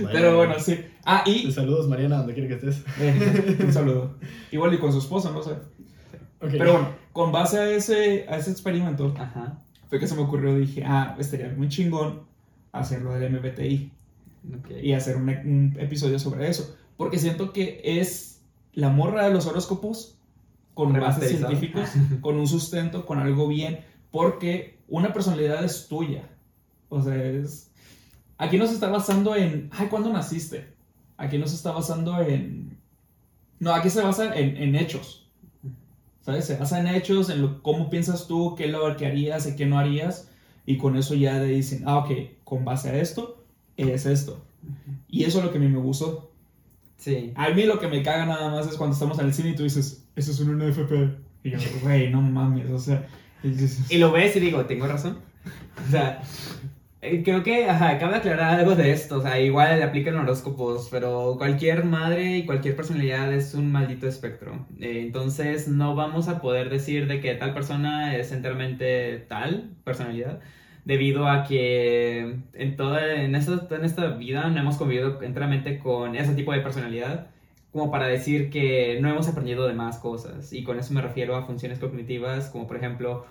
Vaya, 0.00 0.12
Pero 0.12 0.36
bueno, 0.36 0.54
sí. 0.58 0.80
Ah, 1.04 1.24
y 1.26 1.50
Saludos, 1.52 1.88
Mariana, 1.88 2.18
donde 2.18 2.34
quiera 2.34 2.48
que 2.48 2.54
estés. 2.54 2.84
Eh, 3.00 3.58
un 3.60 3.72
saludo. 3.72 4.16
Igual 4.50 4.74
y 4.74 4.78
con 4.78 4.92
su 4.92 4.98
esposa, 4.98 5.30
no 5.30 5.42
sé. 5.42 5.52
Ok. 6.40 6.50
Pero 6.52 6.72
bueno, 6.72 6.88
con 7.12 7.32
base 7.32 7.58
a 7.58 7.70
ese, 7.70 8.26
a 8.28 8.36
ese 8.36 8.50
experimento, 8.50 9.14
Ajá. 9.18 9.58
fue 9.88 9.98
que 9.98 10.06
se 10.06 10.14
me 10.14 10.22
ocurrió, 10.22 10.54
dije, 10.56 10.84
ah, 10.84 11.16
estaría 11.18 11.48
muy 11.56 11.68
chingón 11.68 12.22
hacerlo 12.72 13.14
del 13.14 13.32
MBTI 13.32 13.92
ok. 14.58 14.70
y 14.82 14.92
hacer 14.92 15.16
un, 15.16 15.28
un 15.28 15.76
episodio 15.78 16.18
sobre 16.18 16.48
eso. 16.48 16.76
Porque 16.96 17.18
siento 17.18 17.52
que 17.52 17.80
es 17.82 18.42
la 18.72 18.88
morra 18.88 19.24
de 19.24 19.32
los 19.32 19.46
horóscopos 19.46 20.18
con 20.74 20.92
bases 20.92 21.30
científicos, 21.30 21.88
con 22.20 22.36
un 22.36 22.46
sustento, 22.46 23.06
con 23.06 23.18
algo 23.18 23.48
bien, 23.48 23.80
porque 24.10 24.78
una 24.88 25.12
personalidad 25.12 25.64
es 25.64 25.88
tuya. 25.88 26.28
O 26.88 27.00
sea, 27.02 27.16
es... 27.16 27.70
Aquí 28.38 28.56
no 28.58 28.66
se 28.66 28.74
está 28.74 28.88
basando 28.88 29.36
en, 29.36 29.70
ay, 29.72 29.88
¿cuándo 29.88 30.12
naciste? 30.12 30.74
Aquí 31.16 31.38
no 31.38 31.46
se 31.46 31.56
está 31.56 31.72
basando 31.72 32.20
en... 32.20 32.78
No, 33.60 33.72
aquí 33.72 33.88
se 33.90 34.02
basa 34.02 34.36
en, 34.36 34.56
en 34.56 34.74
hechos. 34.74 35.30
¿Sabes? 36.22 36.46
Se 36.46 36.56
basa 36.56 36.80
en 36.80 36.88
hechos, 36.88 37.30
en 37.30 37.42
lo, 37.42 37.62
cómo 37.62 37.90
piensas 37.90 38.26
tú, 38.26 38.54
qué 38.56 38.66
lo 38.66 38.96
que 38.96 39.06
harías 39.06 39.46
y 39.46 39.56
qué 39.56 39.66
no 39.66 39.78
harías. 39.78 40.30
Y 40.66 40.78
con 40.78 40.96
eso 40.96 41.14
ya 41.14 41.38
te 41.38 41.46
dicen, 41.46 41.84
ah, 41.86 41.98
ok, 41.98 42.10
con 42.44 42.64
base 42.64 42.88
a 42.88 42.98
esto, 42.98 43.44
es 43.76 44.06
esto. 44.06 44.44
Y 45.08 45.24
eso 45.24 45.38
es 45.38 45.44
lo 45.44 45.52
que 45.52 45.58
a 45.58 45.60
mí 45.60 45.68
me 45.68 45.78
gustó. 45.78 46.32
Sí. 46.96 47.32
A 47.36 47.50
mí 47.50 47.64
lo 47.64 47.78
que 47.78 47.88
me 47.88 48.02
caga 48.02 48.24
nada 48.24 48.50
más 48.50 48.66
es 48.66 48.76
cuando 48.76 48.94
estamos 48.94 49.18
en 49.18 49.26
el 49.26 49.34
cine 49.34 49.50
y 49.50 49.54
tú 49.54 49.62
dices, 49.62 50.06
eso 50.16 50.30
es 50.30 50.40
un 50.40 50.58
NFP. 50.58 50.92
Y 51.44 51.50
yo, 51.50 51.58
güey, 51.82 52.10
no 52.10 52.22
mames, 52.22 52.70
o 52.70 52.78
sea. 52.78 53.06
y 53.42 53.50
dices, 53.50 53.90
Y 53.90 53.98
lo 53.98 54.10
ves 54.10 54.34
y 54.36 54.40
digo, 54.40 54.64
tengo 54.64 54.86
razón. 54.86 55.18
O 55.86 55.90
sea, 55.90 56.22
creo 57.24 57.42
que, 57.42 57.68
ajá, 57.68 57.98
cabe 57.98 58.16
aclarar 58.16 58.60
algo 58.60 58.74
de 58.74 58.92
esto. 58.92 59.18
O 59.18 59.22
sea, 59.22 59.40
igual 59.40 59.78
le 59.78 59.84
aplican 59.84 60.16
horóscopos, 60.16 60.88
pero 60.90 61.36
cualquier 61.38 61.84
madre 61.84 62.38
y 62.38 62.46
cualquier 62.46 62.76
personalidad 62.76 63.32
es 63.32 63.54
un 63.54 63.70
maldito 63.72 64.06
espectro. 64.06 64.66
Eh, 64.80 65.02
entonces, 65.02 65.68
no 65.68 65.94
vamos 65.94 66.28
a 66.28 66.40
poder 66.40 66.70
decir 66.70 67.06
de 67.06 67.20
que 67.20 67.34
tal 67.34 67.54
persona 67.54 68.16
es 68.16 68.32
enteramente 68.32 69.18
tal 69.28 69.70
personalidad. 69.84 70.40
Debido 70.84 71.28
a 71.28 71.44
que 71.44 72.40
en 72.52 72.76
toda 72.76 73.14
en 73.22 73.34
esta, 73.34 73.66
en 73.74 73.84
esta 73.84 74.08
vida 74.08 74.48
no 74.50 74.60
hemos 74.60 74.76
convivido 74.76 75.22
enteramente 75.22 75.78
con 75.78 76.14
ese 76.16 76.34
tipo 76.34 76.52
de 76.52 76.60
personalidad 76.60 77.28
como 77.74 77.90
para 77.90 78.06
decir 78.06 78.50
que 78.50 78.98
no 79.00 79.08
hemos 79.10 79.28
aprendido 79.28 79.66
de 79.66 79.74
más 79.74 79.98
cosas. 79.98 80.52
Y 80.52 80.62
con 80.62 80.78
eso 80.78 80.94
me 80.94 81.02
refiero 81.02 81.34
a 81.36 81.42
funciones 81.44 81.80
cognitivas, 81.80 82.48
como 82.50 82.68
por 82.68 82.76
ejemplo 82.76 83.26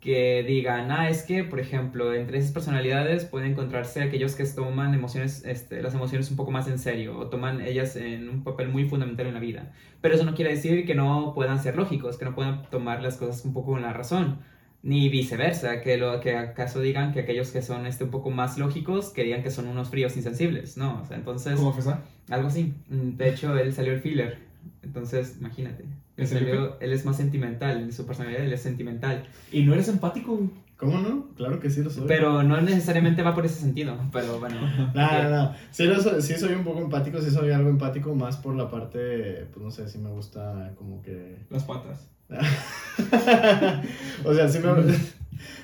que 0.00 0.44
digan, 0.46 0.90
ah, 0.90 1.08
es 1.08 1.22
que, 1.22 1.42
por 1.42 1.58
ejemplo, 1.58 2.14
entre 2.14 2.38
esas 2.38 2.52
personalidades 2.52 3.24
pueden 3.24 3.52
encontrarse 3.52 4.02
aquellos 4.02 4.34
que 4.34 4.44
toman 4.44 4.94
emociones, 4.94 5.42
este, 5.44 5.82
las 5.82 5.94
emociones 5.94 6.30
un 6.30 6.36
poco 6.36 6.50
más 6.50 6.68
en 6.68 6.78
serio, 6.78 7.18
o 7.18 7.28
toman 7.28 7.60
ellas 7.60 7.96
en 7.96 8.28
un 8.28 8.44
papel 8.44 8.68
muy 8.68 8.84
fundamental 8.84 9.26
en 9.26 9.34
la 9.34 9.40
vida. 9.40 9.72
Pero 10.00 10.14
eso 10.14 10.24
no 10.24 10.34
quiere 10.34 10.52
decir 10.52 10.86
que 10.86 10.94
no 10.94 11.32
puedan 11.34 11.60
ser 11.60 11.76
lógicos, 11.76 12.18
que 12.18 12.24
no 12.24 12.34
puedan 12.34 12.62
tomar 12.70 13.02
las 13.02 13.16
cosas 13.16 13.44
un 13.44 13.52
poco 13.52 13.72
con 13.72 13.82
la 13.82 13.92
razón, 13.92 14.38
ni 14.82 15.08
viceversa, 15.08 15.80
que, 15.80 15.96
lo, 15.96 16.20
que 16.20 16.36
acaso 16.36 16.80
digan 16.80 17.12
que 17.12 17.20
aquellos 17.20 17.50
que 17.50 17.62
son 17.62 17.86
este, 17.86 18.04
un 18.04 18.10
poco 18.10 18.30
más 18.30 18.58
lógicos, 18.58 19.10
que 19.10 19.24
digan 19.24 19.42
que 19.42 19.50
son 19.50 19.66
unos 19.66 19.88
fríos 19.88 20.16
insensibles, 20.16 20.76
¿no? 20.76 21.00
O 21.02 21.06
sea, 21.06 21.16
entonces... 21.16 21.56
¿Cómo 21.56 21.72
fue 21.72 21.80
eso? 21.80 21.98
Algo 22.28 22.48
así. 22.48 22.74
De 22.88 23.28
hecho, 23.28 23.58
él 23.58 23.72
salió 23.72 23.92
el 23.92 24.00
filler. 24.00 24.45
Entonces, 24.82 25.36
imagínate. 25.40 25.82
Él, 25.82 25.90
¿En 26.16 26.26
serio 26.26 26.76
él 26.80 26.92
es 26.92 27.04
más 27.04 27.16
sentimental. 27.16 27.80
En 27.80 27.92
su 27.92 28.06
personalidad, 28.06 28.44
él 28.44 28.52
es 28.52 28.62
sentimental. 28.62 29.26
Y 29.52 29.62
no 29.62 29.74
eres 29.74 29.88
empático, 29.88 30.36
güey. 30.36 30.50
¿Cómo 30.76 30.98
no? 30.98 31.28
Claro 31.36 31.58
que 31.58 31.70
sí 31.70 31.82
lo 31.82 31.88
soy. 31.88 32.04
Pero 32.06 32.42
no 32.42 32.60
necesariamente 32.60 33.22
va 33.22 33.34
por 33.34 33.46
ese 33.46 33.60
sentido. 33.60 33.98
Pero 34.12 34.38
bueno. 34.38 34.56
No, 34.94 35.22
no, 35.22 35.30
no. 35.30 35.54
Sí, 35.70 35.84
lo 35.84 36.00
soy, 36.00 36.20
sí 36.20 36.34
soy 36.34 36.52
un 36.54 36.64
poco 36.64 36.80
empático, 36.80 37.20
sí 37.20 37.30
soy 37.30 37.50
algo 37.50 37.70
empático, 37.70 38.14
más 38.14 38.36
por 38.36 38.54
la 38.54 38.70
parte, 38.70 39.46
pues 39.52 39.64
no 39.64 39.70
sé, 39.70 39.88
sí 39.88 39.98
me 39.98 40.10
gusta 40.10 40.72
como 40.76 41.00
que... 41.02 41.38
Las 41.50 41.64
patas. 41.64 42.10
o 44.24 44.34
sea, 44.34 44.48
sí 44.48 44.58
me... 44.58 44.66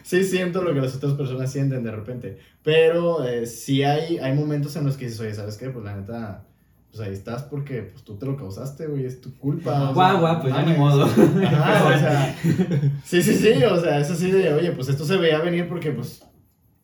Sí 0.03 0.25
siento 0.25 0.63
lo 0.63 0.75
que 0.75 0.81
las 0.81 0.95
otras 0.97 1.15
personas 1.15 1.51
sienten 1.51 1.83
de 1.83 1.91
repente, 1.91 2.39
pero 2.63 3.25
eh, 3.25 3.47
sí 3.47 3.83
hay, 3.83 4.19
hay 4.19 4.35
momentos 4.35 4.77
en 4.77 4.85
los 4.85 4.97
que 4.97 5.07
dices, 5.07 5.21
oye, 5.21 5.35
¿sabes 5.35 5.57
qué? 5.57 5.71
Pues 5.71 5.85
la 5.85 5.97
neta, 5.97 6.45
pues 6.93 7.09
ahí 7.09 7.15
estás 7.15 7.45
porque 7.45 7.85
pues 7.85 8.05
tú 8.05 8.19
te 8.19 8.27
lo 8.27 8.37
causaste, 8.37 8.87
güey, 8.87 9.07
es 9.07 9.23
tu 9.23 9.35
culpa. 9.39 9.93
Guau, 9.95 10.21
guau, 10.21 10.43
pues 10.43 10.55
ya 10.55 10.63
ni 10.63 10.77
modo. 10.77 11.05
Ajá, 11.05 11.87
o 11.87 11.99
sea, 11.99 12.37
sí, 13.05 13.23
sí, 13.23 13.35
sí, 13.35 13.65
o 13.65 13.81
sea, 13.81 13.99
es 13.99 14.11
así 14.11 14.31
de, 14.31 14.53
oye, 14.53 14.73
pues 14.73 14.91
esto 14.91 15.07
se 15.07 15.17
veía 15.17 15.39
venir 15.39 15.69
porque 15.69 15.91
pues 15.91 16.23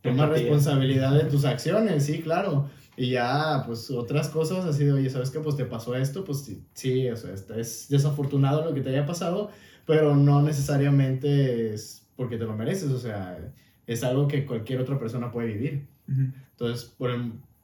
toma 0.00 0.24
responsabilidad 0.26 1.12
de 1.12 1.24
tus 1.24 1.44
acciones, 1.44 2.06
sí, 2.06 2.22
claro. 2.22 2.70
Y 2.96 3.10
ya, 3.10 3.64
pues 3.66 3.90
otras 3.90 4.30
cosas, 4.30 4.64
así 4.64 4.84
de, 4.84 4.92
oye, 4.92 5.10
¿sabes 5.10 5.30
qué? 5.30 5.40
Pues 5.40 5.56
te 5.56 5.66
pasó 5.66 5.94
esto, 5.94 6.24
pues 6.24 6.40
sí, 6.40 6.64
sí 6.72 7.06
o 7.10 7.16
sea, 7.16 7.34
es 7.34 7.88
desafortunado 7.90 8.64
lo 8.64 8.72
que 8.72 8.80
te 8.80 8.88
haya 8.88 9.04
pasado, 9.04 9.50
pero 9.84 10.16
no 10.16 10.40
necesariamente 10.40 11.74
es 11.74 12.08
porque 12.16 12.38
te 12.38 12.44
lo 12.44 12.56
mereces, 12.56 12.90
o 12.90 12.98
sea, 12.98 13.38
es 13.86 14.02
algo 14.02 14.26
que 14.26 14.46
cualquier 14.46 14.80
otra 14.80 14.98
persona 14.98 15.30
puede 15.30 15.48
vivir. 15.48 15.86
Entonces, 16.08 16.86
por, 16.96 17.10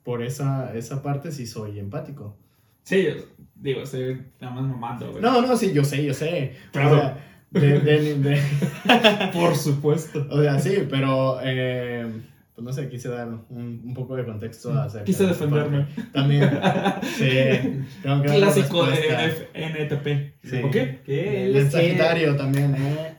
por 0.04 0.22
esa, 0.22 0.72
esa 0.74 1.02
parte 1.02 1.32
sí 1.32 1.46
soy 1.46 1.78
empático. 1.78 2.36
Sí, 2.84 3.02
yo 3.04 3.14
digo, 3.56 3.82
estoy 3.82 4.20
nada 4.40 4.54
más 4.54 4.64
mamando, 4.64 5.10
güey. 5.10 5.22
No, 5.22 5.40
no, 5.40 5.56
sí, 5.56 5.72
yo 5.72 5.82
sé, 5.84 6.04
yo 6.04 6.12
sé. 6.14 6.54
Claro. 6.72 6.96
O 6.96 7.00
sea, 7.00 7.16
de- 7.50 7.80
de- 7.80 8.14
de- 8.18 8.40
Por 9.32 9.56
supuesto. 9.56 10.26
o 10.30 10.42
sea, 10.42 10.58
sí, 10.58 10.86
pero, 10.90 11.38
eh, 11.42 12.06
pues 12.54 12.64
no 12.64 12.72
sé, 12.72 12.88
quise 12.88 13.08
dar 13.08 13.28
un, 13.28 13.80
un 13.84 13.94
poco 13.94 14.14
de 14.16 14.24
contexto 14.24 14.72
acerca 14.78 15.04
Quise 15.04 15.26
defenderme. 15.26 15.86
También, 16.12 16.50
sí, 17.16 17.28
tengo 18.02 18.22
que 18.22 18.28
Clásico 18.28 18.86
de 18.86 19.48
NTP. 19.54 20.46
Sí. 20.46 20.60
¿O 20.62 20.70
qué? 20.70 21.00
¿Qué? 21.06 21.46
El 21.46 21.56
Es 21.56 21.64
que 21.66 21.70
Sagitario 21.70 22.36
también, 22.36 22.74
¿eh? 22.76 23.14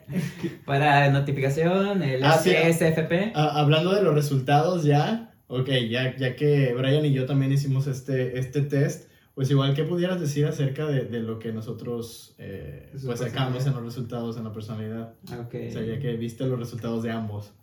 Para 0.66 1.10
notificación, 1.10 2.04
el 2.04 2.24
Ah, 2.24 2.34
sí. 2.38 2.52
SFP. 2.52 3.32
Ah, 3.36 3.54
hablando 3.56 3.94
de 3.96 4.04
los 4.04 4.14
resultados 4.14 4.84
ya, 4.84 5.32
ok, 5.48 5.70
ya, 5.90 6.16
ya 6.16 6.36
que 6.36 6.74
Brian 6.74 7.06
y 7.06 7.14
yo 7.14 7.26
también 7.26 7.52
hicimos 7.52 7.88
este, 7.88 8.40
este 8.40 8.62
test, 8.62 9.10
pues 9.34 9.52
igual 9.52 9.76
que 9.76 9.84
pudieras 9.84 10.20
decir 10.20 10.46
acerca 10.46 10.86
de, 10.86 11.06
de 11.06 11.20
lo 11.20 11.40
que 11.40 11.52
nosotros 11.52 12.36
eh, 12.38 12.92
pues 13.06 13.20
sacamos 13.20 13.66
en 13.66 13.74
los 13.74 13.84
resultados 13.84 14.38
en 14.38 14.46
la 14.46 14.54
personalidad. 14.54 15.14
Ok. 15.26 15.56
O 15.68 15.72
sea, 15.72 15.82
ya 15.82 16.00
que 16.00 16.16
viste 16.16 16.46
los 16.46 16.58
resultados 16.58 17.04
de 17.04 17.12
ambos. 17.12 17.54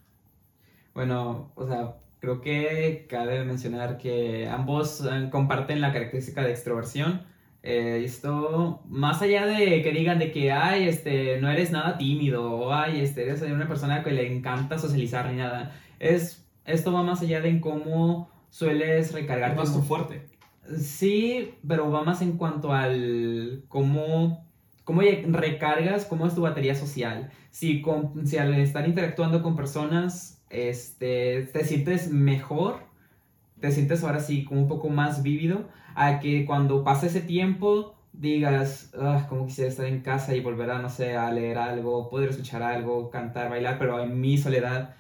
Bueno, 0.95 1.53
o 1.55 1.67
sea, 1.67 1.97
creo 2.21 2.41
que 2.41 3.07
cabe 3.09 3.45
mencionar 3.45 3.97
que 3.97 4.47
ambos 4.49 5.03
eh, 5.05 5.29
comparten 5.31 5.81
la 5.81 5.93
característica 5.93 6.45
de 6.45 6.51
extroversión. 6.51 7.23
Eh, 7.63 8.03
esto, 8.05 8.83
más 8.87 9.23
allá 9.23 9.47
de 9.47 9.83
que 9.83 9.93
digan 9.93 10.19
de 10.19 10.31
que, 10.31 10.53
ay, 10.53 10.89
este, 10.89 11.41
no 11.41 11.49
eres 11.49 11.71
nada 11.71 11.97
tímido, 11.97 12.51
o 12.51 12.73
ay, 12.73 13.01
este, 13.01 13.23
eres 13.23 13.41
una 13.43 13.69
persona 13.69 14.03
que 14.03 14.11
le 14.11 14.33
encanta 14.33 14.79
socializar 14.79 15.31
ni 15.31 15.37
nada, 15.37 15.75
es, 16.01 16.42
esto 16.65 16.93
va 16.93 17.03
más 17.03 17.23
allá 17.23 17.41
de 17.41 17.49
en 17.49 17.61
cómo 17.61 18.31
sueles 18.51 19.13
recargar 19.13 19.57
Más 19.57 19.73
tu- 19.73 19.83
fuerte. 19.83 20.27
Sí, 20.79 21.55
pero 21.67 21.91
va 21.91 22.03
más 22.05 22.23
en 22.23 22.37
cuanto 22.37 22.73
al 22.73 23.65
cómo, 23.69 24.47
cómo 24.85 25.01
recargas, 25.01 26.05
cómo 26.05 26.27
es 26.27 26.35
tu 26.35 26.43
batería 26.43 26.75
social. 26.75 27.31
Si, 27.51 27.83
con- 27.83 28.27
si 28.27 28.39
al 28.39 28.55
estar 28.55 28.87
interactuando 28.89 29.43
con 29.43 29.57
personas 29.57 30.43
este, 30.51 31.49
te 31.53 31.65
sientes 31.65 32.11
mejor, 32.13 32.81
te 33.61 33.71
sientes 33.73 34.05
ahora 34.05 34.21
sí 34.21 34.45
como 34.45 34.61
un 34.61 34.69
poco 34.69 34.89
más 34.89 35.23
vívido, 35.23 35.69
a 35.95 36.21
que 36.21 36.45
cuando 36.45 36.85
pase 36.85 37.07
ese 37.09 37.21
tiempo 37.21 37.95
digas, 38.13 38.93
"Ah, 38.99 39.27
como 39.29 39.47
quisiera 39.47 39.71
estar 39.71 39.87
en 39.87 40.01
casa 40.03 40.35
y 40.37 40.41
volver 40.41 40.71
a, 40.71 40.79
no 40.81 40.89
sé, 40.91 41.17
a 41.17 41.31
leer 41.33 41.57
algo, 41.59 42.11
poder 42.11 42.29
escuchar 42.31 42.63
algo, 42.63 43.09
cantar, 43.11 43.49
bailar, 43.51 43.79
pero 43.79 44.03
en 44.03 44.21
mi 44.21 44.37
soledad, 44.37 44.95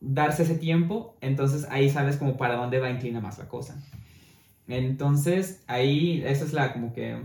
darse 0.00 0.44
ese 0.44 0.56
tiempo, 0.56 1.16
entonces 1.20 1.66
ahí 1.70 1.90
sabes 1.90 2.16
como 2.16 2.36
para 2.36 2.56
dónde 2.56 2.80
va 2.80 2.90
inclina 2.90 3.20
más 3.20 3.38
la 3.38 3.48
cosa. 3.48 3.76
Entonces, 4.68 5.62
ahí, 5.66 6.22
esa 6.24 6.44
es 6.44 6.52
la 6.52 6.72
como 6.72 6.92
que 6.92 7.20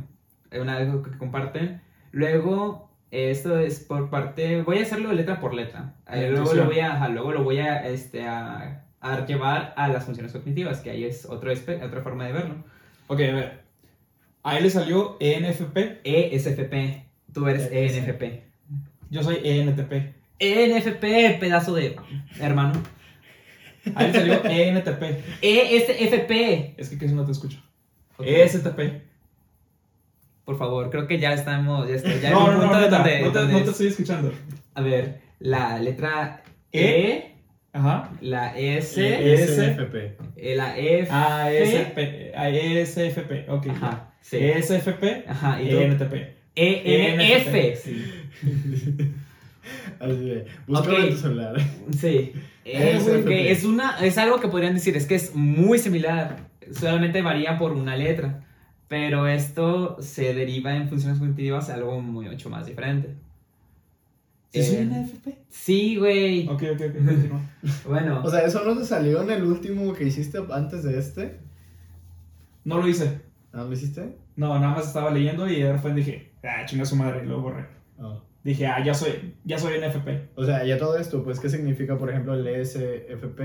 una 0.52 0.78
algo 0.78 1.04
que 1.04 1.18
comparten. 1.18 1.82
Luego, 2.12 2.90
esto 3.12 3.60
es 3.60 3.80
por 3.80 4.10
parte, 4.10 4.62
voy 4.62 4.80
a 4.80 4.84
hacerlo 4.84 5.14
letra 5.14 5.40
por 5.40 5.54
letra. 5.54 5.94
Eh, 6.12 6.30
luego 6.32 6.54
lo 6.54 6.66
voy 6.66 6.80
a, 6.80 7.08
luego 7.10 7.32
lo 7.32 7.44
voy 7.44 7.60
a, 7.60 7.88
este, 7.88 8.26
a, 8.26 8.84
a 9.00 9.26
llevar 9.26 9.74
a 9.78 9.88
las 9.88 10.06
funciones 10.06 10.32
cognitivas, 10.32 10.80
que 10.80 10.90
ahí 10.90 11.04
es 11.04 11.26
otro 11.26 11.52
otra 11.52 12.02
forma 12.02 12.26
de 12.26 12.34
verlo. 12.34 12.56
Ok, 13.08 13.20
a 13.20 13.34
ver. 13.34 13.66
A 14.44 14.58
él 14.58 14.64
le 14.64 14.70
salió 14.70 15.18
ENFP, 15.20 16.02
ESFP, 16.04 17.06
tú 17.34 17.48
eres. 17.48 17.70
ENFP. 17.72 18.44
yo 19.10 19.24
soy 19.24 19.40
ENTP. 19.44 20.14
ENFP, 20.40 21.40
pedazo 21.40 21.76
de 21.76 21.96
hermano. 22.40 22.82
A 23.94 24.06
él 24.06 24.12
le 24.14 24.20
salió 24.20 24.46
E 24.46 24.68
ENTP. 24.70 25.04
ESFP. 25.42 26.74
Es 26.78 26.90
que 26.90 26.98
casi 26.98 27.14
no 27.14 27.26
te 27.26 27.32
escucho. 27.32 27.60
Ok. 28.18 28.26
ESTP. 28.28 29.04
Por 30.44 30.58
favor, 30.58 30.90
creo 30.90 31.08
que 31.08 31.20
ya 31.20 31.34
estamos, 31.34 31.88
ya, 31.88 31.96
está, 31.96 32.16
ya 32.18 32.30
No, 32.32 32.52
no, 32.52 32.68
no, 32.68 32.80
neta, 32.80 32.98
donde- 32.98 33.22
no, 33.22 33.32
te, 33.32 33.40
donde 33.40 33.54
no 33.54 33.60
te 33.60 33.64
es- 33.66 33.70
estoy 33.72 33.88
escuchando. 33.88 34.32
A 34.74 34.82
ver, 34.82 35.22
la 35.40 35.80
letra 35.80 36.44
E. 36.72 36.82
E, 36.82 37.36
Ajá. 37.74 38.12
la 38.22 38.58
S, 38.58 39.02
E. 39.02 39.34
ESFP. 39.34 40.18
eh, 40.38 40.56
la 40.56 40.78
F. 40.78 41.08
A 41.12 41.52
ESP, 41.52 42.32
a 42.36 42.50
ESFP, 42.50 43.46
ok. 43.50 43.68
Ajá, 43.70 44.14
sí. 44.22 44.38
ESFP, 44.38 45.26
Ajá, 45.28 45.62
y. 45.62 45.70
ENTP. 45.70 46.36
ENF. 46.56 47.82
Sí. 47.84 48.06
Así 50.00 50.16
de, 50.30 50.46
búscalo 50.68 50.98
Ok. 50.98 51.04
en 51.04 51.10
tu 51.12 51.18
celular. 51.18 51.56
Sí. 51.98 52.32
Eh, 52.68 52.96
ESFP. 52.98 53.26
ok, 53.26 53.30
es, 53.30 53.64
una, 53.64 54.00
es 54.04 54.18
algo 54.18 54.40
que 54.40 54.48
podrían 54.48 54.74
decir, 54.74 54.98
es 54.98 55.06
que 55.06 55.14
es 55.14 55.36
muy 55.36 55.78
similar, 55.78 56.50
solamente 56.72 57.22
varía 57.22 57.60
por 57.60 57.74
una 57.74 57.96
letra, 57.96 58.44
pero 58.88 59.28
esto 59.28 59.98
se 60.02 60.34
deriva 60.34 60.76
en 60.76 60.90
funciones 60.90 61.20
cognitivas 61.20 61.70
a 61.70 61.76
algo 61.76 62.02
mucho 62.02 62.50
más 62.50 62.66
diferente. 62.66 63.14
¿Sí 64.52 64.64
soy 64.64 64.76
Eh, 64.78 64.82
ENFP? 64.82 65.28
Sí, 65.48 65.96
güey. 65.98 66.48
Ok, 66.48 66.64
ok, 66.74 66.82
ok, 66.90 67.06
continúa. 67.06 67.42
Bueno, 67.88 68.22
O 68.24 68.30
sea, 68.32 68.40
¿eso 68.44 68.64
no 68.66 68.76
te 68.76 68.84
salió 68.84 69.22
en 69.22 69.30
el 69.30 69.44
último 69.44 69.94
que 69.94 70.06
hiciste 70.06 70.40
antes 70.52 70.82
de 70.82 70.98
este? 70.98 71.38
No 72.64 72.80
lo 72.80 72.88
hice. 72.88 73.22
¿No 73.54 73.66
lo 73.66 73.74
hiciste? 73.74 74.18
No, 74.38 74.58
nada 74.60 74.74
más 74.74 74.88
estaba 74.88 75.12
leyendo 75.12 75.48
y 75.48 75.62
de 75.62 75.72
repente 75.72 76.00
dije, 76.00 76.32
ah, 76.44 76.66
chinga 76.66 76.84
su 76.84 76.96
madre, 76.96 77.22
y 77.24 77.28
lo 77.28 77.42
borré. 77.42 77.66
Oh. 78.00 78.24
Dije, 78.46 78.68
ah, 78.68 78.82
ya 78.86 78.94
soy, 78.94 79.34
ya 79.44 79.58
soy 79.58 79.80
NFP. 79.80 80.08
O 80.36 80.46
sea, 80.46 80.64
ya 80.64 80.78
todo 80.78 80.98
esto, 81.00 81.24
pues, 81.24 81.40
¿qué 81.40 81.50
significa, 81.50 81.98
por 81.98 82.12
ejemplo, 82.12 82.36
el 82.36 82.46
ESFP? 82.46 83.40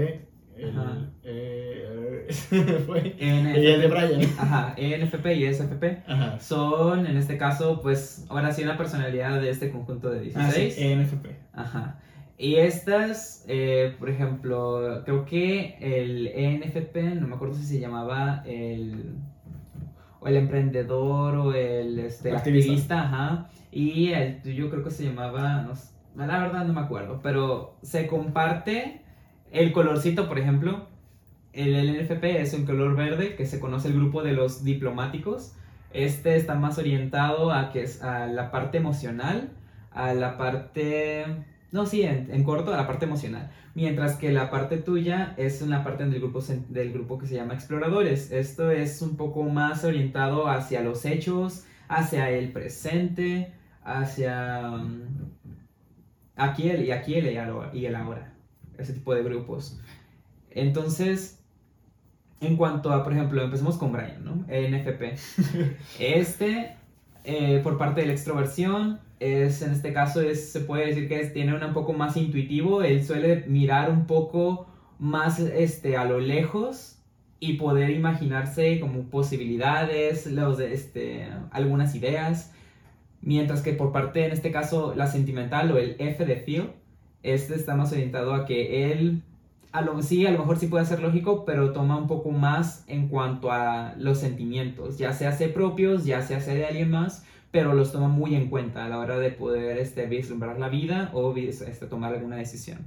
El, 0.59 0.71
Ajá. 0.79 1.09
eh, 1.25 2.27
fue. 2.87 3.17
ENFP. 3.19 3.59
Y 3.63 3.67
el 3.67 3.81
de 3.81 3.89
Brian. 3.89 4.21
Ajá, 4.39 4.75
ENFP 4.77 5.27
y 5.37 5.47
SFP 5.55 6.03
Ajá. 6.07 6.39
son, 6.39 7.07
en 7.07 7.17
este 7.17 7.39
caso, 7.39 7.81
pues, 7.81 8.27
ahora 8.29 8.53
sí 8.53 8.63
una 8.63 8.77
personalidad 8.77 9.41
de 9.41 9.49
este 9.49 9.71
conjunto 9.71 10.11
de 10.11 10.21
16. 10.21 10.47
Ah, 10.47 10.51
sí, 10.53 10.83
ENFP. 10.83 11.27
Ajá. 11.55 11.99
Y 12.37 12.57
estas, 12.57 13.47
eh, 13.49 13.97
por 13.99 14.11
ejemplo, 14.11 15.01
creo 15.07 15.25
que 15.25 15.77
el 15.81 16.27
ENFP, 16.27 17.15
no 17.19 17.27
me 17.27 17.37
acuerdo 17.37 17.55
si 17.55 17.65
se 17.65 17.81
llamaba 17.81 18.43
el, 18.45 19.15
o 20.21 20.29
el 20.29 20.37
emprendedor 20.37 21.37
o 21.37 21.55
el 21.55 21.99
este, 22.01 22.33
Activista. 22.33 22.71
activista, 22.71 23.01
ajá. 23.03 23.51
Y 23.71 24.13
el 24.13 24.43
tuyo 24.43 24.71
creo 24.71 24.83
que 24.83 24.91
se 24.91 25.05
llamaba, 25.05 25.63
no 25.63 25.77
sé, 25.77 25.93
la 26.17 26.27
verdad 26.27 26.65
no 26.65 26.73
me 26.73 26.81
acuerdo, 26.81 27.21
pero 27.23 27.77
se 27.83 28.07
comparte 28.07 29.03
el 29.53 29.73
colorcito, 29.73 30.29
por 30.29 30.39
ejemplo. 30.39 30.89
El 31.53 31.75
ENFP 31.75 32.41
es 32.41 32.55
un 32.55 32.65
color 32.65 32.95
verde 32.97 33.35
que 33.35 33.47
se 33.47 33.59
conoce 33.59 33.89
el 33.89 33.95
grupo 33.95 34.23
de 34.23 34.33
los 34.33 34.65
diplomáticos. 34.65 35.55
Este 35.93 36.37
está 36.37 36.55
más 36.55 36.79
orientado 36.79 37.53
a 37.53 37.71
que 37.73 37.83
es 37.83 38.03
a 38.03 38.27
la 38.27 38.51
parte 38.51 38.79
emocional, 38.79 39.51
a 39.91 40.15
la 40.15 40.37
parte 40.39 41.27
no, 41.73 41.87
sí, 41.87 42.03
en, 42.03 42.29
en 42.33 42.43
corto, 42.43 42.75
a 42.75 42.77
la 42.77 42.87
parte 42.87 43.05
emocional. 43.05 43.51
Mientras 43.75 44.17
que 44.17 44.33
la 44.33 44.51
parte 44.51 44.77
tuya 44.79 45.35
es 45.37 45.63
una 45.63 45.85
parte 45.85 46.05
del 46.05 46.21
grupo, 46.21 46.41
del 46.69 46.93
grupo 46.93 47.19
que 47.19 47.27
se 47.27 47.37
llama 47.37 47.55
Exploradores. 47.55 48.33
Esto 48.33 48.71
es 48.71 49.01
un 49.03 49.17
poco 49.17 49.45
más 49.45 49.85
orientado 49.85 50.49
hacia 50.49 50.83
los 50.83 51.05
hechos, 51.05 51.65
hacia 51.89 52.31
el 52.31 52.51
presente, 52.53 53.53
hacia 53.83 54.63
mm, 54.71 55.03
aquí 56.37 56.69
el, 56.71 56.85
y 56.85 56.91
aquí 56.93 57.15
el, 57.15 57.27
y 57.73 57.87
el 57.87 57.95
ahora. 57.97 58.33
Ese 58.79 58.95
tipo 58.95 59.15
de 59.15 59.23
grupos. 59.23 59.79
Entonces, 60.51 61.39
en 62.41 62.57
cuanto 62.57 62.93
a, 62.93 63.05
por 63.05 63.13
ejemplo, 63.13 63.43
empecemos 63.43 63.77
con 63.77 63.93
Brian, 63.93 64.25
¿no? 64.25 64.45
ENFP. 64.49 65.17
Este, 65.99 66.77
eh, 67.25 67.61
por 67.63 67.77
parte 67.79 68.01
de 68.01 68.07
la 68.07 68.13
extroversión, 68.15 69.01
es, 69.21 69.61
en 69.61 69.73
este 69.73 69.93
caso 69.93 70.23
es, 70.23 70.51
se 70.51 70.61
puede 70.61 70.87
decir 70.87 71.09
que 71.09 71.21
es- 71.21 71.33
tiene 71.35 71.55
un 71.55 71.75
poco 71.75 71.93
más 71.93 72.17
intuitivo, 72.17 72.83
él 72.83 73.05
suele 73.05 73.45
mirar 73.47 73.91
un 73.91 74.07
poco 74.07 74.67
más 74.99 75.39
este, 75.41 75.97
a 75.99 76.05
lo 76.07 76.21
lejos 76.21 76.97
y 77.39 77.55
poder 77.55 77.91
imaginarse 77.91 78.81
como 78.81 79.05
posibilidades, 79.11 80.27
los, 80.27 80.59
este, 80.61 81.29
algunas 81.51 81.95
ideas, 81.95 82.53
mientras 83.23 83.63
que 83.63 83.73
por 83.73 83.93
parte, 83.93 84.25
en 84.25 84.33
este 84.33 84.51
caso, 84.51 84.95
la 84.95 85.07
sentimental 85.07 85.71
o 85.73 85.79
el 85.79 85.97
F 85.99 86.25
de 86.25 86.37
Phil, 86.37 86.71
este 87.23 87.55
está 87.55 87.77
más 87.77 87.93
orientado 87.93 88.35
a 88.35 88.47
que 88.47 88.93
él, 88.93 89.23
a 89.73 89.83
lo, 89.83 90.03
sí, 90.03 90.27
a 90.27 90.31
lo 90.31 90.39
mejor 90.39 90.59
sí 90.59 90.67
puede 90.67 90.87
ser 90.87 91.01
lógico, 91.01 91.45
pero 91.45 91.73
toma 91.73 91.97
un 91.97 92.07
poco 92.07 92.31
más 92.31 92.85
en 92.89 93.09
cuanto 93.09 93.53
a 93.53 93.95
los 93.99 94.19
sentimientos, 94.19 94.99
ya 94.99 95.13
se 95.13 95.27
hace 95.27 95.49
propios, 95.49 96.05
ya 96.05 96.23
se 96.23 96.35
hace 96.35 96.55
de 96.55 96.67
alguien 96.67 96.91
más, 96.91 97.25
pero 97.51 97.75
los 97.75 97.93
toma 97.93 98.09
muy 98.09 98.35
en 98.35 98.49
cuenta 98.49 98.85
a 98.85 98.89
la 98.89 98.99
hora 98.99 99.19
de 99.19 99.31
poder 99.31 99.79
este, 99.79 100.07
vislumbrar 100.07 100.59
la 100.59 100.69
vida 100.69 101.11
o 101.13 101.35
este, 101.37 101.87
tomar 101.87 102.15
alguna 102.15 102.37
decisión. 102.37 102.79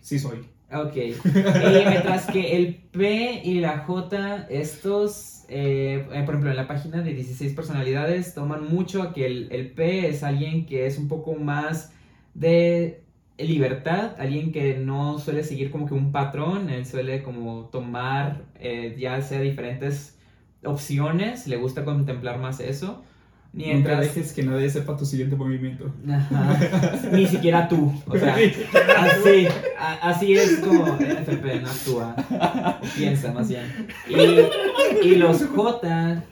Sí 0.00 0.18
soy. 0.18 0.46
Ok. 0.72 0.96
Y 0.96 1.14
mientras 1.88 2.26
que 2.26 2.56
el 2.56 2.74
P 2.76 3.42
y 3.44 3.60
la 3.60 3.78
J, 3.78 4.46
estos, 4.50 5.44
eh, 5.48 6.06
eh, 6.12 6.22
por 6.24 6.34
ejemplo, 6.34 6.50
en 6.50 6.56
la 6.56 6.68
página 6.68 7.02
de 7.02 7.12
16 7.12 7.54
personalidades, 7.54 8.34
toman 8.34 8.72
mucho 8.72 9.02
a 9.02 9.12
que 9.12 9.26
el, 9.26 9.48
el 9.50 9.72
P 9.72 10.08
es 10.08 10.22
alguien 10.22 10.66
que 10.66 10.86
es 10.86 10.98
un 10.98 11.08
poco 11.08 11.34
más 11.34 11.92
de 12.34 13.02
libertad, 13.38 14.16
alguien 14.18 14.52
que 14.52 14.76
no 14.76 15.18
suele 15.18 15.44
seguir 15.44 15.70
como 15.70 15.86
que 15.86 15.94
un 15.94 16.12
patrón, 16.12 16.70
él 16.70 16.86
suele 16.86 17.22
como 17.22 17.66
tomar 17.66 18.44
eh, 18.58 18.96
ya 18.98 19.20
sea 19.22 19.40
diferentes 19.40 20.18
opciones, 20.64 21.46
le 21.46 21.56
gusta 21.56 21.84
contemplar 21.84 22.38
más 22.38 22.60
eso. 22.60 23.02
Nunca 23.52 23.66
Mientras, 23.66 24.00
dejes 24.00 24.32
que 24.32 24.44
nadie 24.44 24.70
sepa 24.70 24.96
tu 24.96 25.04
siguiente 25.04 25.34
movimiento. 25.34 25.92
Ajá. 26.08 26.58
Ni 27.12 27.26
siquiera 27.26 27.68
tú. 27.68 27.92
O 28.06 28.16
sea, 28.16 28.36
así, 28.36 29.48
a- 29.76 30.08
así 30.10 30.34
es 30.34 30.60
como 30.60 30.84
NFP 30.96 31.60
no 31.60 31.68
actúa. 31.68 32.14
O 32.80 32.96
piensa 32.96 33.32
más 33.32 33.48
bien. 33.48 33.88
Y, 34.08 35.06
y 35.08 35.16
los 35.16 35.44
J 35.46 36.22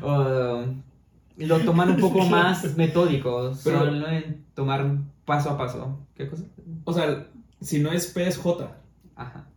lo 1.38 1.58
toman 1.60 1.90
un 1.90 2.00
poco 2.00 2.24
más 2.26 2.76
metódico. 2.76 3.52
Pero- 3.64 3.78
Solo 3.80 4.08
en 4.08 4.44
tomar 4.54 4.98
paso 5.24 5.50
a 5.50 5.58
paso. 5.58 5.98
¿Qué 6.14 6.28
cosa? 6.28 6.44
O 6.84 6.92
sea, 6.92 7.26
si 7.60 7.80
no 7.80 7.90
es 7.92 8.06
P 8.06 8.26
es 8.26 8.38
J, 8.38 8.70
Ajá. 9.16 9.48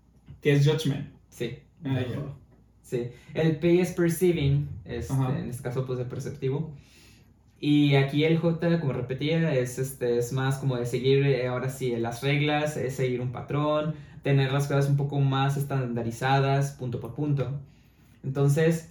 que 0.42 0.54
es 0.54 0.68
Judgment. 0.68 1.10
Sí. 1.30 1.60
Ah, 1.86 2.00
ya. 2.02 2.18
Sí, 2.90 3.12
el 3.36 3.58
P 3.58 3.82
es 3.82 3.92
perceiving, 3.92 4.68
este, 4.84 5.14
en 5.14 5.50
este 5.50 5.62
caso 5.62 5.86
pues 5.86 6.00
de 6.00 6.06
perceptivo. 6.06 6.72
Y 7.60 7.94
aquí 7.96 8.24
el 8.24 8.40
J, 8.40 8.80
como 8.80 8.94
repetía, 8.94 9.54
es, 9.54 9.78
este, 9.78 10.18
es 10.18 10.34
más 10.34 10.58
como 10.58 10.76
de 10.76 10.88
seguir 10.88 11.24
eh, 11.28 11.48
ahora 11.48 11.70
sí 11.70 11.96
las 11.98 12.24
reglas, 12.24 12.78
es 12.78 12.96
seguir 12.96 13.22
un 13.22 13.32
patrón, 13.32 13.94
tener 14.24 14.52
las 14.52 14.68
cosas 14.68 14.90
un 14.90 14.98
poco 14.98 15.20
más 15.20 15.56
estandarizadas, 15.56 16.72
punto 16.72 17.00
por 17.00 17.14
punto. 17.14 17.60
Entonces, 18.24 18.90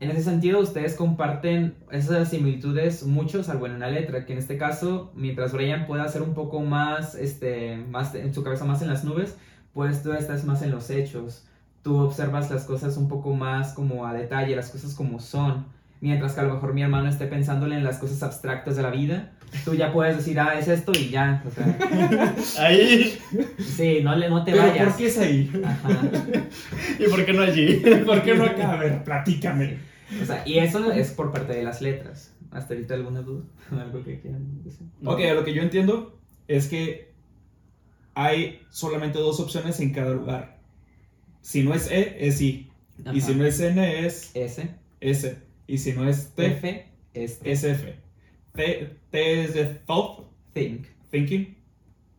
en 0.00 0.10
ese 0.10 0.24
sentido, 0.24 0.60
ustedes 0.60 0.94
comparten 0.94 1.76
esas 1.90 2.28
similitudes 2.28 3.06
mucho, 3.06 3.42
salvo 3.42 3.66
en 3.68 3.72
una 3.72 3.88
letra, 3.88 4.26
que 4.26 4.34
en 4.34 4.40
este 4.40 4.58
caso, 4.58 5.12
mientras 5.14 5.54
Brian 5.54 5.86
pueda 5.86 6.06
ser 6.08 6.20
un 6.20 6.34
poco 6.34 6.60
más, 6.60 7.14
este, 7.14 7.78
más 7.78 8.14
en 8.14 8.34
su 8.34 8.42
cabeza 8.42 8.66
más 8.66 8.82
en 8.82 8.88
las 8.88 9.02
nubes, 9.04 9.38
pues 9.72 10.02
tú 10.02 10.12
estás 10.12 10.44
más 10.44 10.60
en 10.60 10.72
los 10.72 10.90
hechos 10.90 11.47
tú 11.88 11.96
observas 12.00 12.50
las 12.50 12.64
cosas 12.64 12.98
un 12.98 13.08
poco 13.08 13.34
más 13.34 13.72
como 13.72 14.06
a 14.06 14.12
detalle, 14.12 14.54
las 14.54 14.68
cosas 14.68 14.92
como 14.92 15.20
son. 15.20 15.64
Mientras 16.02 16.34
que 16.34 16.40
a 16.40 16.42
lo 16.42 16.52
mejor 16.52 16.74
mi 16.74 16.82
hermano 16.82 17.08
esté 17.08 17.26
pensándole 17.26 17.76
en 17.76 17.82
las 17.82 17.96
cosas 17.96 18.22
abstractas 18.22 18.76
de 18.76 18.82
la 18.82 18.90
vida, 18.90 19.32
tú 19.64 19.74
ya 19.74 19.90
puedes 19.90 20.18
decir, 20.18 20.38
ah, 20.38 20.58
es 20.58 20.68
esto 20.68 20.92
y 20.94 21.08
ya. 21.08 21.42
O 21.46 21.50
sea, 21.50 22.34
Ahí. 22.66 23.18
sí, 23.58 24.00
no, 24.02 24.14
le, 24.14 24.28
no 24.28 24.44
te 24.44 24.52
Pero 24.52 24.64
vayas. 24.64 24.86
¿por 24.88 24.96
qué 24.98 25.06
es 25.06 25.18
ahí? 25.18 25.50
Ajá. 25.64 25.88
¿Y 26.98 27.08
por 27.08 27.24
qué 27.24 27.32
no 27.32 27.42
allí? 27.42 27.76
¿Por 28.06 28.22
qué 28.22 28.34
no 28.34 28.44
acá? 28.44 28.72
A 28.74 28.76
ver, 28.76 29.02
platícame. 29.02 29.78
O 30.22 30.26
sea, 30.26 30.42
y 30.46 30.58
eso 30.58 30.92
es 30.92 31.12
por 31.12 31.32
parte 31.32 31.54
de 31.54 31.62
las 31.64 31.80
letras. 31.80 32.34
¿Hasta 32.50 32.74
ahorita 32.74 32.92
alguna 32.92 33.22
duda? 33.22 33.44
¿Algo 33.70 34.04
que 34.04 34.20
quieran 34.20 34.62
decir? 34.62 34.86
Ok, 35.06 35.20
lo 35.34 35.42
que 35.42 35.54
yo 35.54 35.62
entiendo 35.62 36.18
es 36.48 36.68
que 36.68 37.14
hay 38.14 38.60
solamente 38.68 39.18
dos 39.18 39.40
opciones 39.40 39.80
en 39.80 39.94
cada 39.94 40.10
lugar. 40.10 40.57
Si 41.48 41.62
no 41.62 41.72
es 41.72 41.90
E, 41.90 42.14
es 42.28 42.42
I. 42.42 42.68
Y 43.14 43.22
si 43.22 43.34
no 43.34 43.46
es 43.46 43.58
N, 43.58 44.04
es 44.04 44.32
S, 44.36 44.68
S. 45.00 45.38
Y 45.66 45.78
si 45.78 45.94
no 45.94 46.06
es 46.06 46.34
T, 46.34 46.44
F, 46.44 46.86
es 47.14 47.40
es 47.42 47.64
F. 47.64 47.94
T, 48.52 48.90
T 49.10 49.44
es 49.44 49.54
de 49.54 49.64
thought, 49.86 50.26
think. 50.52 50.88
thinking, 51.10 51.56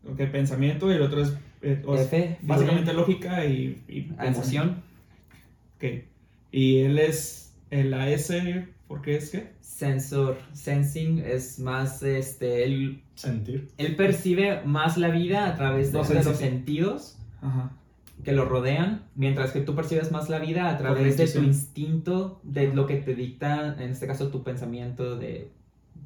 ok, 0.09 0.17
pensamiento, 0.31 0.91
y 0.91 0.95
el 0.95 1.03
otro 1.03 1.21
es, 1.21 1.37
eh, 1.61 1.79
o 1.85 1.95
F, 1.95 2.39
básicamente 2.41 2.91
lógica 2.91 3.45
y, 3.45 3.79
y 3.87 4.01
feeling, 4.01 4.15
emoción. 4.19 4.81
Ok. 5.75 5.83
Y 6.51 6.79
él 6.79 6.97
es 6.97 7.53
el 7.69 7.93
AS, 7.93 8.33
¿por 8.87 9.03
qué 9.03 9.17
es 9.17 9.29
que? 9.29 9.51
Sensor, 9.61 10.39
sensing 10.53 11.19
es 11.19 11.59
más, 11.59 12.01
este, 12.01 12.63
él, 12.63 13.03
Sentir. 13.13 13.69
él 13.77 13.95
percibe 13.95 14.63
más 14.63 14.97
la 14.97 15.09
vida 15.09 15.45
a 15.45 15.55
través 15.55 15.91
de, 15.91 15.99
No, 15.99 16.03
de 16.03 16.23
los 16.23 16.37
sentidos 16.37 17.19
Ajá. 17.43 17.73
Que 18.23 18.33
lo 18.33 18.45
rodean, 18.45 19.05
mientras 19.15 19.51
que 19.51 19.61
tú 19.61 19.75
percibes 19.75 20.11
más 20.11 20.29
la 20.29 20.39
vida 20.39 20.69
a 20.69 20.77
través 20.77 21.17
de 21.17 21.27
tu 21.27 21.39
instinto, 21.39 22.39
de 22.43 22.73
lo 22.73 22.85
que 22.85 22.97
te 22.97 23.15
dicta, 23.15 23.75
en 23.79 23.91
este 23.91 24.07
caso, 24.07 24.29
tu 24.29 24.43
pensamiento 24.43 25.17
de 25.17 25.51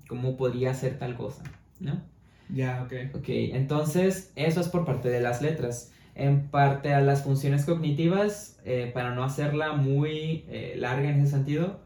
cómo 0.07 0.37
podría 0.37 0.73
ser 0.73 0.99
tal 0.99 1.15
cosa, 1.15 1.43
¿no? 1.79 2.01
Ya, 2.49 2.83
ok. 2.83 3.15
Ok, 3.15 3.29
entonces 3.29 4.31
eso 4.35 4.61
es 4.61 4.67
por 4.67 4.85
parte 4.85 5.09
de 5.09 5.21
las 5.21 5.41
letras. 5.41 5.91
En 6.15 6.49
parte 6.49 6.93
a 6.93 7.01
las 7.01 7.23
funciones 7.23 7.65
cognitivas, 7.65 8.59
eh, 8.65 8.91
para 8.93 9.15
no 9.15 9.23
hacerla 9.23 9.73
muy 9.73 10.45
eh, 10.47 10.75
larga 10.77 11.09
en 11.09 11.21
ese 11.21 11.31
sentido, 11.31 11.79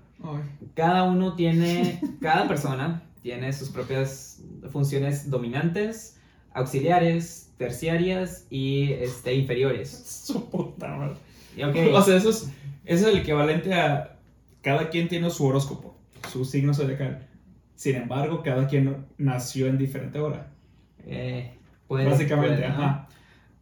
cada 0.74 1.04
uno 1.04 1.36
tiene, 1.36 2.02
cada 2.22 2.48
persona 2.48 3.04
tiene 3.22 3.54
sus 3.54 3.70
propias 3.70 4.44
funciones 4.70 5.30
dominantes, 5.30 6.17
auxiliares, 6.58 7.52
terciarias 7.58 8.46
y 8.50 8.92
este, 8.94 9.34
inferiores. 9.36 9.90
Su 10.26 10.50
puta 10.50 10.88
madre. 10.96 11.16
O 11.94 12.02
sea, 12.02 12.18
eso 12.18 12.30
es, 12.30 12.52
eso 12.86 13.08
es 13.08 13.14
el 13.14 13.20
equivalente 13.22 13.74
a 13.74 14.16
cada 14.62 14.90
quien 14.90 15.08
tiene 15.08 15.30
su 15.32 15.46
horóscopo, 15.46 15.96
su 16.32 16.46
signo 16.46 16.74
zodiacal. 16.74 17.26
Sin 17.76 17.96
embargo, 17.96 18.44
cada 18.44 18.68
quien 18.68 19.06
nació 19.18 19.68
en 19.68 19.78
diferente 19.78 20.20
hora. 20.20 20.52
eh, 21.06 21.52
puede- 21.88 22.06
Básicamente, 22.06 22.66
ajá. 22.66 23.08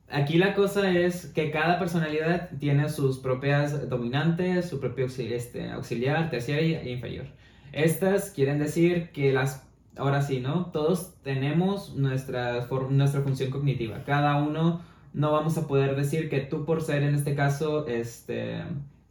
Aquí 0.10 0.38
la 0.38 0.54
cosa 0.56 0.90
es 0.92 1.26
que 1.28 1.52
cada 1.52 1.80
personalidad 1.80 2.50
tiene 2.60 2.90
sus 2.90 3.18
propias 3.20 3.90
dominantes, 3.90 4.70
su 4.70 4.80
propio 4.80 5.08
auxi- 5.08 5.32
este, 5.32 5.70
auxiliar, 5.72 6.30
terciaria 6.30 6.82
e 6.82 6.92
inferior. 6.92 7.26
Estas 7.72 8.30
quieren 8.30 8.60
decir 8.60 9.10
que 9.12 9.34
las, 9.34 9.65
ahora 9.98 10.22
sí, 10.22 10.40
¿no? 10.40 10.68
Todos 10.68 11.16
tenemos 11.24 11.96
nuestra, 11.96 12.68
nuestra 12.90 13.22
función 13.22 13.52
cognitiva. 13.52 14.04
Cada 14.04 14.42
uno 14.42 14.82
no 15.14 15.32
vamos 15.32 15.58
a 15.58 15.68
poder 15.68 15.96
decir 15.96 16.30
que 16.30 16.42
tú 16.42 16.66
por 16.66 16.82
ser 16.82 17.04
en 17.04 17.16
este 17.16 17.36
caso 17.36 17.88
este, 17.88 18.64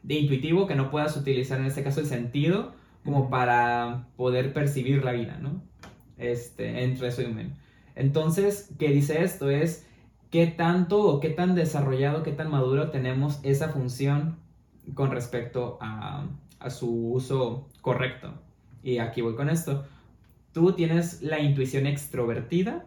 de 0.02 0.14
intuitivo, 0.14 0.66
que 0.66 0.74
no 0.74 0.90
puedas 0.90 1.16
utilizar 1.16 1.58
en 1.60 1.66
este 1.66 1.82
caso 1.82 2.00
el 2.00 2.06
sentido 2.06 2.72
como 3.04 3.30
para 3.30 4.06
poder 4.16 4.52
percibir 4.52 5.04
la 5.04 5.12
vida, 5.12 5.38
¿no? 5.40 5.62
Este, 6.18 6.84
en 6.84 6.98
resumen. 6.98 7.54
Entonces, 7.94 8.70
¿qué 8.78 8.88
dice 8.88 9.22
esto? 9.22 9.50
Es 9.50 9.86
qué 10.30 10.46
tanto 10.46 11.02
o 11.02 11.20
qué 11.20 11.30
tan 11.30 11.54
desarrollado, 11.54 12.22
qué 12.22 12.32
tan 12.32 12.50
maduro 12.50 12.90
tenemos 12.90 13.40
esa 13.42 13.68
función 13.68 14.36
con 14.94 15.10
respecto 15.10 15.78
a, 15.80 16.26
a 16.58 16.70
su 16.70 17.12
uso 17.12 17.68
correcto. 17.80 18.34
Y 18.82 18.98
aquí 18.98 19.20
voy 19.20 19.34
con 19.34 19.48
esto. 19.48 19.84
Tú 20.54 20.72
tienes 20.72 21.20
la 21.20 21.40
intuición 21.40 21.88
extrovertida 21.88 22.86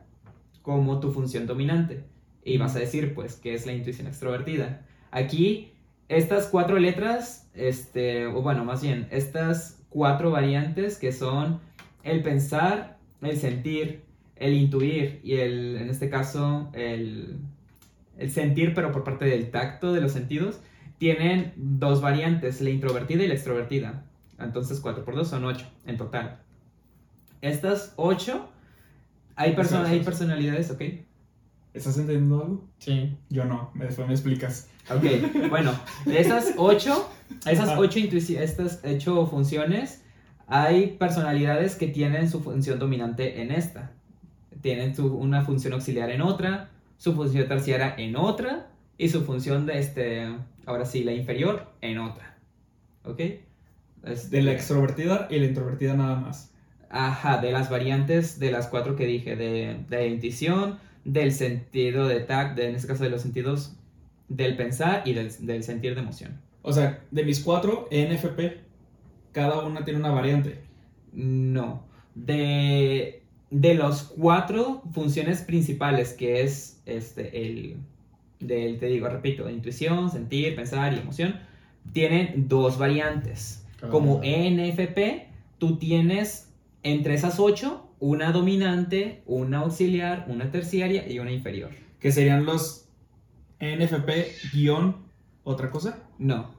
como 0.61 1.01
tu 1.01 1.11
función 1.11 1.45
dominante. 1.45 2.05
Y 2.43 2.57
vas 2.57 2.77
a 2.77 2.79
decir, 2.79 3.13
pues, 3.13 3.35
¿qué 3.35 3.53
es 3.53 3.65
la 3.65 3.73
intuición 3.73 4.07
extrovertida? 4.07 4.85
Aquí, 5.11 5.73
estas 6.07 6.47
cuatro 6.47 6.79
letras, 6.79 7.49
este, 7.53 8.25
o 8.25 8.41
bueno, 8.41 8.63
más 8.63 8.81
bien, 8.81 9.09
estas 9.11 9.83
cuatro 9.89 10.31
variantes 10.31 10.97
que 10.97 11.11
son 11.11 11.59
el 12.03 12.23
pensar, 12.23 12.99
el 13.21 13.37
sentir, 13.37 14.03
el 14.37 14.53
intuir 14.53 15.19
y 15.21 15.33
el, 15.33 15.75
en 15.75 15.89
este 15.89 16.09
caso, 16.09 16.69
el, 16.71 17.35
el 18.17 18.31
sentir, 18.31 18.73
pero 18.73 18.93
por 18.93 19.03
parte 19.03 19.25
del 19.25 19.51
tacto 19.51 19.91
de 19.91 19.99
los 19.99 20.13
sentidos, 20.13 20.61
tienen 20.99 21.51
dos 21.57 21.99
variantes, 21.99 22.61
la 22.61 22.69
introvertida 22.69 23.23
y 23.23 23.27
la 23.27 23.33
extrovertida. 23.33 24.05
Entonces, 24.39 24.79
4 24.79 25.03
por 25.03 25.15
2 25.15 25.27
son 25.27 25.43
8 25.43 25.65
en 25.85 25.97
total. 25.97 26.46
Estas 27.41 27.93
8, 27.97 28.49
hay, 29.35 29.51
perso- 29.55 29.61
Eso, 29.75 29.83
eso, 29.83 29.85
hay 29.93 29.99
personalidades, 30.03 30.71
¿ok? 30.71 30.81
¿Estás 31.73 31.97
entendiendo 31.97 32.41
algo? 32.41 32.65
Sí. 32.79 33.15
Yo 33.29 33.45
no, 33.45 33.71
después 33.75 34.07
me 34.07 34.13
explicas. 34.13 34.69
Ok, 34.89 35.49
bueno, 35.49 35.71
de 36.05 36.19
esas 36.19 36.53
8, 36.57 37.09
esas. 37.45 37.77
8 37.77 37.99
estas 38.39 38.81
ocho 38.85 39.27
funciones, 39.27 40.01
hay 40.47 40.95
personalidades 40.97 41.75
que 41.75 41.87
tienen 41.87 42.29
su 42.29 42.41
función 42.41 42.79
dominante 42.79 43.41
en 43.41 43.51
esta. 43.51 43.91
Tienen 44.61 44.95
su- 44.95 45.13
una 45.15 45.43
función 45.43 45.73
auxiliar 45.73 46.09
en 46.09 46.21
otra, 46.21 46.69
su 46.97 47.13
función 47.13 47.47
terciaria 47.47 47.93
en 47.97 48.15
otra 48.15 48.69
y 48.97 49.09
su 49.09 49.23
función 49.23 49.65
de 49.67 49.77
este, 49.79 50.35
ahora 50.65 50.85
sí, 50.85 51.03
la 51.03 51.11
inferior 51.13 51.67
en 51.81 51.99
otra. 51.99 52.37
¿Ok? 53.03 53.19
Este, 54.03 54.37
De 54.37 54.41
la 54.41 54.53
extrovertida 54.53 55.27
y 55.29 55.37
la 55.39 55.45
introvertida 55.45 55.93
nada 55.95 56.15
más. 56.15 56.51
Ajá, 56.89 57.37
de 57.39 57.51
las 57.51 57.69
variantes 57.69 58.39
de 58.39 58.51
las 58.51 58.67
cuatro 58.67 58.95
que 58.95 59.05
dije, 59.05 59.35
de, 59.35 59.77
de 59.89 59.97
la 59.97 60.05
intuición, 60.05 60.79
del 61.03 61.31
sentido 61.31 62.07
de 62.07 62.19
tacto, 62.21 62.61
en 62.61 62.75
este 62.75 62.87
caso 62.87 63.03
de 63.03 63.09
los 63.09 63.21
sentidos 63.21 63.75
del 64.29 64.57
pensar 64.57 65.03
y 65.05 65.13
del, 65.13 65.31
del 65.45 65.63
sentir 65.63 65.95
de 65.95 66.01
emoción. 66.01 66.41
O 66.61 66.73
sea, 66.73 67.01
de 67.11 67.23
mis 67.23 67.39
cuatro 67.39 67.87
ENFP, 67.91 68.57
cada 69.31 69.59
una 69.65 69.85
tiene 69.85 69.99
una 69.99 70.11
variante. 70.11 70.59
No, 71.13 71.83
de, 72.13 73.23
de 73.49 73.73
los 73.73 74.03
cuatro 74.03 74.81
funciones 74.91 75.41
principales, 75.41 76.13
que 76.13 76.41
es 76.41 76.81
este, 76.85 77.45
el, 77.45 77.77
del, 78.39 78.79
te 78.79 78.87
digo, 78.87 79.07
repito, 79.07 79.49
intuición, 79.49 80.11
sentir, 80.11 80.55
pensar 80.55 80.93
y 80.93 80.99
emoción, 80.99 81.39
tienen 81.93 82.47
dos 82.47 82.77
variantes. 82.77 83.65
Como 83.91 84.21
ENFP, 84.23 85.27
tú 85.59 85.77
tienes 85.77 86.46
entre 86.83 87.13
esas 87.13 87.39
ocho 87.39 87.87
una 87.99 88.31
dominante, 88.31 89.23
una 89.25 89.59
auxiliar, 89.59 90.25
una 90.27 90.51
terciaria 90.51 91.09
y 91.11 91.19
una 91.19 91.31
inferior. 91.31 91.71
Que 91.99 92.11
serían 92.11 92.45
los 92.45 92.87
NFP 93.59 94.53
guion 94.53 94.97
otra 95.43 95.69
cosa. 95.71 95.99
No. 96.19 96.51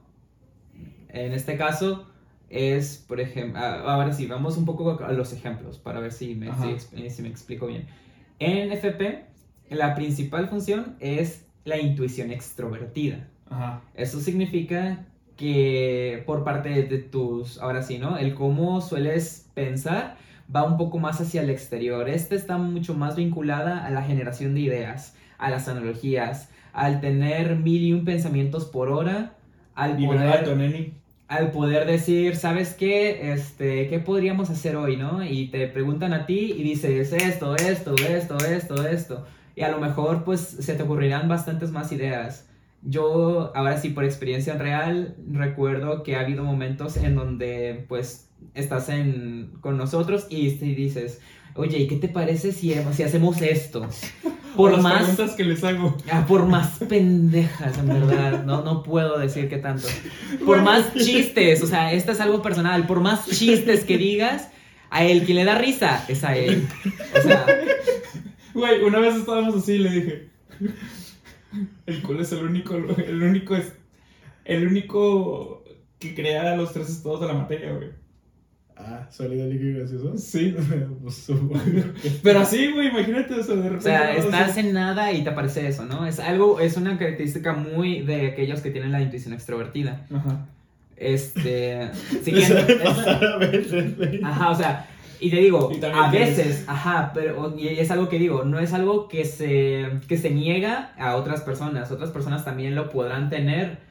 En 1.09 1.33
este 1.33 1.57
caso 1.57 2.07
es, 2.51 3.05
por 3.07 3.21
ejemplo, 3.21 3.61
ahora 3.61 4.13
sí, 4.13 4.27
vamos 4.27 4.57
un 4.57 4.65
poco 4.65 4.99
a 5.05 5.13
los 5.13 5.33
ejemplos 5.33 5.79
para 5.79 6.01
ver 6.01 6.13
si 6.13 6.35
me, 6.35 6.51
si, 6.55 7.11
si 7.11 7.23
me 7.23 7.29
explico 7.29 7.67
bien. 7.67 7.87
En 8.39 8.71
NFP, 8.71 9.71
la 9.71 9.95
principal 9.95 10.49
función 10.49 10.97
es 11.01 11.47
la 11.65 11.79
intuición 11.79 12.31
extrovertida. 12.31 13.29
Ajá. 13.51 13.83
Eso 13.95 14.21
significa 14.21 15.07
que 15.39 16.23
por 16.27 16.45
parte 16.45 16.69
de 16.83 16.99
tus, 16.99 17.59
ahora 17.59 17.83
sí, 17.83 17.99
¿no? 17.99 18.19
El 18.19 18.35
cómo 18.35 18.83
sueles 18.83 19.49
pensar 19.55 20.17
va 20.55 20.65
un 20.65 20.77
poco 20.77 20.99
más 20.99 21.21
hacia 21.21 21.43
el 21.43 21.49
exterior. 21.49 22.09
Este 22.09 22.35
está 22.35 22.59
mucho 22.59 22.95
más 22.95 23.17
vinculada 23.17 23.87
a 23.87 23.91
la 23.91 24.03
generación 24.03 24.55
de 24.55 24.61
ideas, 24.61 25.15
a 25.39 25.49
las 25.49 25.69
analogías, 25.69 26.51
al 26.73 27.01
tener 27.01 27.57
mil 27.57 27.83
y 27.83 27.93
un 27.93 28.05
pensamientos 28.05 28.65
por 28.67 28.89
hora, 28.89 29.35
al 29.75 29.97
poder, 29.97 30.51
al 31.29 31.51
poder 31.53 31.87
decir, 31.87 32.35
¿sabes 32.35 32.75
qué? 32.75 33.33
Este, 33.33 33.89
¿qué 33.89 34.01
podríamos 34.01 34.51
hacer 34.51 34.75
hoy, 34.75 34.97
no? 34.97 35.25
Y 35.25 35.49
te 35.49 35.69
preguntan 35.69 36.13
a 36.15 36.27
ti 36.27 36.53
y 36.59 36.65
dices 36.65 37.13
esto, 37.13 37.55
esto, 37.55 37.95
esto, 37.95 38.37
esto, 38.45 38.89
esto. 38.89 39.27
Y 39.55 39.63
a 39.63 39.71
lo 39.71 39.79
mejor 39.79 40.25
pues 40.25 40.41
se 40.41 40.75
te 40.75 40.83
ocurrirán 40.83 41.29
bastantes 41.29 41.71
más 41.71 41.93
ideas. 41.93 42.49
Yo, 42.83 43.53
ahora 43.55 43.79
sí, 43.79 43.91
por 43.91 44.05
experiencia 44.05 44.55
real, 44.55 45.17
recuerdo 45.31 46.03
que 46.03 46.17
ha 46.17 46.21
habido 46.21 46.45
momentos 46.45 46.97
en 46.97 47.17
donde 47.17 47.85
pues 47.89 48.31
estás 48.55 48.89
en, 48.89 49.53
con 49.61 49.77
nosotros 49.77 50.27
y, 50.31 50.51
dices, 50.51 51.21
oye, 51.55 51.79
¿y 51.79 51.89
qué 51.89 51.97
te 51.97 52.09
parece 52.09 52.53
si, 52.53 52.75
si 52.93 53.03
hacemos 53.03 53.43
esto? 53.43 53.89
Por 54.57 54.73
las 54.73 54.83
más 54.83 55.05
preguntas 55.05 55.37
que 55.37 55.45
les 55.45 55.63
hago. 55.63 55.97
Ah, 56.11 56.25
por 56.27 56.47
más 56.47 56.79
pendejas, 56.89 57.79
en 57.79 57.87
verdad. 57.87 58.45
No, 58.45 58.65
no 58.65 58.83
puedo 58.83 59.17
decir 59.17 59.49
qué 59.49 59.59
tanto. 59.59 59.87
Por 60.45 60.63
más 60.63 60.95
chistes, 60.95 61.63
o 61.63 61.67
sea, 61.69 61.93
esto 61.93 62.11
es 62.11 62.21
algo 62.21 62.43
personal. 62.43 62.85
Por 62.87 62.99
más 62.99 63.27
chistes 63.27 63.85
que 63.85 63.99
digas, 63.99 64.49
a 64.91 65.05
él 65.05 65.25
quien 65.25 65.37
le 65.37 65.45
da 65.45 65.57
risa 65.57 66.05
es 66.09 66.25
a 66.25 66.37
él. 66.37 66.67
O 67.17 67.23
sea. 67.23 67.47
Güey, 68.55 68.83
una 68.83 68.99
vez 68.99 69.15
estábamos 69.15 69.55
así 69.55 69.75
y 69.75 69.79
le 69.79 69.91
dije. 69.91 70.29
El 71.87 72.03
culo 72.03 72.23
es 72.23 72.33
el 72.33 72.45
único. 72.45 72.75
El 72.77 73.23
único 73.23 73.57
es. 73.57 73.73
El 74.45 74.67
único 74.67 75.65
que 75.99 76.15
crea 76.15 76.57
los 76.57 76.73
tres 76.73 76.89
estados 76.89 77.21
de 77.21 77.27
la 77.27 77.35
materia, 77.35 77.73
güey. 77.73 77.91
Ah, 78.81 79.09
sólido, 79.11 79.47
líquido 79.47 79.71
y 79.71 79.81
gaseoso. 79.81 80.17
Sí. 80.19 80.55
Pues, 81.03 82.21
Pero 82.23 82.41
así, 82.41 82.71
güey, 82.71 82.89
imagínate, 82.89 83.35
o 83.35 83.43
sea, 83.43 83.57
de 83.57 83.63
repente. 83.63 83.79
O 83.79 83.83
sea, 83.83 84.15
estás 84.15 84.57
en 84.57 84.73
nada 84.73 85.13
y 85.13 85.25
te 85.25 85.31
aparece 85.31 85.67
eso, 85.67 85.85
¿no? 85.85 86.07
Es 86.07 86.21
algo, 86.21 86.61
es 86.61 86.77
una 86.77 86.97
característica 86.99 87.55
muy 87.55 88.03
de 88.03 88.29
aquellos 88.29 88.61
que 88.61 88.71
tienen 88.71 88.93
la 88.93 89.01
intuición 89.01 89.35
extrovertida. 89.35 90.07
Ajá. 90.15 90.47
Este. 90.97 91.91
Siguiendo. 92.23 92.59
Es, 92.59 94.23
ajá, 94.23 94.51
o 94.51 94.55
sea. 94.55 94.89
Y 95.21 95.31
te 95.31 95.37
digo, 95.37 95.71
a 95.95 96.11
veces, 96.11 96.65
ajá, 96.69 97.13
pero 97.13 97.55
y 97.57 97.69
es 97.69 97.91
algo 97.91 98.09
que 98.09 98.19
digo, 98.19 98.45
no 98.45 98.59
es 98.59 98.73
algo 98.73 99.09
que 99.09 99.25
se, 99.25 99.89
que 100.07 100.17
se 100.17 100.31
niega 100.31 100.93
a 100.99 101.17
otras 101.17 101.43
personas. 101.43 101.91
Otras 101.91 102.11
personas 102.11 102.45
también 102.45 102.75
lo 102.75 102.91
podrán 102.91 103.31
tener 103.31 103.89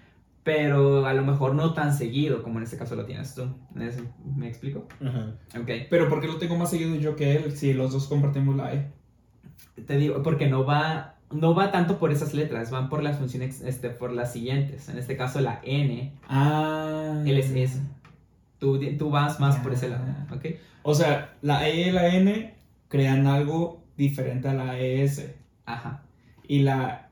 pero 0.48 1.06
a 1.06 1.13
lo 1.13 1.26
mejor 1.26 1.56
no 1.56 1.74
tan 1.74 1.94
seguido 1.94 2.42
como 2.42 2.60
en 2.60 2.63
este 2.63 2.78
caso 2.78 2.96
lo 2.96 3.04
tienes 3.04 3.36
tú. 3.36 3.50
¿Me 3.74 4.48
explico? 4.48 4.88
Ajá. 5.06 5.34
Ok. 5.60 5.70
Pero 5.90 6.08
¿por 6.08 6.22
qué 6.22 6.28
lo 6.28 6.38
tengo 6.38 6.56
más 6.56 6.70
seguido 6.70 6.96
yo 6.96 7.18
que 7.18 7.36
él 7.36 7.52
si 7.52 7.74
los 7.74 7.92
dos 7.92 8.08
compartimos 8.08 8.56
la 8.56 8.74
E? 8.74 8.90
Te 9.86 9.98
digo, 9.98 10.24
porque 10.24 10.48
no 10.48 10.63
va, 10.63 11.16
no 11.32 11.54
va 11.54 11.70
tanto 11.74 12.00
por 12.00 12.13
esas 12.13 12.34
letras, 12.34 12.72
van 12.72 12.88
por 12.88 13.04
las 13.04 13.18
funciones, 13.18 13.60
este, 13.60 13.90
por 13.90 14.13
las 14.13 14.32
siguientes. 14.32 14.88
En 14.88 14.98
este 14.98 15.18
caso 15.18 15.42
la 15.42 15.60
N. 15.66 16.13
Ah. 16.30 17.22
Él 17.26 17.38
es 17.38 17.52
S. 17.52 17.82
Tú, 18.58 18.80
tú 18.98 19.10
vas 19.10 19.42
más 19.42 19.58
por 19.58 19.74
ese 19.74 19.90
lado, 19.90 20.06
¿ok? 20.34 20.46
O 20.89 20.95
sea, 20.95 21.34
la 21.41 21.67
E 21.67 21.89
y 21.89 21.91
la 21.91 22.15
N 22.15 22.54
crean 22.88 23.28
algo 23.28 23.84
diferente 23.97 24.47
a 24.47 24.54
la 24.54 24.80
ES. 24.80 25.21
Ajá. 25.65 26.04
Y 26.47 26.60
la 26.60 27.10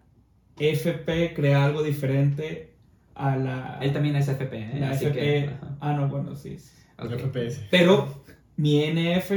FP 0.58 1.34
crea 1.34 1.66
algo 1.66 1.84
diferente 1.84 2.74
a 3.16 3.36
la... 3.36 3.78
Él 3.82 3.92
también 3.92 4.16
es 4.16 4.30
FP, 4.30 4.58
¿eh? 4.58 4.80
La 4.80 4.94
FP... 4.94 5.50
ah, 5.82 5.92
no, 5.92 6.08
bueno, 6.08 6.38
sí. 6.38 6.58
FPS. 6.98 7.66
Pero 7.70 8.24
mi 8.56 8.80
NF 8.80 9.32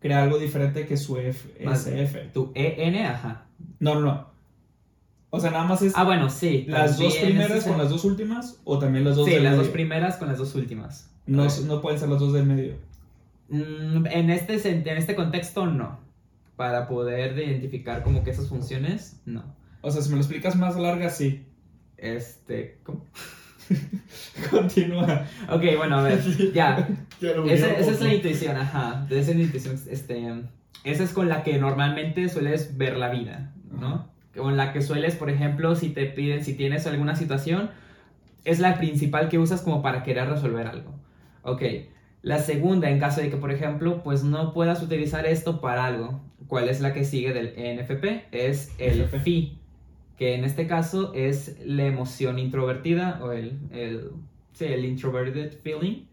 crea 0.00 0.22
algo 0.22 0.38
diferente 0.38 0.86
que 0.86 0.96
su 0.96 1.18
F, 1.18 1.50
SF. 1.62 2.32
Tu 2.32 2.52
EN, 2.54 3.04
ajá. 3.04 3.48
No, 3.80 3.96
no, 3.96 4.00
no. 4.00 4.26
O 5.28 5.38
sea, 5.40 5.50
nada 5.50 5.64
más 5.64 5.82
es... 5.82 5.92
Ah, 5.94 6.04
bueno, 6.04 6.30
sí. 6.30 6.64
¿Las 6.68 6.98
dos 6.98 7.14
primeras 7.18 7.64
con 7.64 7.76
las 7.76 7.90
dos 7.90 8.06
últimas 8.06 8.62
o 8.64 8.78
también 8.78 9.04
las 9.04 9.16
dos 9.16 9.28
Sí, 9.28 9.38
las 9.40 9.58
dos 9.58 9.68
primeras 9.68 10.16
con 10.16 10.28
las 10.28 10.38
dos 10.38 10.54
últimas. 10.54 11.10
No, 11.26 11.46
no 11.66 11.82
pueden 11.82 12.00
ser 12.00 12.08
las 12.08 12.20
dos 12.20 12.32
del 12.32 12.46
medio. 12.46 12.76
Mm, 13.48 14.06
en, 14.06 14.30
este, 14.30 14.68
en 14.68 14.96
este 14.96 15.14
contexto, 15.14 15.66
no. 15.66 16.00
Para 16.56 16.86
poder 16.86 17.36
identificar 17.38 18.02
como 18.02 18.22
que 18.22 18.30
esas 18.30 18.48
funciones, 18.48 19.20
no. 19.26 19.56
O 19.80 19.90
sea, 19.90 20.02
si 20.02 20.08
me 20.10 20.16
lo 20.16 20.22
explicas 20.22 20.56
más 20.56 20.76
larga, 20.76 21.10
sí. 21.10 21.46
Este, 21.96 22.80
¿cómo? 22.84 23.06
Continúa. 24.50 25.26
Ok, 25.50 25.62
bueno, 25.76 25.98
a 25.98 26.02
ver, 26.02 26.20
ya. 26.54 26.88
esa, 27.20 27.72
es 27.72 28.00
la 28.00 28.14
intuición, 28.14 28.56
ajá. 28.56 29.06
Esa 29.10 29.30
es 29.30 29.36
la 29.36 29.42
intuición, 29.42 29.80
este, 29.90 30.44
esa 30.84 31.04
es 31.04 31.12
con 31.12 31.28
la 31.28 31.42
que 31.42 31.58
normalmente 31.58 32.28
sueles 32.28 32.76
ver 32.76 32.96
la 32.96 33.08
vida, 33.08 33.52
¿no? 33.70 34.08
Con 34.36 34.56
la 34.56 34.72
que 34.72 34.82
sueles, 34.82 35.14
por 35.14 35.30
ejemplo, 35.30 35.76
si 35.76 35.90
te 35.90 36.06
piden, 36.06 36.44
si 36.44 36.54
tienes 36.54 36.86
alguna 36.86 37.14
situación, 37.14 37.70
es 38.44 38.58
la 38.58 38.76
principal 38.78 39.28
que 39.28 39.38
usas 39.38 39.62
como 39.62 39.80
para 39.80 40.02
querer 40.02 40.28
resolver 40.28 40.66
algo. 40.66 40.94
Ok. 41.42 41.62
La 42.24 42.38
segunda, 42.38 42.88
en 42.88 42.98
caso 42.98 43.20
de 43.20 43.28
que, 43.28 43.36
por 43.36 43.52
ejemplo, 43.52 44.02
pues 44.02 44.24
no 44.24 44.52
puedas 44.52 44.82
utilizar 44.82 45.26
esto 45.26 45.60
para 45.60 45.84
algo. 45.84 46.22
¿Cuál 46.48 46.70
es 46.70 46.80
la 46.80 46.94
que 46.94 47.04
sigue 47.04 47.32
del 47.34 47.52
ENFP? 47.56 48.24
Es 48.32 48.74
el 48.78 49.04
FI 49.04 49.60
que 50.16 50.34
en 50.34 50.44
este 50.44 50.66
caso 50.66 51.12
es 51.14 51.58
la 51.64 51.84
emoción 51.84 52.38
introvertida 52.38 53.20
o 53.22 53.32
el, 53.32 53.58
el, 53.72 54.10
sí, 54.52 54.64
el 54.64 54.84
introverted 54.84 55.52
feeling. 55.62 56.06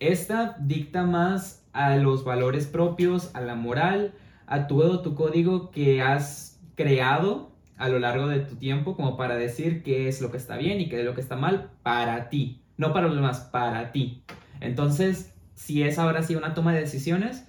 Esta 0.00 0.56
dicta 0.58 1.04
más 1.04 1.64
a 1.72 1.96
los 1.96 2.24
valores 2.24 2.66
propios, 2.66 3.34
a 3.34 3.40
la 3.40 3.54
moral, 3.54 4.14
a 4.46 4.66
todo 4.66 5.02
tu 5.02 5.14
código 5.14 5.70
que 5.70 6.02
has 6.02 6.60
creado 6.74 7.52
a 7.76 7.88
lo 7.88 7.98
largo 7.98 8.26
de 8.26 8.40
tu 8.40 8.56
tiempo 8.56 8.96
como 8.96 9.16
para 9.16 9.36
decir 9.36 9.82
qué 9.84 10.08
es 10.08 10.20
lo 10.20 10.30
que 10.30 10.36
está 10.36 10.56
bien 10.56 10.80
y 10.80 10.88
qué 10.88 11.00
es 11.00 11.04
lo 11.04 11.14
que 11.14 11.20
está 11.20 11.36
mal 11.36 11.70
para 11.84 12.28
ti, 12.28 12.60
no 12.76 12.92
para 12.92 13.06
los 13.06 13.16
demás, 13.16 13.40
para 13.52 13.92
ti. 13.92 14.22
Entonces, 14.60 15.32
si 15.54 15.82
es 15.82 15.98
ahora 15.98 16.22
sí 16.22 16.34
una 16.34 16.54
toma 16.54 16.72
de 16.72 16.80
decisiones, 16.80 17.46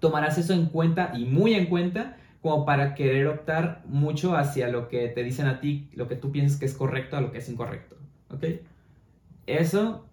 tomarás 0.00 0.38
eso 0.38 0.52
en 0.52 0.66
cuenta 0.66 1.12
y 1.14 1.24
muy 1.24 1.54
en 1.54 1.66
cuenta 1.66 2.16
como 2.40 2.66
para 2.66 2.94
querer 2.94 3.28
optar 3.28 3.82
mucho 3.86 4.36
hacia 4.36 4.68
lo 4.68 4.88
que 4.88 5.08
te 5.08 5.22
dicen 5.22 5.46
a 5.46 5.60
ti, 5.60 5.88
lo 5.94 6.08
que 6.08 6.16
tú 6.16 6.32
piensas 6.32 6.58
que 6.58 6.66
es 6.66 6.74
correcto 6.74 7.16
a 7.16 7.20
lo 7.20 7.30
que 7.30 7.38
es 7.38 7.48
incorrecto. 7.48 7.96
¿Ok? 8.30 8.44
Eso, 9.46 10.06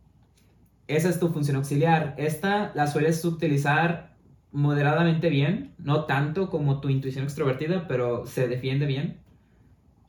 esa 0.88 1.10
es 1.10 1.20
tu 1.20 1.30
función 1.30 1.58
auxiliar. 1.58 2.14
Esta 2.18 2.72
la 2.76 2.86
sueles 2.86 3.26
utilizar 3.26 4.16
moderadamente 4.52 5.30
bien, 5.30 5.74
no 5.80 6.06
tanto 6.06 6.50
como 6.50 6.80
tu 6.82 6.90
intuición 6.90 7.24
extrovertida, 7.24 7.88
pero 7.88 8.26
se 8.28 8.48
defiende 8.48 8.86
bien. 8.86 9.20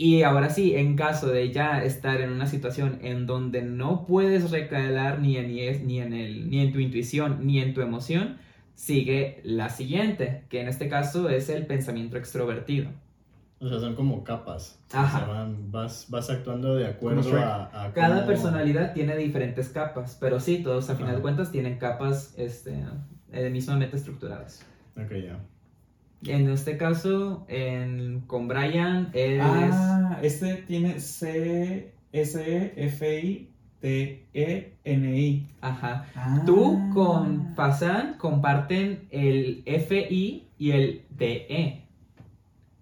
Y 0.02 0.22
ahora 0.22 0.48
sí, 0.48 0.74
en 0.76 0.96
caso 0.96 1.26
de 1.26 1.52
ya 1.52 1.84
estar 1.84 2.22
en 2.22 2.32
una 2.32 2.46
situación 2.46 3.00
en 3.02 3.26
donde 3.26 3.60
no 3.60 4.06
puedes 4.06 4.50
recalar 4.50 5.20
ni 5.20 5.36
en, 5.36 5.48
ni 5.86 6.00
en, 6.00 6.14
el, 6.14 6.48
ni 6.48 6.60
en 6.60 6.72
tu 6.72 6.78
intuición 6.78 7.46
ni 7.46 7.60
en 7.60 7.74
tu 7.74 7.82
emoción, 7.82 8.38
sigue 8.74 9.42
la 9.44 9.68
siguiente, 9.68 10.44
que 10.48 10.62
en 10.62 10.68
este 10.68 10.88
caso 10.88 11.28
es 11.28 11.50
el 11.50 11.66
pensamiento 11.66 12.16
extrovertido. 12.16 12.88
O 13.60 13.68
sea, 13.68 13.78
son 13.78 13.94
como 13.94 14.24
capas. 14.24 14.82
Ajá. 14.90 15.46
vas, 15.68 16.06
vas, 16.08 16.30
actuando 16.30 16.76
de 16.76 16.86
acuerdo 16.86 17.38
a, 17.38 17.92
Cada 17.94 18.24
personalidad 18.24 18.94
tiene 18.94 19.14
diferentes 19.18 19.68
capas, 19.68 20.16
pero 20.18 20.40
sí, 20.40 20.62
todos 20.62 20.88
a 20.88 20.96
final 20.96 21.16
de 21.16 21.20
cuentas 21.20 21.52
tienen 21.52 21.76
capas 21.76 22.32
este, 22.38 22.86
eh, 23.32 23.50
mismamente 23.50 23.98
estructuradas. 23.98 24.64
Ok, 24.96 25.12
ya. 25.26 25.38
En 26.26 26.50
este 26.50 26.76
caso, 26.76 27.46
en, 27.48 28.20
con 28.26 28.46
Brian 28.48 29.08
es... 29.14 29.40
Ah, 29.42 30.18
este 30.22 30.54
tiene 30.56 31.00
C, 31.00 31.92
S, 32.12 32.72
F, 32.76 33.20
I, 33.24 33.48
T-E-N-I. 33.80 35.46
Ajá. 35.60 36.06
Ah. 36.14 36.42
Tú 36.44 36.90
con 36.92 37.54
Fasan 37.54 38.14
comparten 38.18 39.06
el 39.10 39.62
F-I 39.64 40.46
y 40.58 40.70
el 40.72 41.02
D-E. 41.10 41.82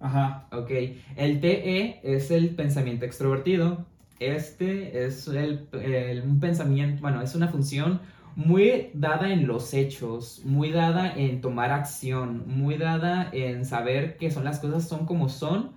Ajá. 0.00 0.46
Ok, 0.52 0.70
el 1.16 1.40
TE 1.40 2.00
es 2.02 2.30
el 2.30 2.50
pensamiento 2.50 3.04
extrovertido. 3.04 3.86
Este 4.20 5.04
es 5.06 5.28
el, 5.28 5.68
el- 5.72 6.22
un 6.22 6.40
pensamiento, 6.40 7.00
bueno, 7.02 7.22
es 7.22 7.34
una 7.36 7.48
función 7.48 8.00
muy 8.38 8.90
dada 8.94 9.32
en 9.32 9.48
los 9.48 9.74
hechos, 9.74 10.42
muy 10.44 10.70
dada 10.70 11.12
en 11.12 11.40
tomar 11.40 11.72
acción, 11.72 12.44
muy 12.46 12.76
dada 12.76 13.28
en 13.32 13.64
saber 13.64 14.16
que 14.16 14.30
son 14.30 14.44
las 14.44 14.60
cosas 14.60 14.86
son 14.88 15.06
como 15.06 15.28
son 15.28 15.72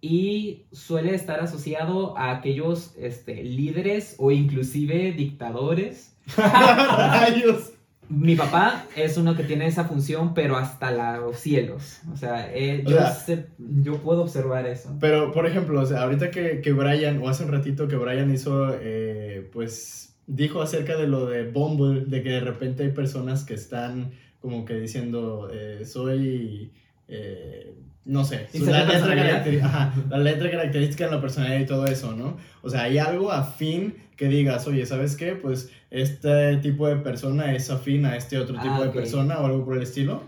y 0.00 0.64
suele 0.72 1.14
estar 1.14 1.40
asociado 1.40 2.16
a 2.16 2.30
aquellos 2.30 2.94
este, 2.98 3.44
líderes 3.44 4.14
o 4.18 4.30
inclusive 4.30 5.12
dictadores. 5.12 6.16
Rayos. 6.36 7.72
Mi 8.08 8.36
papá 8.36 8.84
es 8.94 9.16
uno 9.18 9.34
que 9.36 9.42
tiene 9.42 9.66
esa 9.66 9.84
función, 9.84 10.32
pero 10.32 10.56
hasta 10.56 11.18
los 11.18 11.36
cielos. 11.38 11.98
O 12.12 12.16
sea, 12.16 12.48
eh, 12.54 12.82
O 12.86 12.90
yo, 12.90 12.96
sea- 12.98 13.10
sé- 13.12 13.46
yo 13.58 13.98
puedo 13.98 14.22
observar 14.22 14.64
eso. 14.66 14.96
Pero, 15.00 15.32
por 15.32 15.44
ejemplo, 15.44 15.80
o 15.80 15.86
sea, 15.86 16.02
ahorita 16.02 16.30
que, 16.30 16.60
que 16.60 16.72
Brian, 16.72 17.20
o 17.20 17.28
hace 17.28 17.44
un 17.44 17.50
ratito 17.52 17.88
que 17.88 17.96
Brian 17.96 18.32
hizo, 18.32 18.70
eh, 18.80 19.50
pues, 19.52 20.05
dijo 20.26 20.60
acerca 20.62 20.96
de 20.96 21.06
lo 21.06 21.26
de 21.26 21.44
Bumble, 21.50 22.04
de 22.06 22.22
que 22.22 22.30
de 22.30 22.40
repente 22.40 22.82
hay 22.84 22.90
personas 22.90 23.44
que 23.44 23.54
están 23.54 24.10
como 24.40 24.64
que 24.64 24.74
diciendo, 24.74 25.48
eh, 25.52 25.84
soy, 25.84 26.72
eh, 27.08 27.74
no 28.04 28.24
sé, 28.24 28.46
su- 28.52 28.64
la 28.66 28.80
letra, 28.80 28.92
personalidad. 28.92 29.44
caracteri- 29.44 29.62
ajá, 29.62 29.94
la 30.10 30.18
letra 30.18 30.50
característica 30.50 31.06
de 31.06 31.10
la 31.12 31.20
personalidad 31.20 31.60
y 31.60 31.66
todo 31.66 31.86
eso, 31.86 32.14
¿no? 32.14 32.36
O 32.62 32.70
sea, 32.70 32.82
hay 32.82 32.98
algo 32.98 33.32
afín 33.32 33.94
que 34.16 34.28
digas, 34.28 34.66
oye, 34.66 34.86
¿sabes 34.86 35.16
qué? 35.16 35.32
Pues 35.32 35.70
este 35.90 36.56
tipo 36.58 36.86
de 36.88 36.96
persona 36.96 37.54
es 37.54 37.70
afín 37.70 38.06
a 38.06 38.16
este 38.16 38.38
otro 38.38 38.56
tipo 38.60 38.74
Ah, 38.74 38.84
de 38.84 38.90
persona 38.90 39.38
o 39.40 39.46
algo 39.46 39.64
por 39.64 39.76
el 39.76 39.82
estilo. 39.82 40.22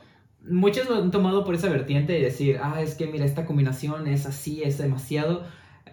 Muchos 0.49 0.89
lo 0.89 0.97
han 0.97 1.11
tomado 1.11 1.45
por 1.45 1.55
esa 1.55 1.69
vertiente 1.69 2.13
de 2.15 2.21
decir, 2.21 2.59
ah, 2.63 2.81
es 2.81 2.95
que 2.95 3.07
mira, 3.07 3.25
esta 3.25 3.45
combinación 3.45 4.07
es 4.07 4.25
así, 4.27 4.63
es 4.63 4.79
demasiado. 4.79 5.45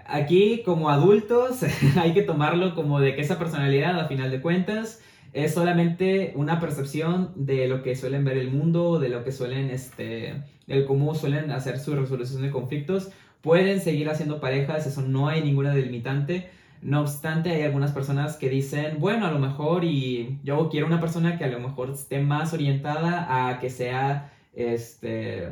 Aquí, 0.05 0.61
como 0.63 0.89
adultos, 0.89 1.61
hay 1.97 2.13
que 2.13 2.21
tomarlo 2.21 2.75
como 2.75 2.99
de 2.99 3.15
que 3.15 3.21
esa 3.21 3.39
personalidad, 3.39 3.99
a 3.99 4.07
final 4.07 4.29
de 4.29 4.41
cuentas, 4.41 5.01
es 5.33 5.53
solamente 5.53 6.31
una 6.35 6.59
percepción 6.59 7.31
de 7.35 7.67
lo 7.67 7.83
que 7.83 7.95
suelen 7.95 8.23
ver 8.23 8.37
el 8.37 8.51
mundo, 8.51 8.99
de 8.99 9.09
lo 9.09 9.23
que 9.23 9.31
suelen, 9.31 9.69
este, 9.69 10.43
del 10.67 10.85
cómo 10.85 11.13
suelen 11.15 11.51
hacer 11.51 11.79
su 11.79 11.95
resolución 11.95 12.41
de 12.41 12.51
conflictos. 12.51 13.09
Pueden 13.41 13.81
seguir 13.81 14.09
haciendo 14.09 14.39
parejas, 14.39 14.87
eso 14.87 15.01
no 15.01 15.27
hay 15.27 15.43
ninguna 15.43 15.73
delimitante. 15.73 16.49
No 16.81 17.01
obstante, 17.01 17.49
hay 17.49 17.63
algunas 17.63 17.91
personas 17.91 18.37
que 18.37 18.47
dicen, 18.49 18.97
bueno, 18.99 19.25
a 19.25 19.31
lo 19.31 19.39
mejor 19.39 19.83
y 19.83 20.39
yo 20.43 20.69
quiero 20.69 20.87
una 20.87 21.01
persona 21.01 21.37
que 21.37 21.45
a 21.45 21.49
lo 21.49 21.59
mejor 21.59 21.89
esté 21.89 22.21
más 22.21 22.53
orientada 22.53 23.49
a 23.49 23.59
que 23.59 23.69
sea, 23.69 24.31
este, 24.53 25.49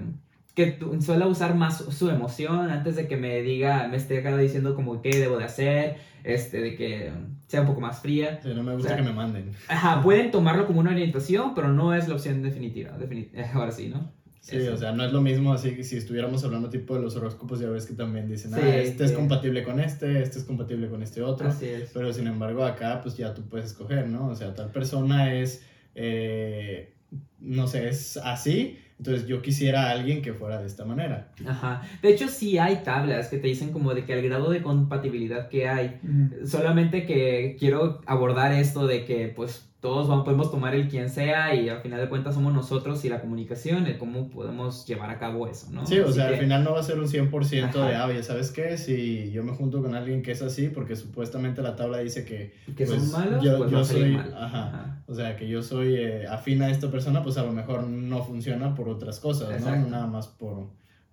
que 0.55 0.77
suele 1.01 1.25
usar 1.25 1.55
más 1.55 1.77
su 1.79 2.09
emoción 2.09 2.69
antes 2.69 2.95
de 2.95 3.07
que 3.07 3.17
me 3.17 3.41
diga, 3.41 3.87
me 3.87 3.97
esté 3.97 4.19
acá 4.19 4.37
diciendo 4.37 4.75
como 4.75 5.01
qué 5.01 5.09
debo 5.19 5.37
de 5.37 5.45
hacer, 5.45 5.95
este, 6.23 6.61
de 6.61 6.75
que 6.75 7.11
sea 7.47 7.61
un 7.61 7.67
poco 7.67 7.81
más 7.81 7.99
fría. 8.01 8.39
Sí, 8.41 8.49
no 8.55 8.63
me 8.63 8.73
gusta 8.73 8.89
O 8.93 8.95
sea, 8.95 8.97
que 8.97 9.03
me 9.09 9.15
manden. 9.15 9.51
Ajá, 9.67 10.01
pueden 10.01 10.29
tomarlo 10.31 10.65
como 10.67 10.79
una 10.79 10.91
orientación, 10.91 11.53
pero 11.55 11.69
no 11.69 11.93
es 11.95 12.07
la 12.07 12.15
opción 12.15 12.41
definitiva. 12.43 12.97
defini- 12.99 13.29
Ahora 13.53 13.71
sí, 13.71 13.89
¿no? 13.89 14.11
Sí, 14.41 14.57
Eso. 14.57 14.73
o 14.73 14.77
sea, 14.77 14.91
no 14.91 15.05
es 15.05 15.13
lo 15.13 15.21
mismo 15.21 15.53
así 15.53 15.73
que 15.73 15.85
si 15.85 15.95
estuviéramos 15.95 16.43
hablando 16.43 16.69
tipo 16.69 16.95
de 16.95 17.01
los 17.01 17.15
horóscopos, 17.15 17.61
ya 17.61 17.69
ves 17.69 17.85
que 17.85 17.93
también 17.93 18.27
dicen, 18.27 18.51
Sí, 18.51 18.59
ah, 18.61 18.75
este 18.77 19.05
es 19.05 19.13
compatible 19.13 19.63
con 19.63 19.79
este, 19.79 20.21
este 20.21 20.37
es 20.39 20.43
compatible 20.43 20.89
con 20.89 21.01
este 21.01 21.21
otro. 21.21 21.47
Así 21.47 21.65
es. 21.67 21.91
Pero 21.93 22.11
sin 22.11 22.27
embargo 22.27 22.65
acá 22.65 22.99
pues 23.01 23.15
ya 23.15 23.33
tú 23.33 23.43
puedes 23.43 23.67
escoger, 23.67 24.07
¿no? 24.09 24.27
O 24.27 24.35
sea, 24.35 24.53
tal 24.53 24.69
persona 24.71 25.33
es, 25.33 25.65
eh, 25.95 26.93
no 27.39 27.67
sé, 27.67 27.87
es 27.87 28.17
así, 28.17 28.77
entonces 29.03 29.27
yo 29.27 29.41
quisiera 29.41 29.89
a 29.89 29.91
alguien 29.91 30.21
que 30.21 30.31
fuera 30.31 30.61
de 30.61 30.65
esta 30.65 30.85
manera. 30.85 31.27
Ajá. 31.45 31.81
De 32.01 32.07
hecho, 32.07 32.29
sí 32.29 32.57
hay 32.57 32.83
tablas 32.85 33.27
que 33.27 33.37
te 33.37 33.47
dicen 33.47 33.73
como 33.73 33.93
de 33.93 34.05
que 34.05 34.13
el 34.13 34.23
grado 34.23 34.49
de 34.49 34.61
compatibilidad 34.61 35.49
que 35.49 35.67
hay. 35.67 35.99
Solamente 36.45 37.05
que 37.05 37.57
quiero 37.59 37.99
abordar 38.05 38.53
esto 38.53 38.87
de 38.87 39.03
que 39.03 39.27
pues 39.27 39.65
todos 39.83 40.07
vamos- 40.07 40.23
podemos 40.23 40.49
tomar 40.49 40.73
el 40.75 40.87
quien 40.87 41.09
sea 41.09 41.53
y 41.53 41.67
al 41.67 41.81
final 41.81 41.99
de 41.99 42.07
cuentas 42.07 42.35
somos 42.35 42.53
nosotros 42.53 43.03
y 43.03 43.09
la 43.09 43.19
comunicación, 43.19 43.85
el 43.85 43.97
cómo 43.97 44.29
podemos 44.29 44.85
llevar 44.87 45.09
a 45.09 45.19
cabo 45.19 45.45
eso, 45.49 45.67
¿no? 45.71 45.85
Sí, 45.85 45.99
o 45.99 46.05
Así 46.05 46.13
sea, 46.13 46.29
que- 46.29 46.35
al 46.35 46.39
final 46.39 46.63
no 46.63 46.71
va 46.71 46.79
a 46.79 46.83
ser 46.83 46.97
un 46.99 47.07
100% 47.09 47.73
de, 47.85 47.93
Ajá. 47.93 48.03
ah, 48.05 48.07
oye, 48.07 48.23
¿sabes 48.23 48.51
qué? 48.51 48.77
Si 48.77 49.29
yo 49.31 49.43
me 49.43 49.51
junto 49.51 49.81
con 49.81 49.93
alguien 49.93 50.21
que 50.23 50.31
es 50.31 50.41
así, 50.41 50.69
porque 50.69 50.95
supuestamente 50.95 51.61
la 51.61 51.75
tabla 51.75 51.97
dice 51.97 52.23
que, 52.23 52.53
que 52.77 52.85
pues, 52.85 53.01
son 53.03 53.11
malos, 53.11 53.43
yo- 53.43 53.57
pues 53.57 53.71
yo 53.71 53.83
soy- 53.83 54.11
mal. 54.13 54.33
ajá. 54.39 55.03
o 55.05 55.13
sea, 55.13 55.35
que 55.35 55.49
yo 55.49 55.61
soy 55.61 55.95
eh, 55.95 56.27
afín 56.27 56.61
a 56.61 56.69
esta 56.69 56.89
persona, 56.89 57.21
pues 57.21 57.37
a 57.37 57.43
lo 57.43 57.51
mejor 57.51 57.83
no 57.83 58.23
funciona 58.23 58.73
por 58.75 58.87
otras 58.87 59.19
cosas, 59.19 59.59
¿no? 59.61 59.75
Nada 59.89 60.07
más 60.07 60.27
por, 60.27 60.67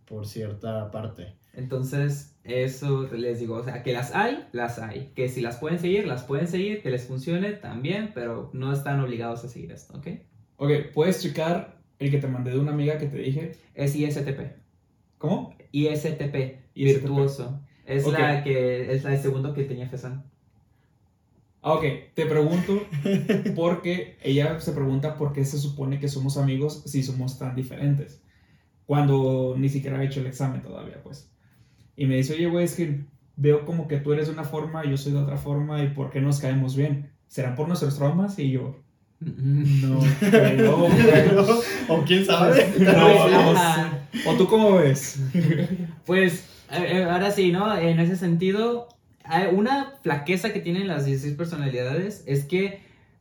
por 0.04 0.26
cierta 0.28 0.92
parte. 0.92 1.34
Entonces, 1.54 2.36
eso 2.50 3.08
les 3.12 3.40
digo, 3.40 3.56
o 3.56 3.64
sea, 3.64 3.82
que 3.82 3.92
las 3.92 4.14
hay, 4.14 4.46
las 4.52 4.78
hay. 4.78 5.12
Que 5.14 5.28
si 5.28 5.40
las 5.40 5.56
pueden 5.56 5.78
seguir, 5.78 6.06
las 6.06 6.24
pueden 6.24 6.46
seguir, 6.46 6.82
que 6.82 6.90
les 6.90 7.04
funcione 7.06 7.52
también, 7.52 8.10
pero 8.14 8.50
no 8.52 8.72
están 8.72 9.00
obligados 9.00 9.44
a 9.44 9.48
seguir 9.48 9.72
esto, 9.72 9.98
¿ok? 9.98 10.06
Ok, 10.56 10.70
puedes 10.92 11.22
checar 11.22 11.80
el 11.98 12.10
que 12.10 12.18
te 12.18 12.26
mandé 12.26 12.50
de 12.50 12.58
una 12.58 12.72
amiga 12.72 12.98
que 12.98 13.06
te 13.06 13.18
dije. 13.18 13.52
Es 13.74 13.94
ISTP. 13.94 14.40
¿Cómo? 15.18 15.54
ISTP, 15.72 16.34
ISTP. 16.74 17.02
virtuoso. 17.02 17.60
Es 17.86 18.06
la 18.06 18.42
que 18.42 18.92
es 18.92 19.04
la 19.04 19.10
de 19.10 19.18
segundo 19.18 19.52
que 19.52 19.64
tenía 19.64 19.88
Fesan. 19.88 20.24
Ah, 21.62 21.74
ok, 21.74 21.84
te 22.14 22.24
pregunto 22.24 22.86
porque 23.54 24.16
ella 24.22 24.58
se 24.60 24.72
pregunta 24.72 25.16
por 25.16 25.32
qué 25.32 25.44
se 25.44 25.58
supone 25.58 25.98
que 25.98 26.08
somos 26.08 26.38
amigos 26.38 26.84
si 26.86 27.02
somos 27.02 27.38
tan 27.38 27.54
diferentes. 27.54 28.22
Cuando 28.86 29.54
ni 29.58 29.68
siquiera 29.68 30.02
he 30.02 30.06
hecho 30.06 30.20
el 30.20 30.26
examen 30.26 30.62
todavía, 30.62 31.02
pues. 31.02 31.30
Y 32.00 32.06
me 32.06 32.16
dice, 32.16 32.32
oye, 32.32 32.46
güey, 32.46 32.64
es 32.64 32.76
que 32.76 33.00
veo 33.36 33.66
como 33.66 33.86
que 33.86 33.98
tú 33.98 34.14
eres 34.14 34.28
de 34.28 34.32
una 34.32 34.44
forma, 34.44 34.86
yo 34.86 34.96
soy 34.96 35.12
de 35.12 35.18
otra 35.18 35.36
forma, 35.36 35.84
¿y 35.84 35.88
por 35.88 36.10
qué 36.10 36.22
nos 36.22 36.40
caemos 36.40 36.74
bien? 36.74 37.10
¿Serán 37.28 37.54
por 37.54 37.68
nuestros 37.68 37.98
traumas? 37.98 38.38
Y 38.38 38.52
yo, 38.52 38.80
no, 39.20 39.98
güey. 39.98 41.36
o 41.88 42.02
quién 42.06 42.24
sabe. 42.24 42.72
No, 42.78 43.28
no 43.28 43.50
Ajá. 43.50 43.98
¿O 44.26 44.34
tú 44.34 44.48
cómo 44.48 44.76
ves? 44.76 45.20
Pues 46.06 46.46
ahora 46.70 47.30
sí, 47.32 47.52
¿no? 47.52 47.76
En 47.76 48.00
ese 48.00 48.16
sentido, 48.16 48.88
hay 49.24 49.48
una 49.52 49.92
flaqueza 50.02 50.54
que 50.54 50.60
tienen 50.60 50.88
las 50.88 51.04
16 51.04 51.34
personalidades 51.34 52.24
es 52.24 52.46
que 52.46 52.80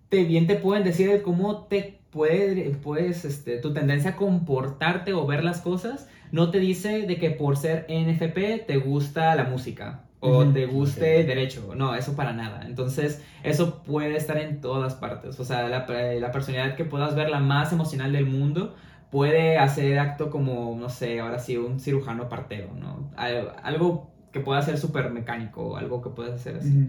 te, 0.09 0.23
bien 0.25 0.47
te 0.47 0.55
pueden 0.55 0.83
decir 0.83 1.09
el 1.09 1.21
cómo 1.21 1.65
te 1.67 2.01
puede, 2.11 2.71
puedes, 2.71 3.25
este, 3.25 3.57
tu 3.59 3.73
tendencia 3.73 4.11
a 4.11 4.15
comportarte 4.15 5.13
o 5.13 5.25
ver 5.27 5.43
las 5.43 5.61
cosas, 5.61 6.07
no 6.31 6.51
te 6.51 6.59
dice 6.59 7.03
de 7.03 7.17
que 7.17 7.31
por 7.31 7.57
ser 7.57 7.85
NFP 7.89 8.59
te 8.59 8.77
gusta 8.77 9.35
la 9.35 9.43
música 9.45 10.05
o 10.19 10.51
te 10.51 10.65
guste 10.65 11.23
derecho, 11.23 11.73
no, 11.75 11.95
eso 11.95 12.15
para 12.15 12.33
nada. 12.33 12.65
Entonces, 12.65 13.23
eso 13.43 13.83
puede 13.83 14.15
estar 14.17 14.37
en 14.37 14.59
todas 14.61 14.95
partes, 14.95 15.39
o 15.39 15.45
sea, 15.45 15.67
la, 15.69 15.85
la 15.87 16.31
personalidad 16.31 16.75
que 16.75 16.85
puedas 16.85 17.15
ver 17.15 17.29
la 17.29 17.39
más 17.39 17.71
emocional 17.71 18.11
del 18.11 18.25
mundo 18.25 18.75
puede 19.11 19.57
hacer 19.57 19.97
acto 19.99 20.29
como, 20.29 20.75
no 20.79 20.89
sé, 20.89 21.19
ahora 21.19 21.39
sí, 21.39 21.57
un 21.57 21.79
cirujano 21.79 22.29
partero, 22.29 22.73
¿no? 22.75 23.11
Al- 23.15 23.53
Algo 23.63 24.11
que 24.31 24.39
pueda 24.41 24.61
ser 24.61 24.77
súper 24.77 25.09
mecánico, 25.11 25.77
algo 25.77 26.01
que 26.01 26.09
puedas 26.11 26.33
hacer 26.33 26.57
así. 26.57 26.83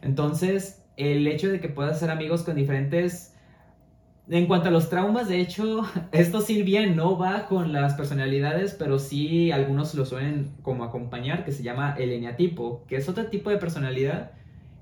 Entonces, 0.00 0.85
el 0.96 1.26
hecho 1.26 1.48
de 1.48 1.60
que 1.60 1.68
puedas 1.68 1.98
ser 1.98 2.10
amigos 2.10 2.42
con 2.42 2.56
diferentes... 2.56 3.32
En 4.28 4.46
cuanto 4.46 4.68
a 4.68 4.72
los 4.72 4.90
traumas, 4.90 5.28
de 5.28 5.40
hecho, 5.40 5.82
esto 6.12 6.40
sí 6.40 6.62
bien 6.64 6.96
no 6.96 7.16
va 7.16 7.46
con 7.46 7.72
las 7.72 7.94
personalidades, 7.94 8.74
pero 8.74 8.98
sí 8.98 9.52
algunos 9.52 9.94
lo 9.94 10.04
suelen 10.04 10.50
como 10.62 10.82
acompañar, 10.82 11.44
que 11.44 11.52
se 11.52 11.62
llama 11.62 11.94
el 11.96 12.10
eneatipo, 12.10 12.84
que 12.88 12.96
es 12.96 13.08
otro 13.08 13.26
tipo 13.26 13.50
de 13.50 13.58
personalidad 13.58 14.32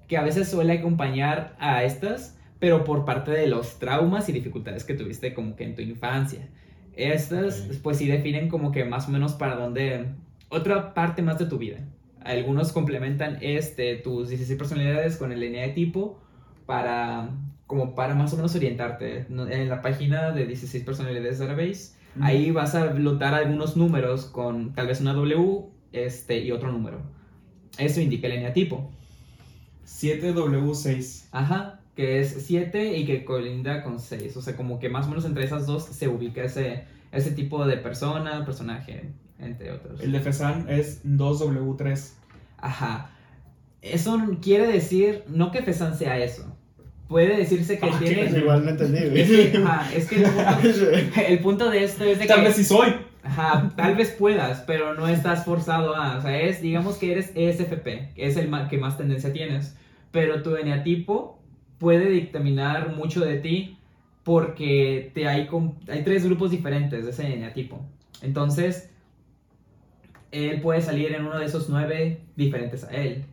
que 0.09 0.17
a 0.17 0.23
veces 0.23 0.51
suele 0.51 0.73
acompañar 0.75 1.57
a 1.59 1.85
estas, 1.85 2.39
pero 2.59 2.85
por 2.85 3.05
parte 3.05 3.31
de 3.31 3.47
los 3.47 3.79
traumas 3.79 4.29
y 4.29 4.33
dificultades 4.33 4.85
que 4.85 4.95
tuviste 4.95 5.35
como 5.35 5.57
que 5.57 5.65
en 5.65 5.75
tu 5.75 5.83
infancia. 5.83 6.49
Estas, 6.97 7.69
pues 7.83 7.99
sí 7.99 8.07
definen 8.07 8.49
como 8.49 8.73
que 8.73 8.85
más 8.85 9.09
o 9.09 9.11
menos 9.11 9.35
para 9.35 9.57
dónde, 9.57 10.07
otra 10.49 10.95
parte 10.95 11.23
más 11.23 11.39
de 11.39 11.47
tu 11.47 11.59
vida. 11.59 11.79
Algunos 12.25 12.73
complementan 12.73 13.39
este, 13.43 13.97
tus 13.97 14.31
16 14.31 14.59
personalidades 14.59 15.19
con 15.19 15.31
el 15.31 15.43
eneatipo 15.43 16.19
para, 16.65 17.31
como 17.67 17.95
para 17.95 18.15
más 18.15 18.33
o 18.33 18.37
menos 18.37 18.55
orientarte. 18.57 19.27
En 19.29 19.69
la 19.69 19.83
página 19.83 20.33
de 20.33 20.47
16 20.47 20.85
personalidades 20.85 21.39
Database, 21.39 21.93
ahí 22.21 22.51
vas 22.51 22.75
a 22.75 22.95
notar 22.95 23.35
algunos 23.35 23.77
números 23.77 24.25
con 24.25 24.73
tal 24.73 24.87
vez 24.87 25.03
una 25.03 25.13
W 25.13 25.67
este, 25.93 26.39
y 26.41 26.51
otro 26.51 26.73
número. 26.73 27.03
Eso 27.77 28.01
indica 28.01 28.27
el 28.27 28.35
eneatipo. 28.35 28.91
7W6. 29.87 31.29
Ajá, 31.31 31.81
que 31.95 32.21
es 32.21 32.47
7 32.47 32.97
y 32.97 33.05
que 33.05 33.25
colinda 33.27 33.83
con 33.83 34.01
6. 34.01 34.37
O 34.37 34.41
sea, 34.41 34.57
como 34.57 34.79
que 34.79 34.89
más 34.89 35.07
o 35.07 35.11
menos 35.11 35.27
entre 35.27 35.45
esas 35.45 35.67
dos 35.67 35.85
se 35.85 36.09
ubica 36.09 36.43
ese, 36.43 36.85
ese 37.13 37.33
tipo 37.33 37.67
de 37.67 37.77
persona, 37.77 38.45
personaje, 38.45 39.11
entre 39.39 39.71
otros. 39.73 40.01
El 40.01 40.13
de 40.13 40.21
Fesan 40.21 40.67
es 40.69 41.05
2W3. 41.05 42.13
Ajá. 42.59 43.11
Eso 43.83 44.19
quiere 44.41 44.67
decir, 44.67 45.25
no 45.29 45.51
que 45.51 45.63
Fesan 45.63 45.97
sea 45.97 46.19
eso. 46.19 46.57
Puede 47.09 47.37
decirse 47.37 47.79
que 47.79 47.87
Ah, 47.87 47.99
tiene... 47.99 48.39
Igual 48.39 48.65
no 48.65 48.71
entendí. 48.71 48.99
Es 49.21 49.29
que, 49.29 49.59
ajá, 49.59 49.95
es 49.95 50.07
que 50.09 50.17
el 50.17 50.23
punto, 50.31 51.21
el 51.29 51.39
punto 51.41 51.71
de 51.71 51.85
esto 51.85 52.05
es 52.05 52.19
de 52.19 52.27
Tal 52.27 52.39
que... 52.41 52.45
vez 52.47 52.57
sí 52.57 52.65
soy. 52.65 52.95
Ajá, 53.23 53.73
tal 53.77 53.95
vez 53.97 54.11
puedas, 54.11 54.61
pero 54.67 54.95
no 54.95 55.09
estás 55.09 55.45
forzado 55.45 55.97
a. 55.97 56.19
O 56.19 56.23
sea, 56.23 56.41
es, 56.41 56.61
digamos 56.61 56.97
que 56.97 57.13
eres 57.13 57.33
ESFP, 57.35 58.15
que 58.15 58.27
es 58.27 58.37
el 58.37 58.51
que 58.69 58.79
más 58.79 58.97
tendencia 58.99 59.33
tienes. 59.33 59.77
Pero 60.11 60.43
tu 60.43 60.57
eneatipo 60.57 61.39
puede 61.79 62.09
dictaminar 62.11 62.95
mucho 62.95 63.25
de 63.25 63.39
ti 63.39 63.79
porque 64.23 65.11
te 65.15 65.27
hay, 65.29 65.49
hay 65.89 66.03
tres 66.05 66.25
grupos 66.25 66.51
diferentes 66.51 67.05
de 67.05 67.11
ese 67.11 67.27
eneatipo. 67.33 67.85
Entonces, 68.23 68.91
él 70.35 70.61
puede 70.61 70.83
salir 70.83 71.13
en 71.15 71.25
uno 71.25 71.39
de 71.39 71.47
esos 71.47 71.69
nueve 71.69 72.21
diferentes 72.37 72.85
a 72.85 72.91
él. 72.91 73.25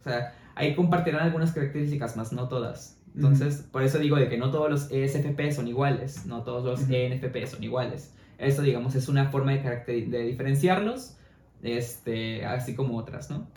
O 0.00 0.04
sea, 0.04 0.34
ahí 0.54 0.74
compartirán 0.74 1.22
algunas 1.22 1.52
características, 1.52 2.16
más 2.16 2.32
no 2.32 2.48
todas. 2.48 2.96
Entonces, 3.14 3.66
por 3.72 3.82
eso 3.82 3.98
digo 3.98 4.16
de 4.16 4.28
que 4.28 4.36
no 4.36 4.50
todos 4.50 4.70
los 4.70 4.90
ESFP 4.92 5.50
son 5.50 5.68
iguales, 5.68 6.26
no 6.26 6.42
todos 6.42 6.64
los 6.64 6.82
Ujú. 6.82 6.94
ENFP 6.94 7.46
son 7.46 7.64
iguales. 7.64 8.14
Esto, 8.38 8.60
digamos, 8.60 8.94
es 8.94 9.08
una 9.08 9.30
forma 9.30 9.52
de, 9.52 10.06
de 10.06 10.22
diferenciarlos, 10.22 11.16
este, 11.62 12.44
así 12.44 12.74
como 12.74 12.98
otras, 12.98 13.30
¿no? 13.30 13.48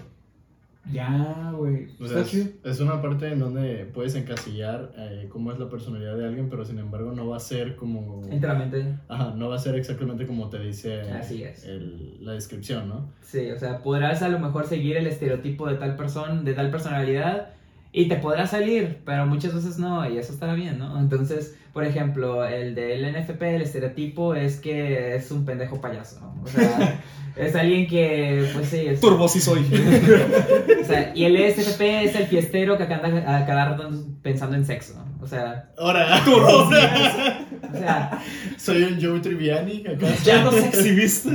Ya, 0.91 1.51
güey. 1.55 1.87
O 1.99 2.07
sea, 2.07 2.21
es, 2.21 2.79
una 2.79 3.01
parte 3.01 3.31
en 3.31 3.39
donde 3.39 3.85
puedes 3.93 4.15
encasillar 4.15 4.91
eh, 4.97 5.27
cómo 5.29 5.51
es 5.51 5.59
la 5.59 5.69
personalidad 5.69 6.17
de 6.17 6.25
alguien, 6.25 6.49
pero 6.49 6.65
sin 6.65 6.79
embargo 6.79 7.11
no 7.11 7.27
va 7.27 7.37
a 7.37 7.39
ser 7.39 7.75
como... 7.75 8.23
Enteramente. 8.29 8.97
Ajá, 9.07 9.33
no 9.35 9.49
va 9.49 9.55
a 9.55 9.59
ser 9.59 9.75
exactamente 9.75 10.25
como 10.25 10.49
te 10.49 10.59
dice 10.59 11.01
Así 11.01 11.43
es. 11.43 11.63
el- 11.65 12.25
la 12.25 12.33
descripción, 12.33 12.89
¿no? 12.89 13.11
Sí, 13.21 13.51
o 13.51 13.59
sea, 13.59 13.83
podrás 13.83 14.21
a 14.23 14.29
lo 14.29 14.39
mejor 14.39 14.65
seguir 14.65 14.97
el 14.97 15.07
estereotipo 15.07 15.67
de 15.67 15.75
tal 15.75 15.95
persona, 15.95 16.41
de 16.41 16.53
tal 16.53 16.71
personalidad, 16.71 17.49
y 17.91 18.07
te 18.07 18.17
podrá 18.17 18.45
salir, 18.45 18.99
pero 19.05 19.25
muchas 19.25 19.53
veces 19.53 19.79
no, 19.79 20.07
y 20.09 20.17
eso 20.17 20.31
estará 20.31 20.53
bien, 20.53 20.77
¿no? 20.77 20.99
Entonces, 20.99 21.55
por 21.73 21.83
ejemplo, 21.83 22.45
el 22.45 22.75
del 22.75 23.11
NFP, 23.11 23.41
el 23.41 23.61
estereotipo 23.63 24.35
es 24.35 24.59
que 24.59 25.15
es 25.15 25.31
un 25.31 25.45
pendejo 25.45 25.81
payaso, 25.81 26.19
¿no? 26.19 26.41
O 26.43 26.47
sea, 26.47 27.01
es 27.35 27.55
alguien 27.55 27.87
que, 27.87 28.47
pues 28.53 28.67
sí, 28.67 28.85
es... 28.87 28.99
Turbo 28.99 29.27
sí 29.27 29.39
soy. 29.39 29.65
O 30.81 30.85
sea, 30.85 31.11
y 31.15 31.25
el 31.25 31.35
ESFP 31.35 31.81
es 32.03 32.15
el 32.15 32.27
fiestero 32.27 32.77
que 32.77 32.83
anda 32.83 33.37
a 33.37 33.45
cada 33.45 33.69
rato 33.69 33.89
pensando 34.21 34.55
en 34.55 34.65
sexo, 34.65 34.93
¿no? 34.95 35.09
O 35.21 35.27
sea, 35.27 35.69
Ahora, 35.77 36.23
o 36.27 37.77
sea, 37.77 38.21
soy 38.57 38.83
un 38.83 39.01
Joe 39.01 39.19
Triviani 39.19 39.83
acá. 39.85 40.07
ya 40.23 40.43
nos 40.43 40.55
exhibiste. 40.55 41.29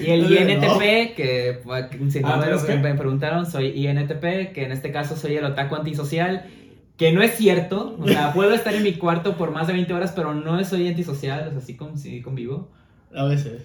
Y 0.00 0.10
el 0.10 0.30
INTP, 0.30 1.14
que 1.14 1.60
pues, 1.62 1.86
si 2.08 2.20
no 2.20 2.28
Ah, 2.28 2.36
me 2.36 2.46
¿tú 2.46 2.50
lo 2.52 2.66
qué? 2.66 2.76
me 2.76 2.94
preguntaron, 2.94 3.46
soy 3.46 3.68
INTP, 3.86 4.52
que 4.52 4.64
en 4.64 4.72
este 4.72 4.90
caso 4.92 5.16
soy 5.16 5.36
el 5.36 5.44
otaku 5.44 5.76
antisocial, 5.76 6.44
que 6.96 7.12
no 7.12 7.22
es 7.22 7.34
cierto, 7.36 7.96
o 8.00 8.06
sea, 8.08 8.32
puedo 8.34 8.54
estar 8.54 8.74
en 8.74 8.82
mi 8.82 8.94
cuarto 8.94 9.36
por 9.36 9.50
más 9.50 9.66
de 9.66 9.74
20 9.74 9.92
horas, 9.94 10.12
pero 10.14 10.34
no 10.34 10.62
soy 10.64 10.88
antisocial, 10.88 11.48
o 11.48 11.52
sea, 11.52 11.60
sí, 11.60 11.76
con, 11.76 11.98
sí 11.98 12.22
convivo. 12.22 12.70
A 13.14 13.24
veces. 13.24 13.62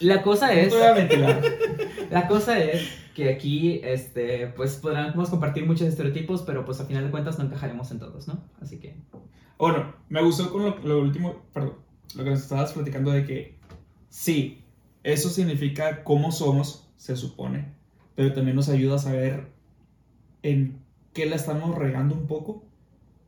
La 0.00 0.22
cosa 0.22 0.52
es, 0.52 0.74
la 2.10 2.26
cosa 2.28 2.58
es 2.58 2.82
que 3.14 3.30
aquí, 3.30 3.80
este, 3.84 4.48
pues 4.48 4.76
podremos 4.76 5.30
compartir 5.30 5.64
muchos 5.66 5.86
estereotipos, 5.86 6.42
pero 6.42 6.64
pues 6.64 6.80
a 6.80 6.84
final 6.84 7.04
de 7.04 7.10
cuentas 7.10 7.38
no 7.38 7.44
encajaremos 7.44 7.90
en 7.92 8.00
todos, 8.00 8.26
¿no? 8.26 8.42
Así 8.60 8.78
que, 8.78 8.96
Bueno, 9.56 9.94
me 10.08 10.20
gustó 10.20 10.50
con 10.50 10.64
lo, 10.64 10.78
lo 10.84 11.00
último, 11.00 11.42
perdón, 11.52 11.74
lo 12.16 12.24
que 12.24 12.30
nos 12.30 12.40
estabas 12.40 12.72
platicando 12.72 13.12
de 13.12 13.24
que 13.24 13.54
sí, 14.14 14.62
eso 15.02 15.28
significa 15.28 16.04
cómo 16.04 16.30
somos, 16.30 16.88
se 16.96 17.16
supone, 17.16 17.66
pero 18.14 18.32
también 18.32 18.54
nos 18.54 18.68
ayuda 18.68 18.94
a 18.94 19.00
saber 19.00 19.48
en 20.44 20.78
qué 21.12 21.26
la 21.26 21.34
estamos 21.34 21.76
regando 21.76 22.14
un 22.14 22.28
poco 22.28 22.62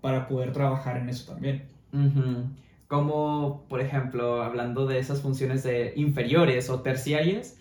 para 0.00 0.28
poder 0.28 0.52
trabajar 0.52 0.96
en 0.98 1.08
eso 1.08 1.32
también. 1.32 1.66
ujú. 1.92 2.50
como 2.86 3.64
por 3.68 3.80
ejemplo, 3.80 4.42
hablando 4.42 4.86
de 4.86 5.00
esas 5.00 5.22
funciones 5.22 5.64
de 5.64 5.92
inferiores 5.96 6.70
o 6.70 6.82
terciarias, 6.82 7.56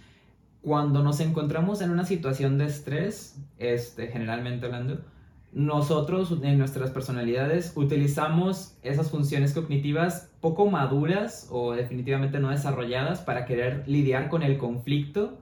cuando 0.62 1.02
nos 1.02 1.20
encontramos 1.20 1.82
en 1.82 1.90
una 1.90 2.06
situación 2.06 2.60
de 2.60 2.66
estrés, 2.66 3.40
este, 3.58 4.08
generalmente 4.08 4.68
hablando, 4.68 5.04
nosotros 5.56 6.38
en 6.44 6.58
nuestras 6.60 6.92
personalidades 6.92 7.72
utilizamos 7.76 8.78
esas 8.84 9.10
funciones 9.10 9.54
cognitivas 9.54 10.30
poco 10.42 10.70
maduras 10.70 11.48
o 11.50 11.72
definitivamente 11.72 12.40
no 12.40 12.50
desarrolladas 12.50 13.22
para 13.22 13.46
querer 13.46 13.84
lidiar 13.88 14.28
con 14.30 14.44
el 14.44 14.58
conflicto. 14.58 15.40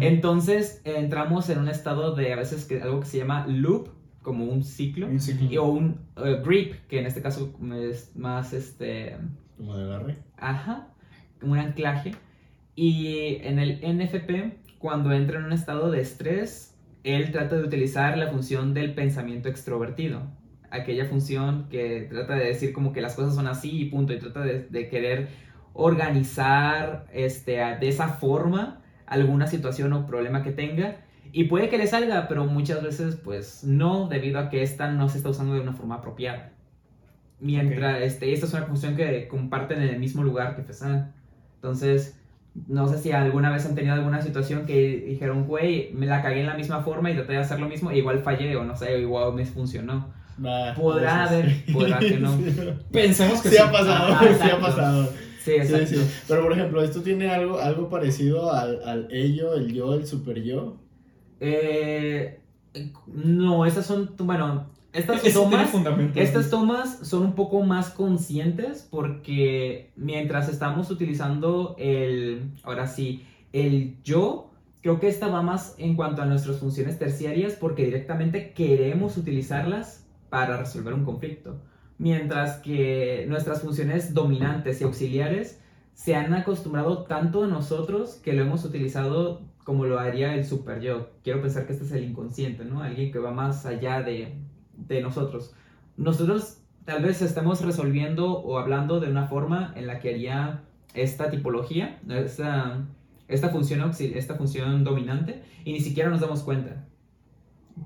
Entonces 0.00 0.80
entramos 0.84 1.48
en 1.50 1.58
un 1.58 1.68
estado 1.68 2.14
de 2.14 2.32
a 2.32 2.36
veces 2.36 2.64
que, 2.64 2.80
algo 2.80 3.00
que 3.00 3.06
se 3.06 3.18
llama 3.18 3.46
loop, 3.48 3.88
como 4.22 4.44
un 4.44 4.62
ciclo, 4.62 5.06
Un 5.08 5.20
ciclo. 5.20 5.48
y- 5.50 5.56
o 5.58 5.64
un 5.64 5.98
eh, 6.16 6.40
grip, 6.44 6.74
que 6.88 7.00
en 7.00 7.06
este 7.06 7.20
caso 7.22 7.52
es 7.74 8.14
más 8.16 8.52
este 8.52 9.16
Como 9.56 9.76
de 9.76 9.84
agarre. 9.84 10.16
Ajá, 10.38 10.88
un 11.42 11.58
anclaje. 11.58 12.12
Y 12.76 13.36
en 13.42 13.58
el 13.58 13.80
NFP, 13.82 14.58
cuando 14.78 15.12
entra 15.12 15.38
en 15.38 15.44
un 15.46 15.52
estado 15.52 15.90
de 15.90 16.00
estrés, 16.00 16.69
él 17.04 17.32
trata 17.32 17.56
de 17.56 17.64
utilizar 17.64 18.16
la 18.18 18.28
función 18.28 18.74
del 18.74 18.94
pensamiento 18.94 19.48
extrovertido. 19.48 20.22
Aquella 20.70 21.06
función 21.06 21.68
que 21.68 22.06
trata 22.08 22.34
de 22.34 22.46
decir 22.46 22.72
como 22.72 22.92
que 22.92 23.00
las 23.00 23.14
cosas 23.14 23.34
son 23.34 23.46
así 23.46 23.82
y 23.82 23.84
punto, 23.86 24.12
y 24.12 24.18
trata 24.18 24.40
de, 24.40 24.66
de 24.68 24.88
querer 24.88 25.28
organizar 25.72 27.06
este, 27.12 27.52
de 27.52 27.88
esa 27.88 28.08
forma 28.08 28.82
alguna 29.06 29.46
situación 29.46 29.92
o 29.92 30.06
problema 30.06 30.42
que 30.42 30.52
tenga. 30.52 30.98
Y 31.32 31.44
puede 31.44 31.68
que 31.68 31.78
le 31.78 31.86
salga, 31.86 32.28
pero 32.28 32.46
muchas 32.46 32.82
veces 32.82 33.16
pues 33.16 33.64
no, 33.64 34.08
debido 34.08 34.38
a 34.38 34.48
que 34.48 34.62
esta 34.62 34.90
no 34.90 35.08
se 35.08 35.18
está 35.18 35.30
usando 35.30 35.54
de 35.54 35.60
una 35.60 35.72
forma 35.72 35.96
apropiada. 35.96 36.52
Mientras, 37.40 38.02
este, 38.02 38.32
esta 38.32 38.46
es 38.46 38.52
una 38.52 38.66
función 38.66 38.96
que 38.96 39.28
comparten 39.28 39.80
en 39.80 39.88
el 39.88 39.98
mismo 39.98 40.22
lugar 40.22 40.56
que 40.56 40.62
FESAN. 40.62 41.14
Entonces, 41.54 42.19
no 42.68 42.88
sé 42.88 42.98
si 42.98 43.12
alguna 43.12 43.50
vez 43.50 43.64
han 43.66 43.74
tenido 43.74 43.94
alguna 43.94 44.20
situación 44.22 44.66
que 44.66 45.04
dijeron, 45.08 45.46
güey, 45.46 45.92
me 45.94 46.06
la 46.06 46.22
cagué 46.22 46.40
en 46.40 46.46
la 46.46 46.54
misma 46.54 46.82
forma 46.82 47.10
y 47.10 47.14
traté 47.14 47.32
de 47.32 47.38
hacer 47.38 47.60
lo 47.60 47.68
mismo, 47.68 47.90
e 47.90 47.98
igual 47.98 48.20
fallé, 48.20 48.56
o 48.56 48.64
no 48.64 48.76
sé, 48.76 48.94
o 48.94 48.98
igual 48.98 49.34
me 49.34 49.44
funcionó. 49.46 50.08
Podrá 50.76 51.22
veces. 51.30 51.44
haber, 51.44 51.72
podrá 51.72 51.98
que 51.98 52.18
no. 52.18 52.36
Sí, 52.38 52.52
Pensemos 52.92 53.42
que 53.42 53.50
Sí 53.50 53.56
sí. 53.56 53.62
ha 53.62 53.70
pasado, 53.70 54.18
sí 54.42 54.50
ha 54.50 54.58
pasado. 54.60 55.04
Sí, 55.06 55.12
Sí, 55.44 55.52
exacto. 55.52 55.86
sí. 55.86 56.10
Pero 56.28 56.42
por 56.42 56.52
ejemplo, 56.52 56.82
¿esto 56.82 57.02
tiene 57.02 57.30
algo, 57.30 57.58
algo 57.60 57.88
parecido 57.88 58.52
al, 58.52 58.82
al 58.84 59.08
ello, 59.10 59.54
el 59.54 59.72
yo, 59.72 59.94
el 59.94 60.06
super 60.06 60.42
yo? 60.42 60.76
Eh, 61.40 62.40
no, 63.06 63.64
estas 63.66 63.86
son, 63.86 64.14
bueno, 64.18 64.70
estas 64.92 65.24
Eso 65.24 65.42
tomas, 65.42 65.72
estas 66.16 66.50
tomas 66.50 66.98
son 67.02 67.22
un 67.22 67.34
poco 67.34 67.62
más 67.62 67.90
conscientes 67.90 68.86
porque 68.90 69.92
mientras 69.96 70.48
estamos 70.48 70.90
utilizando 70.90 71.76
el, 71.78 72.52
ahora 72.64 72.86
sí, 72.86 73.24
el 73.52 74.02
yo, 74.02 74.50
creo 74.82 74.98
que 74.98 75.08
esta 75.08 75.28
va 75.28 75.42
más 75.42 75.74
en 75.78 75.94
cuanto 75.94 76.22
a 76.22 76.26
nuestras 76.26 76.58
funciones 76.58 76.98
terciarias 76.98 77.54
porque 77.54 77.84
directamente 77.84 78.52
queremos 78.52 79.16
utilizarlas 79.16 80.06
para 80.28 80.56
resolver 80.56 80.94
un 80.94 81.04
conflicto. 81.04 81.60
Mientras 81.98 82.56
que 82.58 83.26
nuestras 83.28 83.60
funciones 83.60 84.14
dominantes 84.14 84.80
y 84.80 84.84
auxiliares 84.84 85.60
se 85.94 86.16
han 86.16 86.32
acostumbrado 86.32 87.04
tanto 87.04 87.44
a 87.44 87.46
nosotros 87.46 88.14
que 88.24 88.32
lo 88.32 88.42
hemos 88.42 88.64
utilizado 88.64 89.42
como 89.64 89.84
lo 89.84 89.98
haría 89.98 90.34
el 90.34 90.46
super 90.46 90.80
yo. 90.80 91.10
Quiero 91.22 91.42
pensar 91.42 91.66
que 91.66 91.74
este 91.74 91.84
es 91.84 91.92
el 91.92 92.04
inconsciente, 92.04 92.64
¿no? 92.64 92.82
Alguien 92.82 93.12
que 93.12 93.18
va 93.18 93.30
más 93.30 93.66
allá 93.66 94.02
de, 94.02 94.32
de 94.88 95.00
nosotros. 95.00 95.54
Nosotros 95.96 96.58
tal 96.84 97.02
vez 97.02 97.22
estamos 97.22 97.62
resolviendo 97.62 98.32
o 98.32 98.58
hablando 98.58 99.00
de 99.00 99.10
una 99.10 99.26
forma 99.26 99.72
en 99.76 99.86
la 99.86 99.98
que 99.98 100.10
haría 100.10 100.62
esta 100.94 101.30
tipología, 101.30 102.00
esta, 102.08 102.84
esta, 103.28 103.48
función, 103.50 103.92
esta 103.98 104.34
función 104.34 104.82
dominante, 104.84 105.42
y 105.64 105.72
ni 105.72 105.80
siquiera 105.80 106.10
nos 106.10 106.20
damos 106.20 106.42
cuenta. 106.42 106.84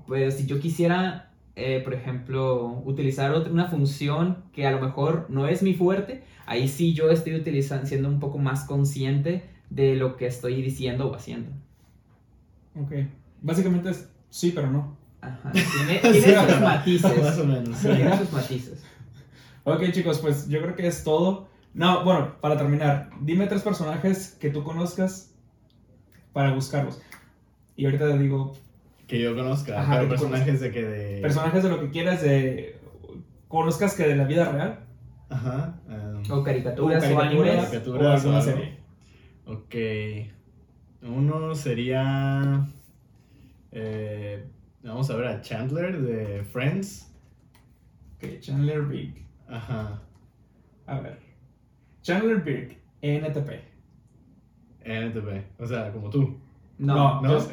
Pues 0.07 0.37
si 0.37 0.45
yo 0.45 0.59
quisiera, 0.59 1.31
eh, 1.55 1.81
por 1.83 1.93
ejemplo, 1.93 2.81
utilizar 2.85 3.31
otra, 3.31 3.51
una 3.51 3.67
función 3.67 4.43
que 4.53 4.65
a 4.65 4.71
lo 4.71 4.81
mejor 4.81 5.27
no 5.29 5.47
es 5.47 5.61
mi 5.61 5.73
fuerte, 5.73 6.23
ahí 6.45 6.67
sí 6.67 6.93
yo 6.93 7.09
estoy 7.09 7.35
utilizando, 7.35 7.85
siendo 7.85 8.09
un 8.09 8.19
poco 8.19 8.37
más 8.37 8.65
consciente 8.65 9.43
de 9.69 9.95
lo 9.95 10.17
que 10.17 10.27
estoy 10.27 10.61
diciendo 10.61 11.09
o 11.11 11.15
haciendo. 11.15 11.51
Ok. 12.75 12.91
Básicamente 13.41 13.91
es 13.91 14.09
sí, 14.29 14.51
pero 14.53 14.71
no. 14.71 14.97
Ajá. 15.25 15.51
Tiene, 15.51 15.99
tiene 16.01 16.35
sus 16.35 16.47
Más 16.47 16.61
matices. 16.61 17.37
o 17.39 17.45
menos. 17.45 17.77
Sí, 17.77 17.87
tiene 17.87 18.17
sus 18.17 18.31
matices. 18.31 18.83
Ok, 19.63 19.83
chicos, 19.91 20.19
pues 20.19 20.47
yo 20.47 20.61
creo 20.61 20.75
que 20.75 20.87
es 20.87 21.03
todo. 21.03 21.47
No, 21.73 22.03
bueno, 22.05 22.35
para 22.39 22.57
terminar, 22.57 23.09
dime 23.21 23.47
tres 23.47 23.61
personajes 23.63 24.37
que 24.39 24.49
tú 24.49 24.63
conozcas 24.63 25.33
para 26.33 26.53
buscarlos. 26.53 27.01
Y 27.75 27.85
ahorita 27.85 28.07
te 28.11 28.17
digo 28.19 28.53
Que 29.07 29.19
yo 29.19 29.35
conozca. 29.35 29.81
Ajá, 29.81 29.97
pero 29.97 30.09
personajes 30.09 30.59
de 30.61 30.71
que 30.71 30.83
de. 30.83 31.21
personajes 31.21 31.63
de 31.63 31.69
lo 31.69 31.79
que 31.81 31.89
quieras, 31.89 32.21
de 32.21 32.79
conozcas 33.47 33.95
que 33.95 34.07
de 34.07 34.15
la 34.15 34.23
vida 34.25 34.51
real. 34.51 34.79
Ajá. 35.29 35.79
um, 35.89 36.31
O 36.31 36.43
caricaturas 36.43 37.03
O 37.11 37.19
animes. 37.19 37.55
caricaturas 37.65 38.03
o 38.03 38.11
alguna 38.11 38.37
o 38.37 38.41
serie. 38.41 38.77
Ok. 39.47 39.75
Uno 41.09 41.53
sería. 41.55 42.67
eh, 43.71 44.45
vamos 44.85 45.09
a 45.09 45.15
ver 45.15 45.27
a 45.27 45.41
Chandler 45.41 46.01
de 46.01 46.43
Friends. 46.43 47.11
Ok, 48.17 48.39
Chandler 48.39 48.81
Big. 48.83 49.25
Ajá. 49.47 50.01
A 50.85 50.99
ver. 50.99 51.19
Chandler 52.01 52.37
Big 52.41 52.77
ENTP. 53.01 53.49
NTP. 54.83 55.43
O 55.59 55.65
sea, 55.65 55.91
como 55.91 56.09
tú. 56.09 56.37
No, 56.77 57.21
no. 57.21 57.39
yo- 57.39 57.49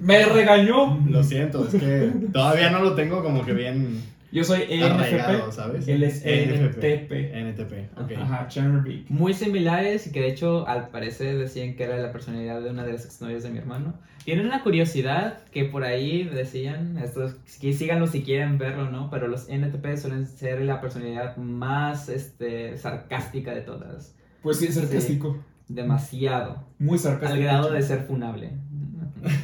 me 0.00 0.24
regañó. 0.26 0.98
Lo 1.08 1.22
siento, 1.22 1.66
es 1.66 1.74
que 1.74 2.12
todavía 2.32 2.70
no 2.70 2.80
lo 2.82 2.94
tengo 2.94 3.22
como 3.22 3.44
que 3.44 3.52
bien 3.52 4.02
Yo 4.32 4.44
soy 4.44 4.62
ENFP. 4.68 5.52
¿sabes? 5.52 5.88
Él 5.88 6.02
es. 6.02 6.24
ENTP. 6.24 7.12
NTP, 7.34 7.98
ok. 7.98 8.12
Ajá, 8.18 8.48
Chandler 8.48 9.04
muy 9.08 9.34
similares 9.34 10.06
y 10.06 10.12
que 10.12 10.20
de 10.20 10.28
hecho 10.28 10.66
al 10.68 10.88
parecer 10.88 11.38
decían 11.38 11.74
que 11.74 11.84
era 11.84 11.96
la 11.98 12.12
personalidad 12.12 12.60
de 12.60 12.70
una 12.70 12.84
de 12.84 12.92
las 12.92 13.04
exnovias 13.04 13.42
de 13.42 13.50
mi 13.50 13.58
hermano. 13.58 13.94
Tienen 14.24 14.46
una 14.46 14.62
curiosidad 14.62 15.38
que 15.50 15.64
por 15.64 15.82
ahí 15.82 16.24
decían, 16.24 16.98
estos, 16.98 17.34
que 17.60 17.72
síganlo 17.72 18.06
si 18.06 18.22
quieren 18.22 18.58
verlo, 18.58 18.90
¿no? 18.90 19.10
Pero 19.10 19.28
los 19.28 19.48
NTP 19.48 19.96
suelen 19.96 20.26
ser 20.26 20.60
la 20.60 20.80
personalidad 20.80 21.36
más 21.36 22.08
este, 22.08 22.76
sarcástica 22.76 23.54
de 23.54 23.62
todas. 23.62 24.14
Pues 24.42 24.58
sí, 24.58 24.66
es 24.66 24.74
sarcástico. 24.74 25.38
Demasiado. 25.68 26.64
Muy 26.78 26.98
sarcástico. 26.98 27.32
Al 27.32 27.42
grado 27.42 27.72
de 27.72 27.82
ser 27.82 28.02
funable. 28.02 28.52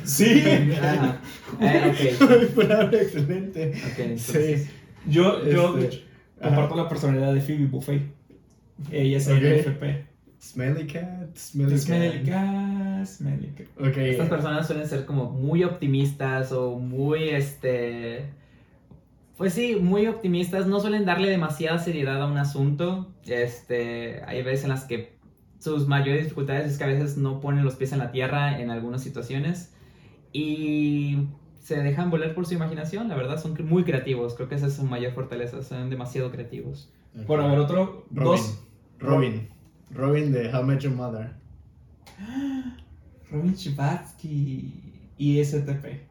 Sí. 0.04 0.42
Eh, 1.60 2.16
Palabra 2.56 3.00
excelente. 3.00 3.70
ok, 3.70 3.98
entonces. 3.98 4.64
Sí. 4.66 4.70
Yo, 5.08 5.44
yo 5.48 5.78
Este, 5.78 6.02
comparto 6.42 6.74
la 6.76 6.88
personalidad 6.88 7.32
de 7.32 7.40
Phoebe 7.40 7.66
Buffet. 7.66 8.02
Ella 8.90 9.16
es 9.18 9.28
Ok. 9.28 9.36
ENFP. 9.42 10.06
Smelly 10.38 10.86
cat, 10.86 11.34
smelly, 11.36 11.78
Smelly 11.78 12.24
cat. 12.24 12.44
cat, 12.44 13.06
smelly 13.06 13.48
cat. 13.56 13.96
Estas 13.96 14.28
personas 14.28 14.66
suelen 14.66 14.86
ser 14.86 15.06
como 15.06 15.30
muy 15.30 15.64
optimistas 15.64 16.52
o 16.52 16.78
muy, 16.78 17.30
este... 17.30 18.30
Pues 19.36 19.52
sí, 19.54 19.76
muy 19.76 20.06
optimistas, 20.06 20.66
no 20.66 20.80
suelen 20.80 21.04
darle 21.04 21.28
demasiada 21.30 21.78
seriedad 21.78 22.20
a 22.22 22.26
un 22.26 22.38
asunto. 22.38 23.12
Este, 23.26 24.22
hay 24.26 24.42
veces 24.42 24.64
en 24.64 24.70
las 24.70 24.84
que 24.84 25.15
sus 25.58 25.86
mayores 25.86 26.24
dificultades 26.24 26.72
es 26.72 26.78
que 26.78 26.84
a 26.84 26.88
veces 26.88 27.16
no 27.16 27.40
ponen 27.40 27.64
los 27.64 27.76
pies 27.76 27.92
en 27.92 27.98
la 27.98 28.10
tierra 28.10 28.60
en 28.60 28.70
algunas 28.70 29.02
situaciones 29.02 29.72
y 30.32 31.28
se 31.60 31.82
dejan 31.82 32.10
volar 32.10 32.34
por 32.34 32.46
su 32.46 32.54
imaginación, 32.54 33.08
la 33.08 33.16
verdad, 33.16 33.40
son 33.40 33.56
muy 33.64 33.84
creativos, 33.84 34.34
creo 34.34 34.48
que 34.48 34.54
esa 34.54 34.68
es 34.68 34.74
su 34.74 34.84
mayor 34.84 35.12
fortaleza, 35.12 35.62
son 35.62 35.90
demasiado 35.90 36.30
creativos. 36.30 36.92
Bueno, 37.26 37.44
a 37.44 37.48
ver, 37.48 37.58
otro. 37.58 38.06
Robin. 38.10 38.32
Dos. 38.32 38.62
Robin. 38.98 39.48
Robin 39.90 40.32
de 40.32 40.52
How 40.52 40.62
Met 40.62 40.80
Your 40.80 40.94
Mother. 40.94 41.34
Robin 43.30 43.54
Chivatsky. 43.54 45.10
Y 45.18 45.42
STP. 45.42 46.02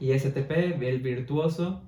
Y 0.00 0.16
STP, 0.16 0.50
el 0.80 1.00
virtuoso, 1.00 1.82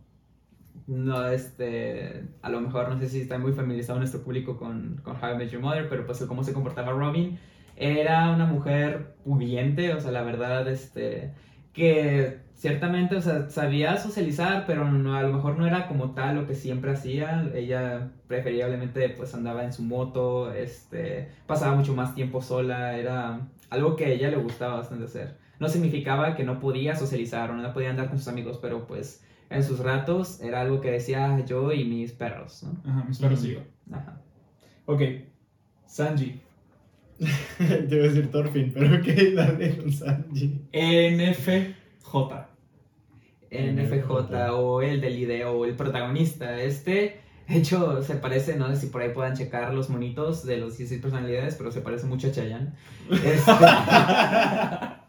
no, 0.91 1.28
este, 1.28 2.24
a 2.43 2.51
lo 2.51 2.61
mejor 2.61 2.88
no 2.88 2.99
sé 2.99 3.09
si 3.09 3.20
está 3.20 3.38
muy 3.38 3.53
familiarizado 3.53 4.01
nuestro 4.01 4.22
público 4.22 4.57
con, 4.57 5.01
con 5.05 5.14
How 5.22 5.34
I 5.34 5.36
Met 5.36 5.51
Your 5.51 5.62
Mother, 5.62 5.88
pero 5.88 6.05
pues 6.05 6.18
cómo 6.24 6.43
se 6.43 6.53
comportaba 6.53 6.91
Robin, 6.91 7.38
era 7.76 8.30
una 8.32 8.47
mujer 8.47 9.14
pudiente, 9.24 9.95
o 9.95 10.01
sea, 10.01 10.11
la 10.11 10.24
verdad, 10.24 10.66
este, 10.66 11.32
que 11.72 12.41
ciertamente, 12.55 13.14
o 13.14 13.22
sea, 13.22 13.49
sabía 13.51 13.99
socializar, 13.99 14.64
pero 14.66 14.84
no, 14.84 15.14
a 15.14 15.22
lo 15.22 15.32
mejor 15.32 15.57
no 15.57 15.66
era 15.66 15.86
como 15.86 16.11
tal 16.11 16.34
lo 16.34 16.47
que 16.49 16.57
siempre 16.57 16.91
hacía, 16.91 17.49
ella 17.55 18.11
preferiblemente 18.26 19.11
pues 19.11 19.32
andaba 19.32 19.64
en 19.64 19.72
su 19.72 19.82
moto, 19.84 20.53
este, 20.53 21.28
pasaba 21.47 21.76
mucho 21.76 21.95
más 21.95 22.16
tiempo 22.16 22.43
sola, 22.43 22.99
era 22.99 23.49
algo 23.70 23.95
que 23.95 24.07
a 24.07 24.09
ella 24.09 24.28
le 24.28 24.38
gustaba 24.38 24.78
bastante 24.78 25.05
hacer. 25.05 25.36
No 25.61 25.68
significaba 25.68 26.34
que 26.34 26.43
no 26.43 26.59
podía 26.59 26.97
socializar 26.97 27.53
o 27.53 27.55
no 27.55 27.72
podía 27.72 27.91
andar 27.91 28.09
con 28.09 28.18
sus 28.18 28.26
amigos, 28.26 28.59
pero 28.61 28.88
pues 28.88 29.22
en 29.51 29.62
sus 29.64 29.80
ratos 29.80 30.40
era 30.40 30.61
algo 30.61 30.80
que 30.80 30.90
decía 30.92 31.44
yo 31.44 31.72
y 31.72 31.84
mis 31.84 32.12
perros, 32.12 32.62
¿no? 32.62 32.80
Ajá, 32.90 33.05
mis 33.07 33.18
perros 33.18 33.40
Ujú. 33.40 33.48
sigo. 33.48 33.62
Ajá. 33.92 34.20
Ok. 34.86 35.03
Sanji. 35.86 36.40
Te 37.59 37.94
iba 37.94 38.05
a 38.05 38.09
decir 38.09 38.30
Thorfinn, 38.30 38.72
pero 38.72 38.96
ok, 38.96 39.07
dale 39.34 39.76
con 39.76 39.92
Sanji. 39.92 40.62
NFJ. 40.72 42.32
NFJ 43.51 44.51
o 44.53 44.80
el 44.82 45.01
del 45.01 45.16
video 45.16 45.53
o 45.59 45.64
el 45.64 45.74
protagonista. 45.74 46.61
Este, 46.62 47.20
de 47.48 47.57
hecho, 47.59 48.01
se 48.03 48.14
parece, 48.14 48.55
no 48.57 48.68
sé 48.68 48.76
si 48.76 48.86
por 48.86 49.03
ahí 49.03 49.11
puedan 49.12 49.34
checar 49.36 49.74
los 49.74 49.90
monitos 49.90 50.46
de 50.46 50.59
los 50.59 50.78
16 50.78 51.03
personalidades, 51.03 51.57
pero 51.57 51.72
se 51.72 51.80
parece 51.80 52.07
mucho 52.07 52.28
a 52.28 52.30
Chayanne. 52.30 52.72
Este, 53.11 53.53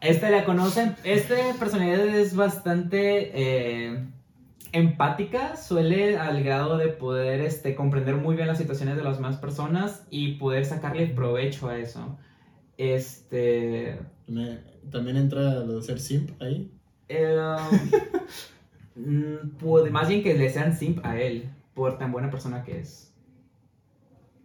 este 0.00 0.30
la 0.30 0.44
conocen. 0.44 0.96
Este 1.04 1.36
personalidad 1.58 2.04
es 2.08 2.34
bastante 2.34 3.30
eh, 3.32 4.04
empática, 4.72 5.56
suele 5.56 6.16
al 6.18 6.42
grado 6.42 6.76
de 6.78 6.88
poder 6.88 7.40
este, 7.40 7.74
comprender 7.74 8.16
muy 8.16 8.34
bien 8.36 8.48
las 8.48 8.58
situaciones 8.58 8.96
de 8.96 9.02
las 9.04 9.16
demás 9.18 9.36
personas 9.36 10.06
y 10.10 10.34
poder 10.34 10.64
sacarle 10.64 11.06
provecho 11.08 11.68
a 11.68 11.78
eso. 11.78 12.18
Este. 12.78 13.98
Me- 14.26 14.58
También 14.90 15.16
entra 15.16 15.40
lo 15.60 15.76
de 15.76 15.82
ser 15.82 16.00
simp 16.00 16.30
ahí. 16.42 16.70
Eh, 17.08 17.36
mm, 18.96 19.56
pues, 19.58 19.90
más 19.92 20.08
bien 20.08 20.22
que 20.22 20.34
le 20.34 20.48
sean 20.50 20.74
simp 20.76 21.04
a 21.04 21.20
él, 21.20 21.50
por 21.74 21.98
tan 21.98 22.10
buena 22.12 22.30
persona 22.30 22.64
que 22.64 22.78
es. 22.80 23.14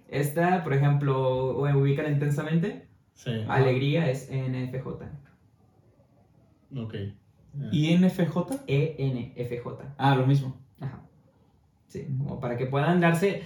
Esta, 0.09 0.63
por 0.63 0.73
ejemplo, 0.73 1.57
ubican 1.59 2.11
intensamente. 2.11 2.87
Sí. 3.13 3.31
Alegría 3.47 4.09
es 4.09 4.29
NFJ. 4.31 4.87
Ok. 6.77 6.95
Ah. 7.59 7.69
¿INFJ? 7.71 8.37
ENFJ. 8.67 9.67
Ah, 9.97 10.15
lo 10.15 10.25
mismo. 10.27 10.55
Ajá. 10.79 11.01
Sí, 11.87 12.05
como 12.17 12.39
para 12.39 12.57
que 12.57 12.65
puedan 12.65 12.99
darse. 12.99 13.43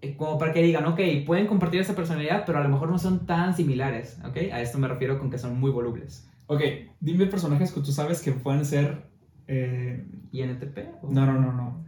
eh, 0.00 0.16
Como 0.16 0.38
para 0.38 0.52
que 0.52 0.62
digan, 0.62 0.84
ok, 0.86 1.00
pueden 1.26 1.46
compartir 1.46 1.80
esa 1.80 1.94
personalidad, 1.94 2.44
pero 2.46 2.58
a 2.58 2.62
lo 2.62 2.68
mejor 2.68 2.90
no 2.90 2.98
son 2.98 3.26
tan 3.26 3.54
similares, 3.56 4.18
¿ok? 4.24 4.36
A 4.52 4.60
esto 4.60 4.78
me 4.78 4.88
refiero 4.88 5.18
con 5.18 5.30
que 5.30 5.38
son 5.38 5.58
muy 5.58 5.70
volubles. 5.70 6.28
Ok, 6.48 6.60
dime 7.00 7.26
personajes 7.26 7.72
que 7.72 7.80
tú 7.80 7.92
sabes 7.92 8.20
que 8.20 8.32
pueden 8.32 8.64
ser. 8.64 9.06
eh, 9.48 10.04
¿INTP? 10.32 10.78
o- 11.02 11.08
no, 11.10 11.26
no, 11.26 11.40
no, 11.40 11.52
no. 11.52 11.84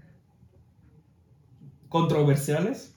Controversiales. 1.88 2.90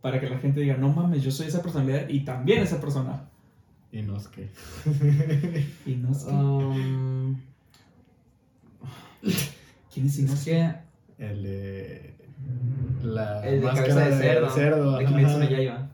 Para 0.00 0.20
que 0.20 0.28
la 0.30 0.38
gente 0.38 0.60
diga, 0.60 0.76
no 0.76 0.90
mames, 0.90 1.22
yo 1.24 1.32
soy 1.32 1.48
esa 1.48 1.62
personalidad 1.62 2.08
y 2.08 2.20
también 2.24 2.62
esa 2.62 2.80
persona. 2.80 3.28
Y 3.90 4.02
no 4.02 4.16
es 4.16 4.28
que. 4.28 4.48
Y 5.86 5.96
no 5.96 6.14
sé. 6.14 6.30
Um, 6.30 7.36
¿Quién 9.92 10.06
es 10.06 10.18
Inosuke? 10.18 10.74
que 11.16 11.26
El 11.26 11.42
de. 11.42 12.14
La 13.02 13.46
El 13.46 13.60
de 13.60 13.66
cabeza 13.66 14.08
de 14.08 14.16
cerdo. 14.18 14.50
cerdo, 14.50 14.96
de. 14.98 15.04
Kimetsu 15.06 15.38
no 15.38 15.48
Yaiba. 15.48 15.88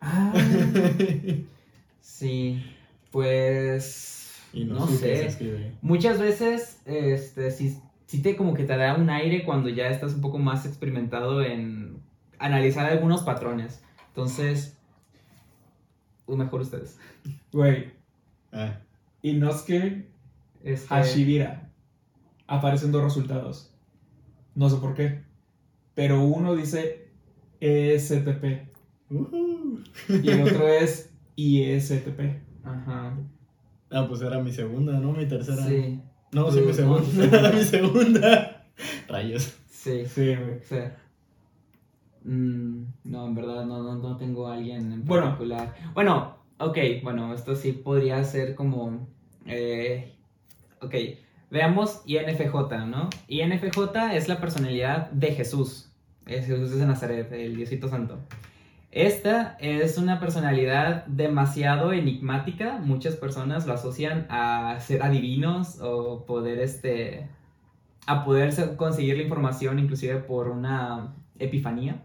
Ah, 0.00 0.32
Sí, 2.00 2.62
pues. 3.10 4.32
no, 4.54 4.86
sé. 4.86 5.30
se. 5.30 5.72
Muchas 5.82 6.18
veces, 6.20 6.80
este, 6.84 7.50
sí, 7.50 7.78
sí 8.06 8.22
te 8.22 8.36
como 8.36 8.54
que 8.54 8.64
te 8.64 8.76
da 8.76 8.94
un 8.94 9.10
aire 9.10 9.44
cuando 9.44 9.68
ya 9.68 9.88
estás 9.88 10.14
un 10.14 10.20
poco 10.20 10.38
más 10.38 10.66
experimentado 10.66 11.42
en 11.42 11.98
analizar 12.38 12.86
algunos 12.86 13.22
patrones. 13.22 13.82
Entonces, 14.08 14.76
o 16.26 16.36
mejor 16.36 16.60
ustedes. 16.62 16.98
güey. 17.52 17.90
Ah, 18.52 18.78
Inosuke 19.22 20.06
Este, 20.62 20.86
Hashibira. 20.88 21.68
Aparecen 22.46 22.92
dos 22.92 23.02
resultados. 23.02 23.72
No 24.54 24.68
sé 24.70 24.76
por 24.76 24.94
qué. 24.94 25.22
Pero 25.94 26.22
uno 26.24 26.54
dice 26.54 27.08
ESTP 27.60 28.44
y 30.22 30.28
el 30.30 30.42
otro 30.42 30.68
es 30.80 31.12
ISTP. 31.36 32.20
Ajá. 32.64 33.16
Ah, 33.90 34.06
pues 34.08 34.20
era 34.22 34.40
mi 34.40 34.52
segunda, 34.52 34.98
¿no? 34.98 35.12
Mi 35.12 35.26
tercera. 35.26 35.64
Sí, 35.66 36.00
No, 36.32 36.50
sí, 36.50 36.60
mi 36.60 36.66
no, 36.68 36.72
segunda. 36.74 37.04
segunda. 37.04 37.38
Era 37.38 37.52
mi 37.52 37.64
segunda. 37.64 38.66
Rayos. 39.08 39.54
sí. 39.70 40.04
Sí, 40.06 40.34
güey. 40.34 40.60
Sí. 40.62 40.76
Mm, 42.24 42.84
no, 43.04 43.26
en 43.26 43.34
verdad 43.34 43.66
no, 43.66 43.82
no, 43.82 43.96
no 43.96 44.16
tengo 44.16 44.48
a 44.48 44.54
alguien 44.54 44.90
en 44.92 45.04
Bueno. 45.04 45.26
particular. 45.26 45.74
Bueno, 45.94 46.36
ok, 46.58 46.78
bueno, 47.02 47.34
esto 47.34 47.54
sí 47.54 47.72
podría 47.72 48.22
ser 48.24 48.54
como... 48.54 49.06
eh, 49.46 50.14
ok, 50.80 50.94
veamos 51.54 52.02
INFJ, 52.06 52.84
¿no? 52.86 53.08
INFJ 53.28 53.78
es 54.14 54.28
la 54.28 54.40
personalidad 54.40 55.08
de 55.12 55.28
Jesús. 55.32 55.88
Es 56.26 56.46
Jesús 56.46 56.76
de 56.76 56.84
Nazaret, 56.84 57.30
el 57.32 57.54
Diosito 57.54 57.88
Santo. 57.88 58.18
Esta 58.90 59.56
es 59.60 59.96
una 59.96 60.18
personalidad 60.18 61.06
demasiado 61.06 61.92
enigmática. 61.92 62.78
Muchas 62.82 63.14
personas 63.14 63.66
lo 63.68 63.72
asocian 63.72 64.26
a 64.30 64.78
ser 64.80 65.02
adivinos 65.04 65.78
o 65.80 66.26
poder 66.26 66.58
este 66.58 67.28
a 68.06 68.24
poder 68.24 68.52
se- 68.52 68.76
conseguir 68.76 69.16
la 69.16 69.22
información 69.22 69.78
inclusive 69.78 70.16
por 70.16 70.48
una 70.48 71.14
epifanía. 71.38 72.02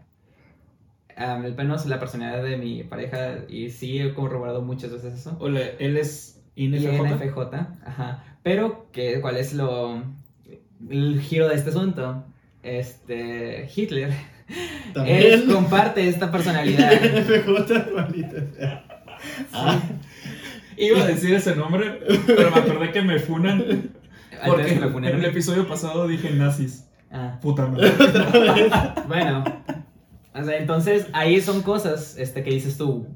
Am, 1.16 1.44
el 1.44 1.54
menos 1.56 1.86
la 1.86 1.98
personalidad 1.98 2.42
de 2.44 2.56
mi 2.56 2.84
pareja 2.84 3.38
y 3.48 3.70
sí 3.70 3.98
he 4.00 4.14
corroborado 4.14 4.62
muchas 4.62 4.92
veces 4.92 5.12
eso. 5.14 5.36
Hola, 5.40 5.60
él 5.80 5.96
es 5.96 6.40
INFJ. 6.54 7.02
NFJ, 7.02 7.38
ajá. 7.84 8.29
Pero, 8.42 8.88
¿qué, 8.92 9.20
¿cuál 9.20 9.36
es 9.36 9.52
lo 9.52 10.02
el 10.88 11.20
giro 11.20 11.48
de 11.48 11.54
este 11.54 11.70
asunto? 11.70 12.24
Este, 12.62 13.68
Hitler 13.74 14.12
Él 15.06 15.48
comparte 15.52 16.08
esta 16.08 16.30
personalidad. 16.30 16.92
FJ, 16.92 17.92
maldita 17.94 18.36
sea. 18.54 18.84
Ah, 19.52 19.80
Iba 20.76 21.02
a 21.02 21.06
decir 21.06 21.34
ese 21.34 21.54
nombre, 21.54 22.00
pero 22.26 22.50
me 22.50 22.56
acordé 22.56 22.90
que 22.90 23.02
me 23.02 23.18
funan. 23.18 23.62
Porque 24.46 24.74
me 24.74 24.86
en 24.86 24.92
funaron. 24.92 25.20
el 25.20 25.26
episodio 25.26 25.68
pasado 25.68 26.08
dije 26.08 26.30
nazis. 26.30 26.86
Ah. 27.12 27.38
Puta 27.42 27.66
madre. 27.66 27.92
Bueno, 29.06 29.44
o 30.32 30.42
sea, 30.42 30.56
entonces 30.56 31.08
ahí 31.12 31.42
son 31.42 31.60
cosas 31.60 32.16
este, 32.16 32.42
que 32.42 32.50
dices 32.50 32.78
tú, 32.78 33.06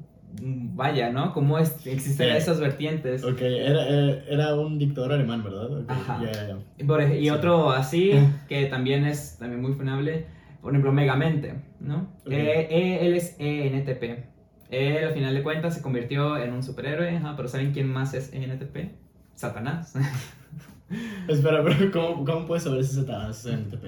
vaya, 0.41 1.11
¿no? 1.11 1.33
¿Cómo 1.33 1.59
es- 1.59 1.85
existen 1.87 2.29
Sí. 2.31 2.35
esas 2.37 2.59
vertientes? 2.59 3.23
ok, 3.23 3.41
era, 3.41 3.85
era, 4.27 4.55
un 4.55 4.77
dictador 4.79 5.13
alemán, 5.13 5.43
¿verdad? 5.43 5.69
Ajá. 5.87 6.19
Y 6.77 7.23
Sí. 7.23 7.29
otro 7.29 7.71
así, 7.71 8.11
que 8.49 8.65
también 8.65 9.05
es 9.05 9.37
también 9.37 9.61
muy 9.61 9.73
funable, 9.73 10.25
por 10.61 10.71
ejemplo, 10.73 10.91
Megamente, 10.91 11.55
¿no? 11.79 12.09
Ok. 12.25 12.31
Eh, 12.31 12.67
eh, 12.69 12.99
él 13.07 13.13
es 13.15 13.35
ENTP. 13.39 14.25
Él, 14.71 15.03
al 15.05 15.13
final 15.13 15.33
de 15.35 15.43
cuentas, 15.43 15.75
se 15.75 15.81
convirtió 15.81 16.37
en 16.37 16.51
un 16.51 16.63
superhéroe, 16.63 17.21
pero 17.37 17.47
¿saben 17.47 17.71
quién 17.71 17.87
más 17.87 18.13
es 18.13 18.33
ENTP? 18.33 18.95
Satanás. 19.35 19.93
Espera, 21.27 21.63
pero 21.63 21.91
¿cómo, 21.91 22.25
¿cómo 22.25 22.45
puedes 22.45 22.63
saber 22.63 22.83
si 22.83 22.95
Satanás 22.95 23.45
es 23.45 23.53
NTP? 23.53 23.85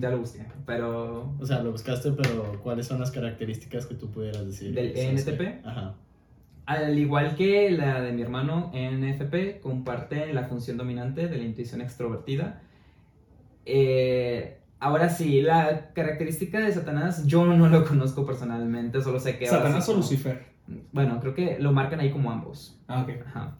Ya 0.00 0.10
lo 0.10 0.18
busqué, 0.18 0.44
pero... 0.66 1.34
O 1.38 1.46
sea, 1.46 1.62
lo 1.62 1.72
buscaste, 1.72 2.12
pero 2.12 2.60
¿cuáles 2.62 2.86
son 2.86 3.00
las 3.00 3.10
características 3.10 3.86
que 3.86 3.94
tú 3.94 4.10
pudieras 4.10 4.44
decir? 4.44 4.74
¿Del 4.74 4.96
ENTP? 4.96 5.64
Ajá. 5.64 5.94
Al 6.66 6.98
igual 6.98 7.36
que 7.36 7.70
la 7.70 8.00
de 8.00 8.12
mi 8.12 8.22
hermano 8.22 8.72
NFP, 8.74 9.60
comparte 9.60 10.32
la 10.32 10.44
función 10.44 10.76
dominante 10.76 11.28
de 11.28 11.36
la 11.36 11.44
intuición 11.44 11.80
extrovertida. 11.80 12.62
Eh, 13.64 14.58
ahora 14.78 15.08
sí, 15.08 15.40
la 15.40 15.92
característica 15.92 16.60
de 16.60 16.72
Satanás, 16.72 17.26
yo 17.26 17.46
no 17.46 17.68
lo 17.68 17.84
conozco 17.84 18.26
personalmente, 18.26 19.00
solo 19.02 19.20
sé 19.20 19.38
que... 19.38 19.46
¿Satanás 19.46 19.86
sí 19.86 19.92
o 19.92 19.96
Lucifer? 19.96 20.44
Bueno, 20.92 21.20
creo 21.20 21.34
que 21.34 21.58
lo 21.58 21.72
marcan 21.72 22.00
ahí 22.00 22.10
como 22.10 22.30
ambos. 22.30 22.78
Ah, 22.86 23.02
ok. 23.02 23.26
Ajá. 23.26 23.56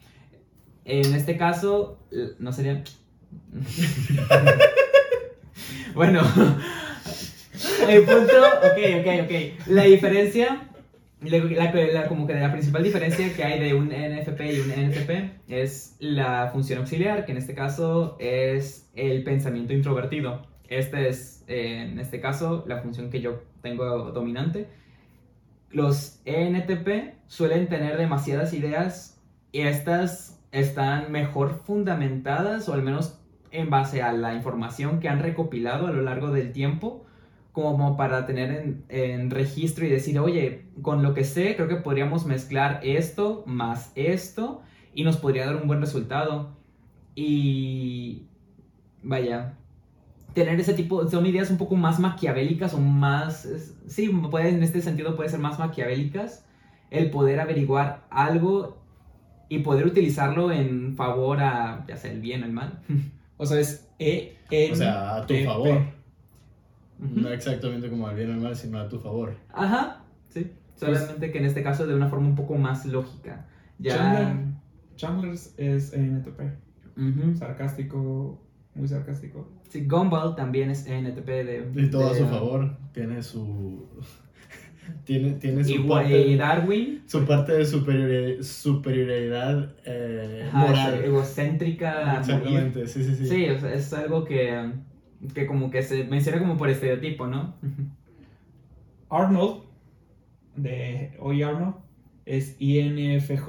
En 0.84 1.14
este 1.14 1.36
caso, 1.36 1.98
no 2.38 2.52
sería... 2.52 2.82
bueno, 5.94 6.20
el 7.88 8.02
punto, 8.02 8.32
ok, 8.62 9.00
ok, 9.00 9.24
ok. 9.24 9.66
La 9.68 9.82
diferencia, 9.84 10.68
la, 11.22 11.38
la- 11.72 12.06
como 12.08 12.26
que 12.26 12.34
la 12.34 12.52
principal 12.52 12.82
diferencia 12.82 13.32
que 13.34 13.44
hay 13.44 13.60
de 13.60 13.74
un 13.74 13.88
NFP 13.88 14.40
y 14.52 14.60
un 14.60 14.70
NFP 14.70 15.10
es 15.48 15.96
la 15.98 16.48
función 16.52 16.80
auxiliar, 16.80 17.24
que 17.26 17.32
en 17.32 17.38
este 17.38 17.54
caso 17.54 18.16
es 18.20 18.90
el 18.94 19.22
pensamiento 19.24 19.72
introvertido. 19.72 20.46
Este 20.68 21.08
es, 21.08 21.44
eh, 21.48 21.88
en 21.90 21.98
este 21.98 22.20
caso, 22.20 22.64
la 22.68 22.78
función 22.80 23.10
que 23.10 23.20
yo 23.20 23.42
tengo 23.62 24.12
dominante. 24.12 24.68
Los 25.70 26.20
ENTP 26.24 27.14
suelen 27.28 27.68
tener 27.68 27.96
demasiadas 27.96 28.52
ideas 28.54 29.20
y 29.52 29.60
estas 29.62 30.40
están 30.52 31.12
mejor 31.12 31.60
fundamentadas 31.64 32.68
o 32.68 32.74
al 32.74 32.82
menos 32.82 33.19
en 33.52 33.70
base 33.70 34.02
a 34.02 34.12
la 34.12 34.34
información 34.34 35.00
que 35.00 35.08
han 35.08 35.20
recopilado 35.20 35.86
a 35.86 35.92
lo 35.92 36.02
largo 36.02 36.30
del 36.30 36.52
tiempo 36.52 37.04
como 37.52 37.96
para 37.96 38.26
tener 38.26 38.50
en, 38.50 38.84
en 38.88 39.30
registro 39.30 39.84
y 39.84 39.88
decir, 39.88 40.18
oye, 40.18 40.66
con 40.82 41.02
lo 41.02 41.14
que 41.14 41.24
sé 41.24 41.56
creo 41.56 41.68
que 41.68 41.76
podríamos 41.76 42.24
mezclar 42.24 42.80
esto 42.82 43.42
más 43.46 43.92
esto 43.96 44.62
y 44.94 45.04
nos 45.04 45.16
podría 45.16 45.46
dar 45.46 45.56
un 45.56 45.66
buen 45.66 45.80
resultado. 45.80 46.50
Y 47.14 48.26
vaya, 49.02 49.54
tener 50.34 50.58
ese 50.60 50.74
tipo, 50.74 51.08
son 51.08 51.26
ideas 51.26 51.50
un 51.50 51.58
poco 51.58 51.76
más 51.76 51.98
maquiavélicas 51.98 52.74
o 52.74 52.78
más, 52.78 53.48
sí, 53.86 54.08
puede, 54.08 54.50
en 54.50 54.62
este 54.62 54.80
sentido 54.80 55.16
puede 55.16 55.28
ser 55.28 55.40
más 55.40 55.58
maquiavélicas, 55.58 56.44
el 56.90 57.10
poder 57.10 57.40
averiguar 57.40 58.06
algo 58.10 58.78
y 59.48 59.60
poder 59.60 59.86
utilizarlo 59.86 60.52
en 60.52 60.96
favor 60.96 61.40
a, 61.40 61.84
ya 61.88 61.96
sea 61.96 62.12
el 62.12 62.20
bien 62.20 62.42
o 62.42 62.46
el 62.46 62.52
mal. 62.52 62.80
O 63.40 63.46
sea, 63.46 63.58
es 63.58 63.88
E, 63.98 64.36
N. 64.50 64.72
O 64.72 64.76
sea, 64.76 65.16
a 65.16 65.20
tu 65.22 65.28
T, 65.28 65.40
P. 65.40 65.46
favor. 65.46 65.80
No 66.98 67.30
exactamente 67.30 67.88
como 67.88 68.06
al 68.06 68.14
bien 68.14 68.28
o 68.28 68.34
al 68.34 68.40
mal, 68.40 68.54
sino 68.54 68.78
a 68.78 68.86
tu 68.86 68.98
favor. 68.98 69.34
Ajá, 69.48 70.04
sí, 70.28 70.52
solamente 70.74 71.32
que 71.32 71.38
en 71.38 71.46
este 71.46 71.62
caso 71.62 71.86
de 71.86 71.94
una 71.94 72.10
forma 72.10 72.26
un 72.26 72.34
poco 72.34 72.56
más 72.56 72.84
lógica. 72.84 73.46
Ya... 73.78 73.96
Chandler. 73.96 74.36
Chandler 74.96 75.32
es 75.56 75.94
ENTP. 75.94 76.38
Sarcástico, 77.38 78.38
muy 78.74 78.86
sarcástico. 78.86 79.48
Sí, 79.70 79.86
Gumball 79.88 80.36
también 80.36 80.70
es 80.70 80.86
NTP 80.86 81.26
de... 81.26 81.72
Y 81.76 81.88
todo 81.88 82.10
a 82.10 82.14
su 82.14 82.26
favor. 82.26 82.76
Tiene 82.92 83.22
su. 83.22 83.88
Tiene, 85.04 85.32
tiene 85.32 85.64
su 85.64 85.72
Y, 85.72 85.78
parte. 85.80 86.26
y 86.28 86.36
Darwin, 86.36 87.02
Su 87.06 87.24
parte 87.26 87.52
de 87.52 87.64
superiori- 87.64 88.42
superioridad 88.42 89.74
eh, 89.84 90.44
ajá, 90.48 90.58
moral. 90.66 91.04
egocéntrica. 91.04 92.18
Exactamente, 92.20 92.86
sí, 92.86 93.04
sí, 93.04 93.14
sí. 93.16 93.26
Sí, 93.26 93.48
o 93.50 93.58
sea, 93.58 93.72
es 93.74 93.92
algo 93.92 94.24
que, 94.24 94.72
que 95.34 95.46
como 95.46 95.70
que 95.70 95.82
se 95.82 96.04
menciona 96.04 96.38
como 96.38 96.56
por 96.56 96.68
estereotipo, 96.70 97.26
¿no? 97.26 97.54
Arnold, 99.08 99.62
de 100.56 101.16
Hoy 101.20 101.42
Arnold, 101.42 101.74
es 102.26 102.56
INFJ. 102.60 103.48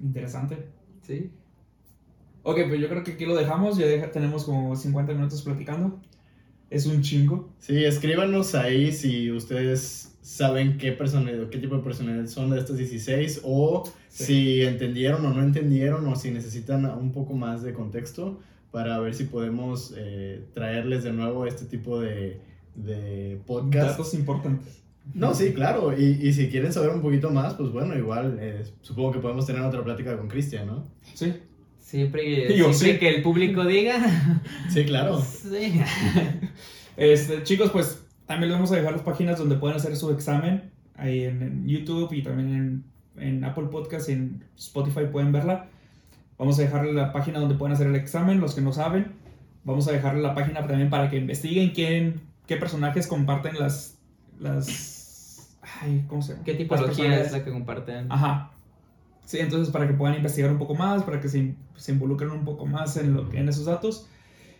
Interesante. 0.00 0.68
Sí. 1.02 1.30
Ok, 2.42 2.58
pues 2.68 2.80
yo 2.80 2.88
creo 2.88 3.02
que 3.02 3.12
aquí 3.12 3.24
lo 3.24 3.34
dejamos. 3.34 3.78
Ya 3.78 3.86
deja- 3.86 4.10
tenemos 4.10 4.44
como 4.44 4.76
50 4.76 5.14
minutos 5.14 5.42
platicando. 5.42 6.00
Es 6.74 6.86
un 6.86 7.02
chingo. 7.02 7.48
Sí, 7.60 7.84
escríbanos 7.84 8.54
ahí 8.54 8.92
si 8.92 9.30
ustedes 9.30 10.16
saben 10.22 10.78
qué 10.78 10.92
personalidad, 10.92 11.48
qué 11.50 11.58
tipo 11.58 11.76
de 11.76 11.82
personalidad 11.82 12.26
son 12.26 12.50
de 12.50 12.58
estas 12.58 12.76
16 12.78 13.40
o 13.44 13.84
Sí. 14.08 14.24
si 14.24 14.62
entendieron 14.62 15.24
o 15.26 15.34
no 15.34 15.42
entendieron 15.42 16.06
o 16.06 16.14
si 16.16 16.30
necesitan 16.30 16.84
un 16.86 17.10
poco 17.12 17.34
más 17.34 17.62
de 17.62 17.72
contexto 17.72 18.40
para 18.70 18.98
ver 19.00 19.14
si 19.14 19.24
podemos 19.24 19.92
eh, 19.96 20.44
traerles 20.54 21.02
de 21.04 21.12
nuevo 21.12 21.46
este 21.46 21.64
tipo 21.66 22.00
de, 22.00 22.40
de 22.74 23.40
podcast. 23.46 23.90
Datos 23.90 24.14
importantes. 24.14 24.82
No, 25.12 25.34
sí, 25.34 25.52
claro. 25.52 25.92
Y, 25.98 26.04
y 26.26 26.32
si 26.32 26.48
quieren 26.48 26.72
saber 26.72 26.90
un 26.90 27.02
poquito 27.02 27.30
más, 27.30 27.54
pues 27.54 27.70
bueno, 27.70 27.96
igual 27.96 28.38
eh, 28.40 28.64
supongo 28.82 29.12
que 29.12 29.18
podemos 29.18 29.46
tener 29.46 29.62
otra 29.62 29.84
plática 29.84 30.16
con 30.16 30.28
Cristian, 30.28 30.66
¿no? 30.66 30.84
Sí. 31.12 31.34
Siempre, 31.94 32.48
Yo 32.58 32.72
siempre 32.72 32.92
sí. 32.94 32.98
que 32.98 33.08
el 33.14 33.22
público 33.22 33.64
diga. 33.64 34.42
Sí, 34.68 34.84
claro. 34.84 35.20
Sí. 35.22 35.80
Este, 36.96 37.42
chicos, 37.42 37.70
pues 37.72 38.04
también 38.24 38.50
les 38.50 38.56
vamos 38.56 38.70
a 38.70 38.76
dejar 38.76 38.92
las 38.92 39.02
páginas 39.02 39.36
donde 39.36 39.56
pueden 39.56 39.76
hacer 39.76 39.96
su 39.96 40.12
examen. 40.12 40.70
Ahí 40.96 41.24
en, 41.24 41.42
en 41.42 41.66
YouTube 41.66 42.12
y 42.12 42.22
también 42.22 42.84
en, 43.16 43.20
en 43.20 43.44
Apple 43.44 43.64
Podcast 43.64 44.08
y 44.08 44.12
en 44.12 44.44
Spotify 44.56 45.06
pueden 45.10 45.32
verla. 45.32 45.66
Vamos 46.38 46.56
a 46.60 46.62
dejarle 46.62 46.92
la 46.92 47.12
página 47.12 47.40
donde 47.40 47.56
pueden 47.56 47.74
hacer 47.74 47.88
el 47.88 47.96
examen, 47.96 48.40
los 48.40 48.54
que 48.54 48.60
no 48.60 48.72
saben. 48.72 49.12
Vamos 49.64 49.88
a 49.88 49.92
dejarle 49.92 50.22
la 50.22 50.36
página 50.36 50.64
también 50.68 50.88
para 50.88 51.10
que 51.10 51.16
investiguen 51.16 51.70
quién, 51.70 52.20
qué 52.46 52.56
personajes 52.56 53.08
comparten 53.08 53.58
las... 53.58 53.98
las 54.38 55.56
ay, 55.80 56.04
¿cómo 56.06 56.22
se 56.22 56.34
llama? 56.34 56.44
¿Qué 56.44 56.54
tipología 56.54 57.20
es 57.20 57.32
la 57.32 57.44
que 57.44 57.50
comparten? 57.50 58.06
Ajá. 58.10 58.53
Sí, 59.24 59.38
entonces 59.38 59.72
para 59.72 59.86
que 59.86 59.94
puedan 59.94 60.16
investigar 60.16 60.50
un 60.50 60.58
poco 60.58 60.74
más, 60.74 61.02
para 61.02 61.20
que 61.20 61.28
se, 61.28 61.54
se 61.76 61.92
involucren 61.92 62.30
un 62.30 62.44
poco 62.44 62.66
más 62.66 62.96
en, 62.96 63.14
lo, 63.14 63.32
en 63.32 63.48
esos 63.48 63.64
datos. 63.64 64.08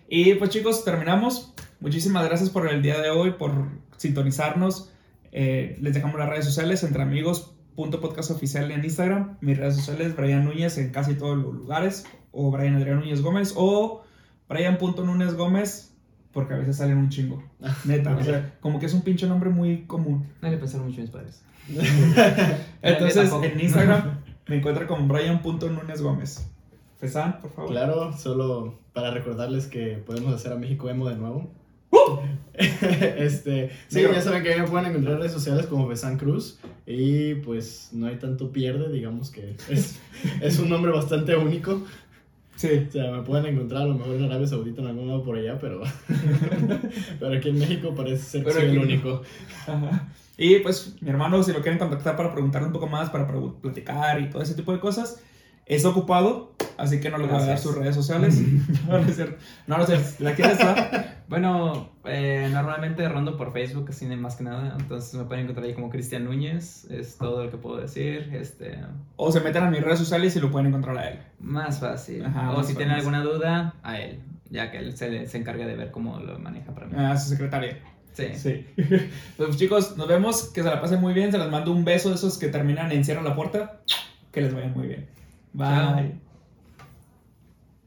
Y 0.09 0.35
pues 0.35 0.51
chicos, 0.51 0.85
terminamos. 0.85 1.53
Muchísimas 1.81 2.25
gracias 2.27 2.51
por 2.51 2.69
el 2.69 2.83
día 2.83 3.01
de 3.01 3.11
hoy, 3.11 3.33
por 3.33 3.69
sintonizarnos. 3.97 4.91
Eh, 5.33 5.77
les 5.81 5.95
dejamos 5.95 6.19
las 6.19 6.29
redes 6.29 6.45
sociales 6.45 6.83
entre 6.83 7.03
amigos. 7.03 7.55
Punto 7.75 8.01
podcast 8.01 8.31
oficial 8.31 8.71
en 8.71 8.85
Instagram. 8.85 9.39
Mis 9.41 9.59
redes 9.59 9.77
sociales, 9.77 10.15
Brian 10.17 10.45
Núñez 10.45 10.79
en 10.79 10.91
casi 10.91 11.15
todos 11.15 11.37
los 11.37 11.55
lugares. 11.55 12.07
O 12.33 12.51
Brian 12.51 12.77
Adrián 12.77 13.01
Núñez 13.01 13.21
Gómez. 13.21 13.53
O 13.57 14.05
Brian.Núñez 14.49 15.35
Gómez. 15.35 15.95
Porque 16.33 16.55
a 16.55 16.57
veces 16.59 16.77
salen 16.77 16.99
un 16.99 17.09
chingo. 17.09 17.43
Neta. 17.85 18.17
O 18.17 18.23
sea, 18.23 18.55
como 18.61 18.79
que 18.79 18.87
es 18.87 18.95
un 18.95 19.03
pinche 19.03 19.27
nombre 19.27 19.51
muy 19.51 19.83
común. 19.83 20.27
No 20.41 20.49
le 20.49 20.57
pensaron 20.57 20.87
mucho 20.87 21.01
mis 21.01 21.11
padres. 21.11 21.43
Entonces, 22.83 23.31
en 23.43 23.61
Instagram 23.61 24.24
me 24.47 24.57
encuentro 24.57 24.86
como 24.86 25.07
Brian.Núñez 25.07 26.03
Gómez. 26.03 26.51
Fesan, 26.99 27.40
por 27.40 27.51
favor. 27.51 27.70
Claro, 27.70 28.12
solo 28.16 28.78
para 28.92 29.11
recordarles 29.11 29.66
que 29.66 30.03
podemos 30.07 30.32
hacer 30.32 30.53
a 30.53 30.57
México 30.57 30.88
emo 30.88 31.09
de 31.09 31.16
nuevo. 31.16 31.51
este, 32.55 33.70
sí, 33.88 33.97
Negro. 33.97 34.12
ya 34.14 34.20
saben 34.20 34.42
que 34.42 34.53
ahí 34.53 34.61
me 34.61 34.68
pueden 34.68 34.90
encontrar 34.90 35.14
en 35.14 35.20
redes 35.20 35.32
sociales 35.32 35.66
como 35.66 35.86
Besan 35.86 36.18
Cruz 36.18 36.59
y 36.86 37.34
pues 37.36 37.90
no 37.92 38.07
hay 38.07 38.16
tanto 38.16 38.51
pierde, 38.53 38.92
digamos 38.92 39.30
que 39.30 39.57
es, 39.68 39.99
es 40.40 40.59
un 40.59 40.68
nombre 40.68 40.92
bastante 40.92 41.36
único. 41.36 41.82
Sí. 42.57 42.86
O 42.88 42.92
sea, 42.92 43.11
me 43.11 43.22
pueden 43.22 43.47
encontrar 43.47 43.82
a 43.82 43.86
lo 43.86 43.95
mejor 43.95 44.14
en 44.14 44.24
Arabia 44.24 44.47
Saudita 44.47 44.80
en 44.80 44.88
algún 44.88 45.09
lado 45.09 45.24
por 45.24 45.36
allá, 45.36 45.59
pero, 45.59 45.82
pero 47.18 47.36
aquí 47.36 47.49
en 47.49 47.59
México 47.59 47.92
parece 47.97 48.22
ser 48.22 48.45
que 48.45 48.53
soy 48.53 48.66
el 48.66 48.78
único. 48.78 49.22
Ajá. 49.66 50.09
Y 50.37 50.59
pues, 50.61 50.97
mi 51.01 51.11
hermano, 51.11 51.43
si 51.43 51.53
lo 51.53 51.61
quieren 51.62 51.78
contactar 51.78 52.16
para 52.16 52.32
preguntarle 52.32 52.68
un 52.68 52.72
poco 52.72 52.87
más, 52.87 53.11
para 53.11 53.26
platicar 53.61 54.20
y 54.20 54.30
todo 54.30 54.43
ese 54.43 54.55
tipo 54.55 54.72
de 54.72 54.80
cosas, 54.80 55.22
es 55.66 55.85
ocupado, 55.85 56.55
Así 56.76 57.01
que 57.01 57.11
no 57.11 57.18
les 57.18 57.30
voy 57.30 57.41
a 57.41 57.47
dar 57.47 57.59
sus 57.59 57.76
redes 57.76 57.95
sociales. 57.95 58.41
no, 58.89 58.99
no 58.99 59.07
es 59.07 59.16
cierto. 59.16 59.37
No, 59.66 59.78
no 59.78 59.87
sé. 59.87 59.99
¿La 60.22 60.35
quieres 60.35 60.59
dar? 60.64 61.22
Bueno, 61.28 61.91
eh, 62.05 62.49
normalmente 62.53 63.09
rondo 63.09 63.37
por 63.37 63.53
Facebook, 63.53 63.87
así 63.91 64.07
de 64.07 64.16
más 64.16 64.37
que 64.37 64.45
nada. 64.45 64.76
Entonces 64.78 65.14
me 65.14 65.24
pueden 65.24 65.45
encontrar 65.45 65.66
ahí 65.66 65.74
como 65.74 65.91
Cristian 65.91 66.24
Núñez. 66.24 66.85
Es 66.91 67.16
todo 67.16 67.45
lo 67.45 67.51
que 67.51 67.57
puedo 67.57 67.76
decir. 67.78 68.30
Este, 68.32 68.78
O 69.16 69.30
se 69.32 69.41
meten 69.41 69.64
a 69.64 69.70
mis 69.70 69.82
redes 69.82 69.99
sociales 69.99 70.35
y 70.37 70.41
lo 70.41 70.51
pueden 70.51 70.68
encontrar 70.68 70.99
a 70.99 71.09
él. 71.09 71.18
más 71.39 71.80
fácil. 71.80 72.24
Ajá, 72.24 72.53
o 72.53 72.59
más 72.59 72.66
si 72.66 72.74
tienen 72.74 72.95
alguna 72.95 73.22
duda, 73.22 73.74
a 73.82 73.99
él. 74.01 74.20
Ya 74.51 74.70
que 74.70 74.78
él 74.78 74.97
se, 74.97 75.26
se 75.26 75.39
encarga 75.39 75.66
de 75.66 75.74
ver 75.74 75.91
cómo 75.91 76.18
lo 76.20 76.39
maneja 76.39 76.72
para 76.72 76.87
mí. 76.87 76.95
A 76.97 77.16
su 77.16 77.30
secretaria. 77.30 77.78
Sí. 78.15 78.27
Sí. 78.35 78.67
Pues 79.37 79.57
chicos, 79.57 79.97
nos 79.97 80.09
vemos. 80.09 80.45
Que 80.45 80.62
se 80.62 80.69
la 80.69 80.81
pasen 80.81 81.01
muy 81.01 81.12
bien. 81.12 81.31
Se 81.31 81.39
les 81.39 81.51
mando 81.51 81.73
un 81.73 81.85
beso 81.85 82.09
de 82.09 82.15
esos 82.15 82.39
que 82.39 82.49
terminan 82.49 82.91
en 82.93 83.05
cierra 83.05 83.23
la 83.23 83.35
puerta. 83.35 83.81
Que 84.33 84.41
les 84.41 84.55
vaya 84.55 84.69
muy 84.69 84.89
bien. 84.89 85.07
Bye. 85.53 85.69
Chao. 85.69 86.12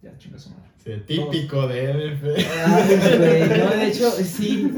Ya, 0.02 0.18
chingas 0.18 0.44
su 0.44 0.50
madre. 0.52 0.68
Sí, 0.84 0.92
típico 1.06 1.68
de. 1.68 2.18
Ay, 2.66 3.18
güey, 3.18 3.60
no, 3.60 3.70
de 3.72 3.88
hecho, 3.88 4.12
sí, 4.12 4.72